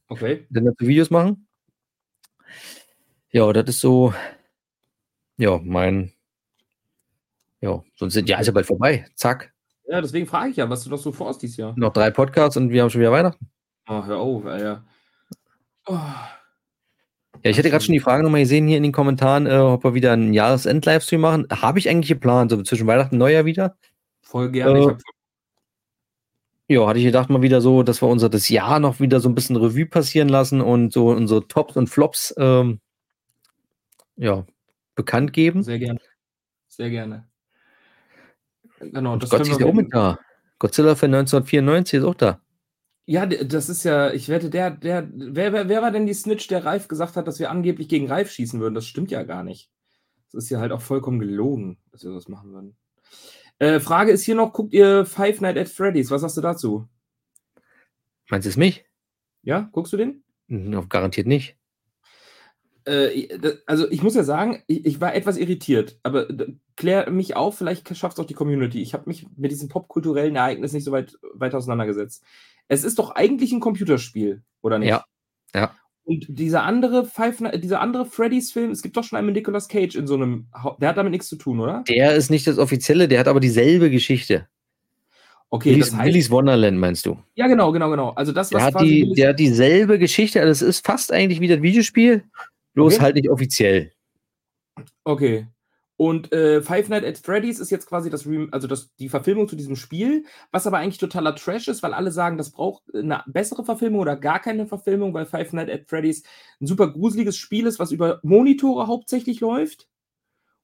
[0.08, 0.46] Okay.
[0.50, 1.46] Dann dazu Videos machen.
[3.30, 4.12] Ja, das ist so,
[5.38, 6.12] ja, mein,
[7.62, 9.06] ja, sonst sind ja ja bald vorbei.
[9.14, 9.52] Zack.
[9.86, 11.74] Ja, deswegen frage ich ja, was du noch so vorhast dieses Jahr.
[11.76, 13.48] Noch drei Podcasts und wir haben schon wieder Weihnachten.
[13.88, 14.84] Oh, hör auf, Alter.
[15.86, 15.98] Oh.
[17.44, 19.82] Ja, ich hatte gerade schon die Frage nochmal gesehen hier in den Kommentaren, äh, ob
[19.84, 21.46] wir wieder einen Jahresend-Livestream machen.
[21.50, 23.76] Habe ich eigentlich geplant, so zwischen Weihnachten und Neujahr wieder.
[24.20, 24.96] Voll gerne.
[26.68, 29.20] Äh, Ja, hatte ich gedacht mal wieder so, dass wir unser das Jahr noch wieder
[29.20, 32.80] so ein bisschen Revue passieren lassen und so unsere Tops und Flops ähm,
[34.16, 34.46] ja,
[34.94, 35.62] bekannt geben.
[35.62, 36.00] sehr gerne.
[36.68, 37.31] Sehr gerne.
[38.82, 40.18] Genau, das Gott ist ja auch mit da.
[40.58, 42.40] Godzilla für 1994 ist auch da.
[43.04, 46.46] Ja, das ist ja, ich wette, der, der, wer, wer, wer war denn die Snitch,
[46.48, 48.74] der Ralf gesagt hat, dass wir angeblich gegen Ralf schießen würden?
[48.74, 49.70] Das stimmt ja gar nicht.
[50.30, 52.76] Das ist ja halt auch vollkommen gelogen, dass wir das machen würden.
[53.58, 56.10] Äh, Frage ist hier noch, guckt ihr Five Nights at Freddy's?
[56.10, 56.88] Was sagst du dazu?
[58.30, 58.84] Meinst du es mich?
[59.42, 60.22] Ja, guckst du den?
[60.88, 61.56] Garantiert nicht.
[62.84, 63.28] Äh,
[63.66, 66.26] also ich muss ja sagen, ich, war etwas irritiert, aber
[66.76, 68.82] klär mich auf, vielleicht schafft es auch die Community.
[68.82, 72.24] Ich habe mich mit diesem popkulturellen Ereignis nicht so weit, weit auseinandergesetzt.
[72.68, 74.88] Es ist doch eigentlich ein Computerspiel, oder nicht?
[74.88, 75.04] Ja,
[75.54, 75.74] ja.
[76.04, 79.68] Und dieser andere Five, Ni- dieser andere Freddy's-Film, es gibt doch schon einen mit Nicolas
[79.68, 80.48] Cage in so einem,
[80.80, 81.84] der hat damit nichts zu tun, oder?
[81.86, 84.48] Der ist nicht das offizielle, der hat aber dieselbe Geschichte.
[85.50, 87.18] Okay, Willis, das heißt, Willis Wonderland meinst du?
[87.34, 88.10] ja genau, genau, genau.
[88.10, 91.12] Also das, Der was hat, quasi die, der hat dieselbe Geschichte, also es ist fast
[91.12, 92.24] eigentlich wie das Videospiel,
[92.74, 93.02] bloß Okay.
[93.02, 93.92] halt nicht offiziell.
[95.04, 95.46] Okay.
[95.96, 99.48] Und äh, Five Nights at Freddy's ist jetzt quasi das, Rem also das, die Verfilmung
[99.48, 103.22] zu diesem Spiel, was aber eigentlich totaler Trash ist, weil alle sagen, das braucht eine
[103.26, 106.24] bessere Verfilmung oder gar keine Verfilmung, weil Five Nights at Freddy's
[106.60, 109.88] ein super gruseliges Spiel ist, was über Monitore hauptsächlich läuft.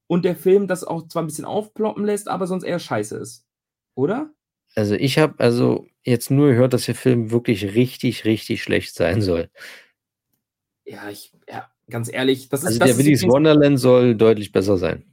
[0.09, 3.47] Und der Film das auch zwar ein bisschen aufploppen lässt, aber sonst eher scheiße ist.
[3.95, 4.33] Oder?
[4.75, 9.21] Also ich habe also jetzt nur gehört, dass der Film wirklich richtig, richtig schlecht sein
[9.21, 9.51] soll.
[10.85, 11.33] Ja, ich,
[11.91, 15.05] ganz ehrlich, das ist, Also das, der übrigens- Wonderland soll deutlich besser sein.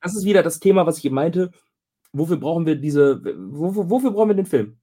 [0.00, 1.50] das ist wieder das Thema, was ich eben meinte.
[2.12, 4.76] Wofür brauchen wir diese, wofür, wofür brauchen wir den Film?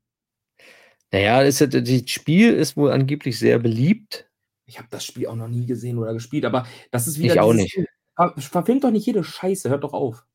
[1.12, 4.30] Naja, ist das Spiel ist wohl angeblich sehr beliebt.
[4.66, 7.34] Ich habe das Spiel auch noch nie gesehen oder gespielt, aber das ist wieder.
[7.34, 7.78] Ich auch nicht.
[8.16, 10.26] Ver- Verfilmt doch nicht jede Scheiße, hört doch auf.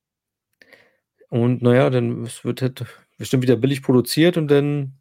[1.28, 2.84] Und naja, dann es wird halt
[3.18, 4.92] bestimmt wieder billig produziert und dann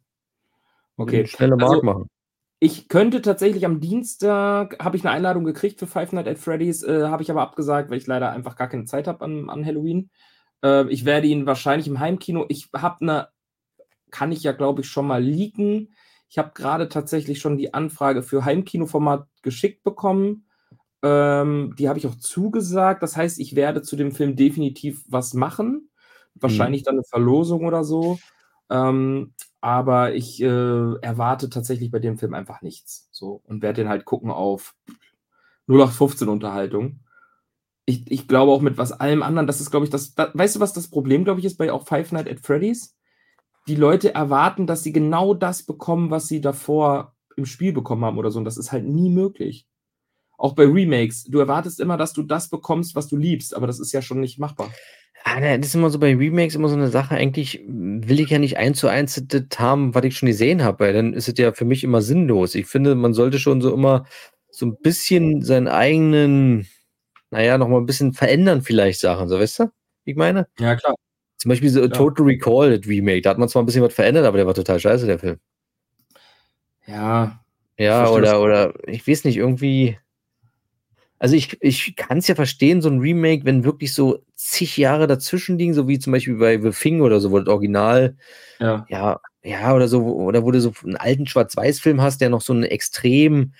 [0.96, 1.26] Okay.
[1.26, 2.08] schnelle Mark Also, machen.
[2.58, 6.82] Ich könnte tatsächlich am Dienstag, habe ich eine Einladung gekriegt für Five Nights at Freddy's,
[6.82, 9.64] äh, habe ich aber abgesagt, weil ich leider einfach gar keine Zeit habe an, an
[9.64, 10.10] Halloween.
[10.62, 13.28] Äh, ich werde ihn wahrscheinlich im Heimkino, ich habe eine,
[14.10, 15.94] kann ich ja glaube ich schon mal leaken.
[16.28, 20.46] Ich habe gerade tatsächlich schon die Anfrage für Heimkinoformat geschickt bekommen.
[21.02, 23.02] Ähm, die habe ich auch zugesagt.
[23.02, 25.90] Das heißt, ich werde zu dem Film definitiv was machen.
[26.34, 28.18] Wahrscheinlich dann eine Verlosung oder so.
[28.70, 29.34] Ähm,
[29.66, 33.08] aber ich äh, erwarte tatsächlich bei dem Film einfach nichts.
[33.10, 34.76] So und werde den halt gucken auf
[35.66, 37.00] 0815 Unterhaltung.
[37.84, 40.54] Ich, ich glaube auch mit was allem anderen, das ist, glaube ich, das, da, weißt
[40.54, 42.96] du, was das Problem, glaube ich, ist bei auch Five Nights at Freddy's?
[43.66, 48.18] Die Leute erwarten, dass sie genau das bekommen, was sie davor im Spiel bekommen haben
[48.18, 48.38] oder so.
[48.38, 49.66] Und das ist halt nie möglich.
[50.38, 51.24] Auch bei Remakes.
[51.24, 54.20] Du erwartest immer, dass du das bekommst, was du liebst, aber das ist ja schon
[54.20, 54.70] nicht machbar.
[55.28, 57.16] Ah, ne, das ist immer so bei Remakes immer so eine Sache.
[57.16, 60.78] Eigentlich will ich ja nicht eins zu eins das haben, was ich schon gesehen habe,
[60.84, 62.54] weil dann ist es ja für mich immer sinnlos.
[62.54, 64.06] Ich finde, man sollte schon so immer
[64.52, 66.68] so ein bisschen seinen eigenen,
[67.32, 69.64] naja, noch mal ein bisschen verändern vielleicht Sachen, so weißt du?
[70.04, 70.46] Wie ich meine?
[70.60, 70.94] Ja, klar.
[71.38, 71.88] Zum Beispiel so Ja.
[71.88, 74.54] Total Recall, das Remake, da hat man zwar ein bisschen was verändert, aber der war
[74.54, 75.38] total scheiße, der Film.
[76.86, 77.40] Ja,
[77.78, 79.98] Ja, oder, oder ich weiß nicht, irgendwie.
[81.18, 85.06] Also ich, ich kann es ja verstehen, so ein Remake, wenn wirklich so zig Jahre
[85.06, 88.16] dazwischen liegen, so wie zum Beispiel bei The Thing oder so, wo das Original,
[88.60, 88.84] ja.
[88.88, 92.52] ja, ja, oder so, oder wo du so einen alten Schwarz-Weiß-Film hast, der noch so
[92.52, 93.54] eine extrem,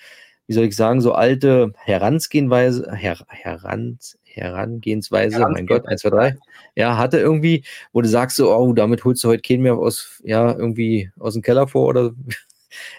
[0.45, 6.35] wie soll ich sagen, so alte Herangehensweise, her, heran, Herangehensweise, mein Gott, eins, zwei, drei,
[6.75, 10.21] ja, hatte irgendwie, wo du sagst so, oh, damit holst du heute keinen mehr aus,
[10.23, 12.13] ja, irgendwie aus dem Keller vor oder,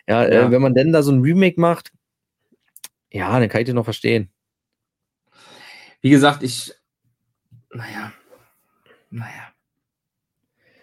[0.08, 0.46] ja, Ja.
[0.46, 1.92] Äh, wenn man denn da so ein Remake macht,
[3.12, 4.30] ja, dann kann ich den noch verstehen.
[6.00, 6.72] Wie gesagt, ich.
[7.72, 8.12] Naja.
[9.10, 9.52] Naja.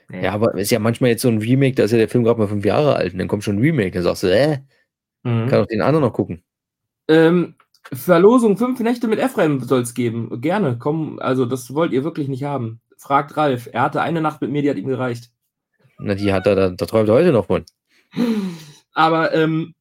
[0.09, 0.23] Nee.
[0.23, 2.39] Ja, aber ist ja manchmal jetzt so ein Remake, da ist ja der Film gerade
[2.39, 4.59] mal fünf Jahre alt und dann kommt schon ein Remake, dann sagst du, äh,
[5.23, 5.47] Mhm.
[5.47, 6.43] kann auch den anderen noch gucken.
[7.07, 7.55] Ähm,
[7.91, 10.41] Verlosung fünf Nächte mit Ephraim soll es geben.
[10.41, 11.19] Gerne, komm.
[11.19, 12.81] Also, das wollt ihr wirklich nicht haben.
[12.97, 13.69] Fragt Ralf.
[13.71, 15.31] Er hatte eine Nacht mit mir, die hat ihm gereicht.
[15.99, 17.63] Na, die hat er, da, da träumt er heute noch von.
[18.93, 19.74] Aber, ähm,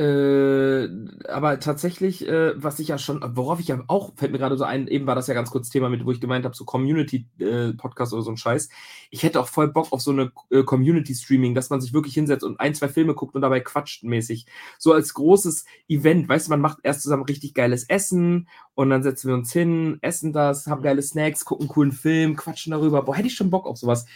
[0.00, 0.88] äh,
[1.28, 4.62] aber tatsächlich, äh, was ich ja schon, worauf ich ja auch, fällt mir gerade so
[4.62, 8.12] ein, eben war das ja ganz kurz Thema mit, wo ich gemeint habe, so Community-Podcast
[8.12, 8.68] oder so ein Scheiß.
[9.10, 12.44] Ich hätte auch voll Bock auf so eine äh, Community-Streaming, dass man sich wirklich hinsetzt
[12.44, 14.46] und ein, zwei Filme guckt und dabei quatscht mäßig.
[14.78, 19.02] So als großes Event, weißt du, man macht erst zusammen richtig geiles Essen und dann
[19.02, 23.02] setzen wir uns hin, essen das, haben geile Snacks, gucken einen coolen Film, quatschen darüber.
[23.02, 24.06] Boah, hätte ich schon Bock auf sowas.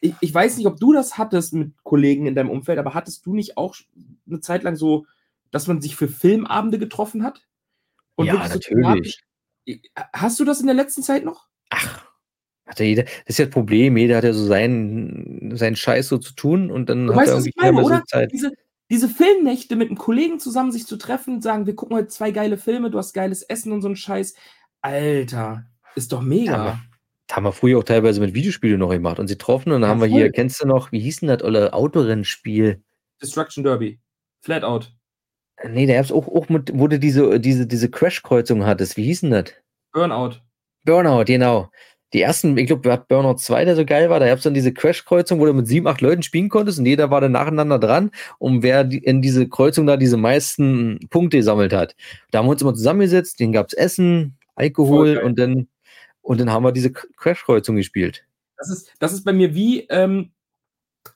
[0.00, 3.24] Ich, ich weiß nicht, ob du das hattest mit Kollegen in deinem Umfeld, aber hattest
[3.26, 3.76] du nicht auch
[4.26, 5.06] eine Zeit lang so,
[5.50, 7.46] dass man sich für Filmabende getroffen hat?
[8.18, 9.20] ja, wirklich so natürlich.
[10.12, 11.46] Hast du das in der letzten Zeit noch?
[11.70, 12.04] Ach,
[12.66, 16.08] hat ja jeder, das ist ja das Problem, jeder hat ja so seinen, seinen Scheiß
[16.08, 17.96] so zu tun und dann Du hat weißt, er was irgendwie ich meine, oder?
[17.98, 18.32] so Zeit.
[18.32, 18.52] Diese,
[18.90, 22.58] diese Filmnächte mit einem Kollegen zusammen sich zu treffen, sagen, wir gucken heute zwei geile
[22.58, 24.34] Filme, du hast geiles Essen und so ein Scheiß.
[24.82, 25.64] Alter,
[25.94, 26.52] ist doch mega.
[26.66, 26.80] Ja,
[27.26, 29.88] Das haben wir früher auch teilweise mit Videospielen noch gemacht und sie getroffen und dann
[29.88, 30.18] Ja, haben wir voll.
[30.18, 32.82] hier, kennst du noch, wie hieß denn das, olle Autorennspiel?
[33.22, 34.00] Destruction Derby.
[34.42, 34.92] Flat Out.
[35.68, 38.96] Nee, da gab's auch, auch mit, wo du diese, diese, diese Crash-Kreuzung hattest.
[38.96, 39.44] Wie hieß denn das?
[39.92, 40.40] Burnout.
[40.84, 41.70] Burnout, genau.
[42.12, 44.54] Die ersten, ich glaube, hat Burnout 2, der so geil war, da gab es dann
[44.54, 47.78] diese Crash-Kreuzung, wo du mit sieben, acht Leuten spielen konntest und jeder war dann nacheinander
[47.78, 51.94] dran, um wer die, in diese Kreuzung da diese meisten Punkte gesammelt hat.
[52.30, 55.24] Da haben wir uns immer zusammengesetzt, denen gab es Essen, Alkohol geil.
[55.24, 55.68] und dann,
[56.22, 58.24] und dann haben wir diese Crash-Kreuzung gespielt.
[58.56, 60.32] Das ist, das ist bei mir wie, ähm,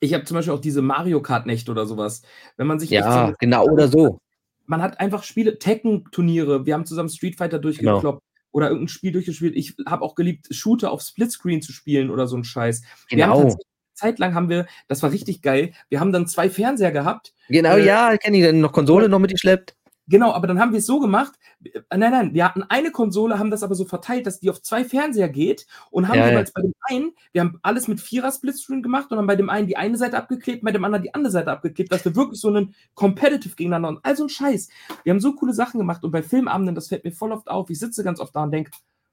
[0.01, 2.23] ich habe zum Beispiel auch diese Mario Kart-Nächte oder sowas.
[2.57, 4.21] Wenn man sich Ja, genau, oder so.
[4.67, 8.21] Man hat einfach Spiele, Tekken-Turniere, wir haben zusammen Street Fighter durchgekloppt Genau.
[8.53, 9.55] oder irgendein Spiel durchgespielt.
[9.57, 12.83] Ich habe auch geliebt, Shooter auf Splitscreen zu spielen oder so ein Scheiß.
[13.09, 13.43] Wir haben Genau.
[13.43, 17.33] tatsächlich, Zeit lang haben wir, das war richtig geil, wir haben dann zwei Fernseher gehabt.
[17.49, 19.77] Genau, Äh, ja, kenne ich noch Konsole noch mitgeschleppt.
[20.07, 21.33] Genau, aber dann haben wir es so gemacht.
[21.65, 24.61] äh, Nein, nein, wir hatten eine Konsole, haben das aber so verteilt, dass die auf
[24.61, 26.31] zwei Fernseher geht und haben Ja, ja.
[26.33, 29.49] jeweils bei dem einen, wir haben alles mit Vierer Splitscreen gemacht und haben bei dem
[29.49, 32.41] einen die eine Seite abgeklebt, bei dem anderen die andere Seite abgeklebt, dass wir wirklich
[32.41, 34.69] so einen Competitive gegeneinander und all so ein Scheiß.
[35.05, 37.71] Wir haben so coole Sachen gemacht und bei Filmabenden, das fällt mir voll oft auf.
[37.71, 38.73] Ich sitze ganz oft da und denke,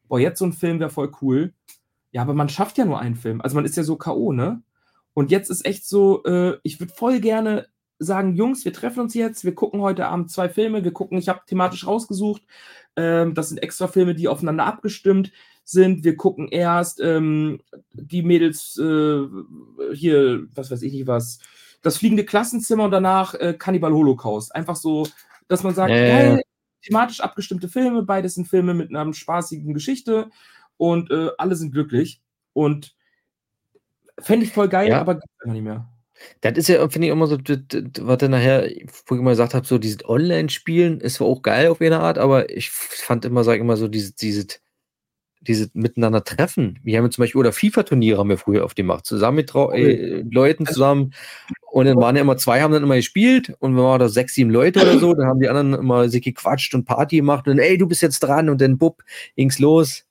[0.09, 1.53] boah, jetzt so ein Film wäre voll cool.
[2.11, 3.39] Ja, aber man schafft ja nur einen Film.
[3.39, 4.61] Also man ist ja so K.O., ne?
[5.13, 7.68] Und jetzt ist echt so, äh, ich würde voll gerne
[8.03, 11.30] sagen, Jungs, wir treffen uns jetzt, wir gucken heute Abend zwei Filme, wir gucken, ich
[11.30, 12.41] habe thematisch rausgesucht,
[12.95, 15.32] ähm, das sind extra Filme, die aufeinander abgestimmt
[15.64, 16.03] sind.
[16.03, 17.61] Wir gucken erst ähm,
[17.94, 19.28] die Mädels äh,
[19.94, 21.40] hier, was weiß ich nicht was,
[21.82, 24.53] das fliegende Klassenzimmer und danach äh, Cannibal Holocaust.
[24.56, 25.07] Einfach so,
[25.48, 26.41] dass man sagt, geil, ja.
[26.82, 30.30] thematisch abgestimmte Filme, beides sind Filme mit einer spaßigen Geschichte
[30.78, 32.22] und äh, alle sind glücklich.
[32.53, 32.95] Und
[34.19, 35.02] fände ich voll geil, Ja.
[35.02, 35.90] aber einfach nicht mehr.
[36.41, 38.64] Das ist ja, finde ich, immer so, das, das, was dann nachher,
[39.06, 42.18] wo ich immer gesagt habe, so dieses Online-Spielen ist zwar auch geil auf eine Art,
[42.18, 44.60] aber ich fand immer, sag ich immer so, dieses, dieses,
[45.41, 46.80] dieses miteinander treffen.
[46.84, 50.65] Wir haben zum Beispiel, oder FIFA-Turniere haben wir früher oft gemacht, zusammen mit äh, Leuten
[50.65, 51.14] zusammen.
[51.72, 54.35] Und dann waren ja immer zwei, haben dann immer gespielt und wenn waren da sechs,
[54.35, 57.60] sieben Leute oder so, dann haben die anderen immer sich gequatscht und Party gemacht und
[57.60, 59.03] ey, du bist jetzt dran und dann bupp,
[59.35, 60.06] ging's los.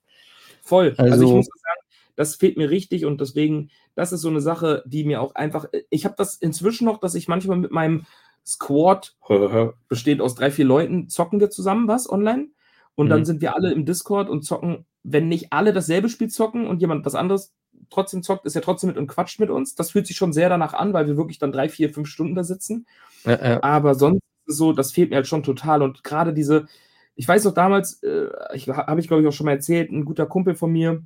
[0.63, 0.95] Voll.
[0.97, 1.80] Also, ich Also- muss sagen,
[2.21, 5.65] das fehlt mir richtig und deswegen, das ist so eine Sache, die mir auch einfach.
[5.89, 8.05] Ich habe das inzwischen noch, dass ich manchmal mit meinem
[8.45, 9.15] Squad,
[9.89, 12.47] besteht aus drei, vier Leuten, zocken wir zusammen was online.
[12.95, 13.25] Und dann Mhm.
[13.25, 17.05] sind wir alle im Discord und zocken, wenn nicht alle dasselbe Spiel zocken und jemand
[17.05, 17.53] was anderes
[17.89, 19.75] trotzdem zockt, ist er trotzdem mit und quatscht mit uns.
[19.75, 22.35] Das fühlt sich schon sehr danach an, weil wir wirklich dann drei, vier, fünf Stunden
[22.35, 22.85] da sitzen.
[23.25, 23.63] Ja, ja.
[23.63, 25.81] Aber sonst so, das fehlt mir halt schon total.
[25.81, 26.67] Und gerade diese,
[27.15, 30.05] ich weiß noch damals, äh, ich, habe ich glaube ich auch schon mal erzählt, ein
[30.05, 31.03] guter Kumpel von mir,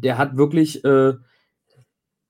[0.00, 1.14] der hat wirklich äh,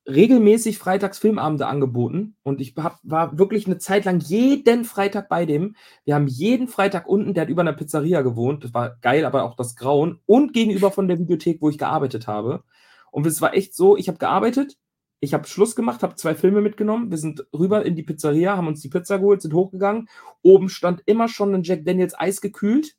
[0.09, 2.37] regelmäßig freitags Filmabende angeboten.
[2.43, 5.75] Und ich hab, war wirklich eine Zeit lang jeden Freitag bei dem.
[6.05, 8.65] Wir haben jeden Freitag unten, der hat über einer Pizzeria gewohnt.
[8.65, 10.21] Das war geil, aber auch das Grauen.
[10.27, 12.63] Und gegenüber von der Videothek, wo ich gearbeitet habe.
[13.11, 14.77] Und es war echt so, ich habe gearbeitet,
[15.21, 17.11] ich habe Schluss gemacht, habe zwei Filme mitgenommen.
[17.11, 20.09] Wir sind rüber in die Pizzeria, haben uns die Pizza geholt, sind hochgegangen.
[20.43, 22.95] Oben stand immer schon ein Jack Daniels Eis gekühlt.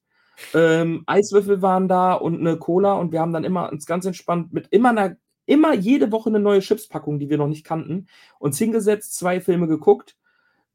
[0.53, 4.53] Ähm, Eiswürfel waren da und eine Cola und wir haben dann immer uns ganz entspannt
[4.53, 8.07] mit immer einer, immer jede Woche eine neue Chipspackung, die wir noch nicht kannten,
[8.39, 10.15] uns hingesetzt, zwei Filme geguckt.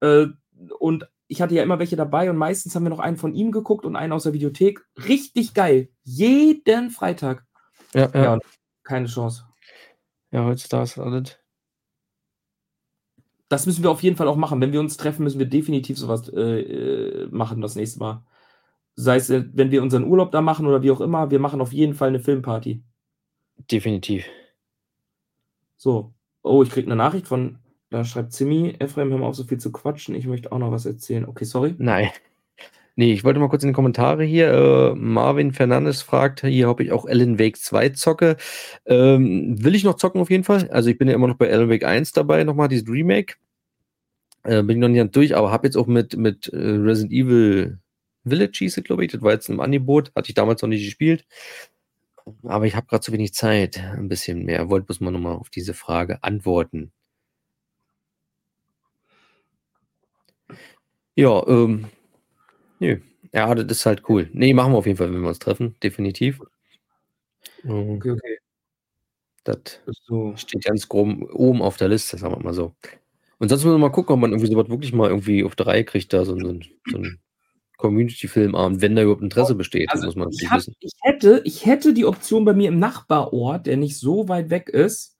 [0.00, 0.26] Äh,
[0.78, 3.52] und ich hatte ja immer welche dabei und meistens haben wir noch einen von ihm
[3.52, 4.84] geguckt und einen aus der Videothek.
[5.08, 5.88] Richtig geil.
[6.02, 7.46] Jeden Freitag.
[7.94, 8.22] Ja, ja.
[8.22, 8.38] Ja.
[8.82, 9.44] Keine Chance.
[10.30, 11.38] ja heutzutage ist alles.
[13.48, 14.60] Das müssen wir auf jeden Fall auch machen.
[14.60, 18.24] Wenn wir uns treffen, müssen wir definitiv sowas äh, äh, machen das nächste Mal.
[18.94, 21.60] Sei es, äh, wenn wir unseren Urlaub da machen oder wie auch immer, wir machen
[21.60, 22.82] auf jeden Fall eine Filmparty.
[23.70, 24.26] Definitiv.
[25.76, 26.14] So.
[26.42, 27.58] Oh, ich krieg eine Nachricht von,
[27.90, 30.14] da schreibt Zimmy, Ephraim, hör mal auf, so viel zu quatschen.
[30.14, 31.26] Ich möchte auch noch was erzählen.
[31.26, 31.74] Okay, sorry.
[31.78, 32.10] Nein.
[32.94, 34.52] Nee, ich wollte mal kurz in die Kommentare hier.
[34.52, 38.36] Äh, Marvin Fernandes fragt hier, ob ich auch Alan Wake 2 zocke.
[38.84, 40.68] Ähm, will ich noch zocken auf jeden Fall.
[40.70, 43.36] Also ich bin ja immer noch bei Alan Wake 1 dabei, nochmal dieses Remake.
[44.42, 47.12] Äh, bin ich noch nicht ganz durch, aber habe jetzt auch mit, mit äh, Resident
[47.12, 47.78] Evil
[48.24, 49.12] Village hieß glaube ich.
[49.12, 50.12] Das war jetzt im Angebot.
[50.14, 51.24] Hatte ich damals noch nicht gespielt.
[52.44, 53.78] Aber ich habe gerade zu wenig Zeit.
[53.78, 54.68] Ein bisschen mehr.
[54.70, 56.92] Wollte bloß mal nochmal auf diese Frage antworten.
[61.16, 61.86] Ja, ähm,
[62.80, 62.98] nö.
[63.32, 64.30] Ja, das ist halt cool.
[64.32, 66.40] Nee, machen wir auf jeden Fall, wenn wir uns treffen, definitiv.
[67.64, 68.38] Okay, okay.
[69.44, 70.36] Das So.
[70.36, 72.74] steht ganz grob oben auf der Liste, sagen wir mal so.
[73.38, 75.66] Und sonst müssen wir mal gucken, ob man irgendwie sowas wirklich mal irgendwie auf der
[75.68, 77.20] Reihe kriegt, da so, so, so ein
[77.82, 80.74] Community-Filmabend, wenn da überhaupt Interesse besteht, Also muss man ich, hab, wissen.
[80.80, 84.68] ich, hätte, ich hätte die Option bei mir im Nachbarort, der nicht so weit weg
[84.68, 85.18] ist,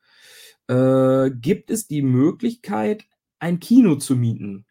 [0.69, 3.05] äh, gibt es die Möglichkeit,
[3.41, 4.65] ein Kino zu mieten.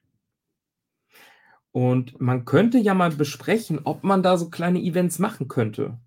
[1.73, 5.99] Und man könnte ja mal besprechen, ob man da so kleine Events machen könnte.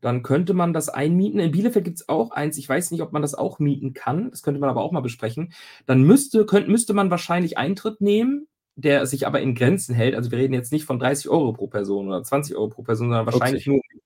[0.00, 1.40] Dann könnte man das einmieten.
[1.40, 2.56] In Bielefeld gibt es auch eins.
[2.56, 4.30] Ich weiß nicht, ob man das auch mieten kann.
[4.30, 5.52] Das könnte man aber auch mal besprechen.
[5.86, 8.46] Dann müsste, könnte, müsste man wahrscheinlich Eintritt nehmen,
[8.80, 10.14] der sich aber in Grenzen hält.
[10.14, 13.08] Also wir reden jetzt nicht von 30 Euro pro Person oder 20 Euro pro Person,
[13.08, 14.00] sondern wahrscheinlich 50.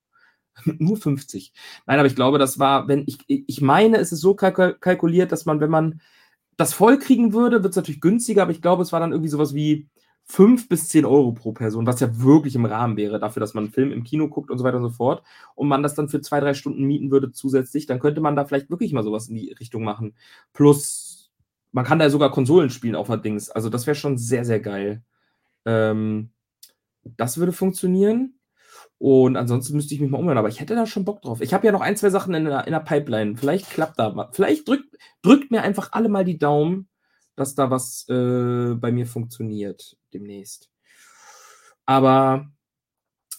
[0.66, 1.52] nur, nur 50.
[1.86, 5.32] Nein, aber ich glaube, das war, wenn ich, ich meine, es ist so kalk kalkuliert,
[5.32, 6.00] dass man, wenn man
[6.56, 9.30] das voll kriegen würde, wird es natürlich günstiger, aber ich glaube, es war dann irgendwie
[9.30, 9.88] sowas wie
[10.26, 13.64] 5 bis 10 Euro pro Person, was ja wirklich im Rahmen wäre, dafür, dass man
[13.64, 15.22] einen Film im Kino guckt und so weiter und so fort.
[15.54, 18.44] Und man das dann für zwei, drei Stunden mieten würde zusätzlich, dann könnte man da
[18.46, 20.14] vielleicht wirklich mal sowas in die Richtung machen.
[20.54, 21.03] Plus,
[21.74, 23.50] man kann da sogar Konsolen spielen auf der Dings.
[23.50, 25.02] Also, das wäre schon sehr, sehr geil.
[25.66, 26.30] Ähm,
[27.02, 28.38] das würde funktionieren.
[28.98, 31.40] Und ansonsten müsste ich mich mal umhören, aber ich hätte da schon Bock drauf.
[31.40, 33.36] Ich habe ja noch ein, zwei Sachen in der, in der Pipeline.
[33.36, 34.28] Vielleicht klappt da mal.
[34.32, 36.88] Vielleicht drückt, drückt mir einfach alle mal die Daumen,
[37.34, 40.70] dass da was äh, bei mir funktioniert demnächst.
[41.86, 42.48] Aber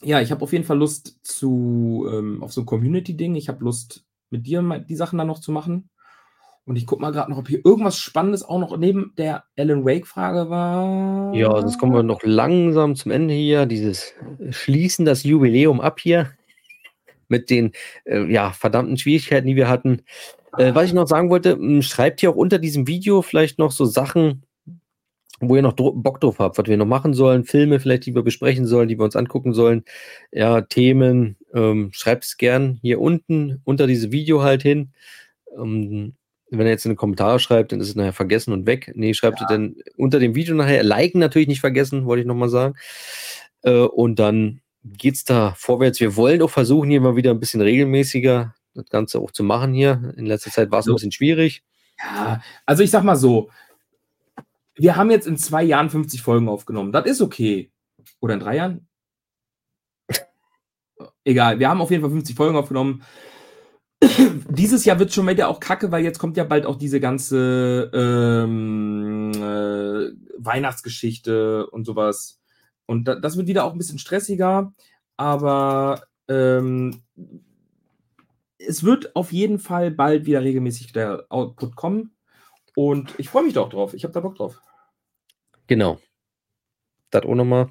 [0.01, 3.35] ja, ich habe auf jeden Fall Lust zu ähm, auf so ein Community-Ding.
[3.35, 5.89] Ich habe Lust, mit dir die Sachen dann noch zu machen.
[6.67, 9.85] Und ich gucke mal gerade noch, ob hier irgendwas Spannendes auch noch neben der Alan
[9.85, 11.33] Wake-Frage war.
[11.35, 13.67] Ja, sonst kommen wir noch langsam zum Ende hier.
[13.67, 16.31] Dieses äh, Schließen das Jubiläum ab hier
[17.27, 17.73] mit den
[18.05, 20.01] äh, ja, verdammten Schwierigkeiten, die wir hatten.
[20.57, 23.71] Äh, was ich noch sagen wollte, mh, schreibt hier auch unter diesem Video vielleicht noch
[23.71, 24.41] so Sachen,
[25.39, 28.23] wo ihr noch Bock drauf habt, was wir noch machen sollen, Filme vielleicht, die wir
[28.23, 29.83] besprechen sollen, die wir uns angucken sollen,
[30.31, 34.93] ja, Themen, ähm, schreibt es gern hier unten unter dieses Video halt hin.
[35.55, 36.15] Ähm,
[36.49, 38.91] wenn ihr jetzt in die Kommentare schreibt, dann ist es nachher vergessen und weg.
[38.95, 40.83] Nee, schreibt ihr dann unter dem Video nachher.
[40.83, 42.75] Liken natürlich nicht vergessen, wollte ich nochmal sagen.
[43.63, 45.99] Äh, und dann geht's da vorwärts.
[45.99, 49.73] Wir wollen auch versuchen, hier mal wieder ein bisschen regelmäßiger das Ganze auch zu machen
[49.73, 50.13] hier.
[50.17, 50.93] In letzter Zeit war es ein So.
[50.95, 51.63] bisschen schwierig.
[51.97, 53.49] Ja, also ich sag mal so,
[54.75, 56.91] wir haben jetzt in zwei Jahren 50 Folgen aufgenommen.
[56.91, 57.71] Das ist okay.
[58.19, 58.87] Oder in drei Jahren?
[61.23, 63.03] Egal, wir haben auf jeden Fall 50 Folgen aufgenommen.
[64.49, 67.89] Dieses Jahr wird schon wieder auch kacke, weil jetzt kommt ja bald auch diese ganze
[67.93, 72.39] ähm, äh, Weihnachtsgeschichte und sowas.
[72.85, 74.73] Und da, das wird wieder auch ein bisschen stressiger,
[75.17, 77.01] aber ähm,
[78.57, 82.15] es wird auf jeden Fall bald wieder regelmäßig der Output kommen.
[82.75, 83.93] Und ich freue mich da auch drauf.
[83.93, 84.61] Ich habe da Bock drauf.
[85.67, 85.99] Genau.
[87.09, 87.69] Das auch nochmal.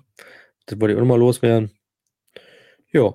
[0.67, 1.71] Das wollte ich auch nochmal loswerden.
[2.91, 3.15] Ja,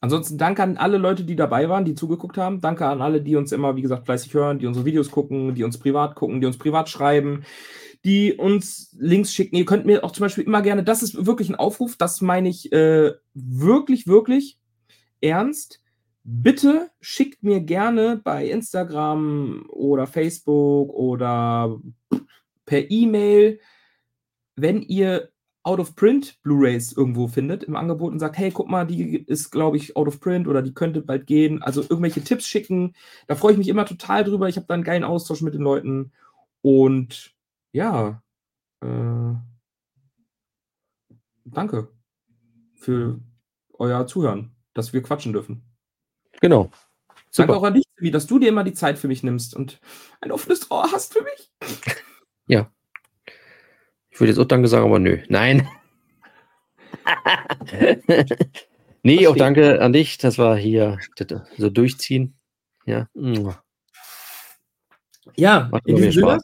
[0.00, 2.60] Ansonsten danke an alle Leute, die dabei waren, die zugeguckt haben.
[2.60, 5.64] Danke an alle, die uns immer, wie gesagt, fleißig hören, die unsere Videos gucken, die
[5.64, 7.44] uns privat gucken, die uns privat schreiben,
[8.04, 9.56] die uns Links schicken.
[9.56, 12.48] Ihr könnt mir auch zum Beispiel immer gerne, das ist wirklich ein Aufruf, das meine
[12.48, 14.58] ich äh, wirklich, wirklich
[15.20, 15.80] ernst.
[16.22, 21.80] Bitte schickt mir gerne bei Instagram oder Facebook oder
[22.66, 23.60] per E-Mail,
[24.56, 25.30] wenn ihr
[25.66, 29.50] Out of Print Blu-rays irgendwo findet im Angebot und sagt, hey, guck mal, die ist,
[29.50, 31.60] glaube ich, out of print oder die könnte bald gehen.
[31.60, 32.94] Also irgendwelche Tipps schicken.
[33.26, 34.48] Da freue ich mich immer total drüber.
[34.48, 36.12] Ich habe da einen geilen Austausch mit den Leuten.
[36.62, 37.34] Und
[37.72, 38.22] ja,
[38.80, 39.34] äh,
[41.44, 41.88] danke
[42.74, 43.18] für
[43.72, 45.62] euer Zuhören, dass wir quatschen dürfen.
[46.40, 46.70] genau.
[47.34, 47.56] Danke Super.
[47.56, 49.80] auch an dich, Silvi, dass du dir immer die Zeit für mich nimmst und
[50.20, 51.52] ein offenes Ohr hast für mich.
[54.16, 55.18] Ich würde jetzt auch Danke sagen, aber nö.
[55.28, 55.68] Nein.
[59.02, 60.16] nee, auch danke an dich.
[60.16, 62.34] Das war hier das, so durchziehen.
[62.86, 63.08] Ja.
[65.34, 66.42] Ja, Macht in diesem Sinne, Spaß.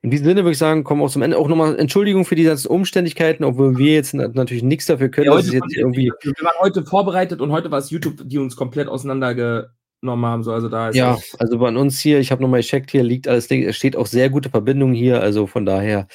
[0.00, 1.36] In diesem Sinne würde ich sagen, kommen wir auch zum Ende.
[1.36, 5.26] Auch nochmal Entschuldigung für die ganzen Umständigkeiten, obwohl wir jetzt na- natürlich nichts dafür können,
[5.26, 8.88] Ja, dass wir wir waren heute vorbereitet und heute war es YouTube, die uns komplett
[8.88, 10.42] auseinandergenommen haben.
[10.42, 13.50] So, also da Ja, also bei uns hier, ich habe nochmal gecheckt, hier liegt alles,
[13.50, 16.08] es steht auch sehr gute Verbindung hier, also von daher,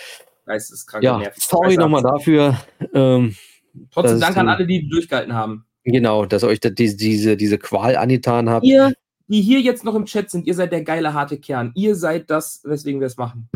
[0.50, 2.58] geisteskrank ja, sorry nochmal dafür.
[2.94, 3.36] Ähm,
[3.92, 5.66] Trotzdem das danke an alle, die durchgehalten haben.
[5.84, 8.66] genau, dass ihr euch da diese, diese, diese Qual angetan habt.
[8.66, 8.94] Ihr,
[9.28, 11.72] die hier jetzt noch im Chat sind, ihr seid der geile harte Kern.
[11.76, 13.48] Ihr seid das, weswegen wir es machen.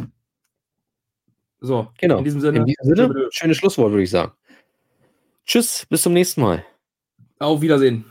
[1.59, 2.19] So, Genau.
[2.19, 4.31] in diesem Sinne, In diesem Sinne, schönes Schlusswort, würde ich sagen.
[5.45, 6.63] Tschüss, bis zum nächsten Mal.
[7.39, 8.05] auf Wiedersehen.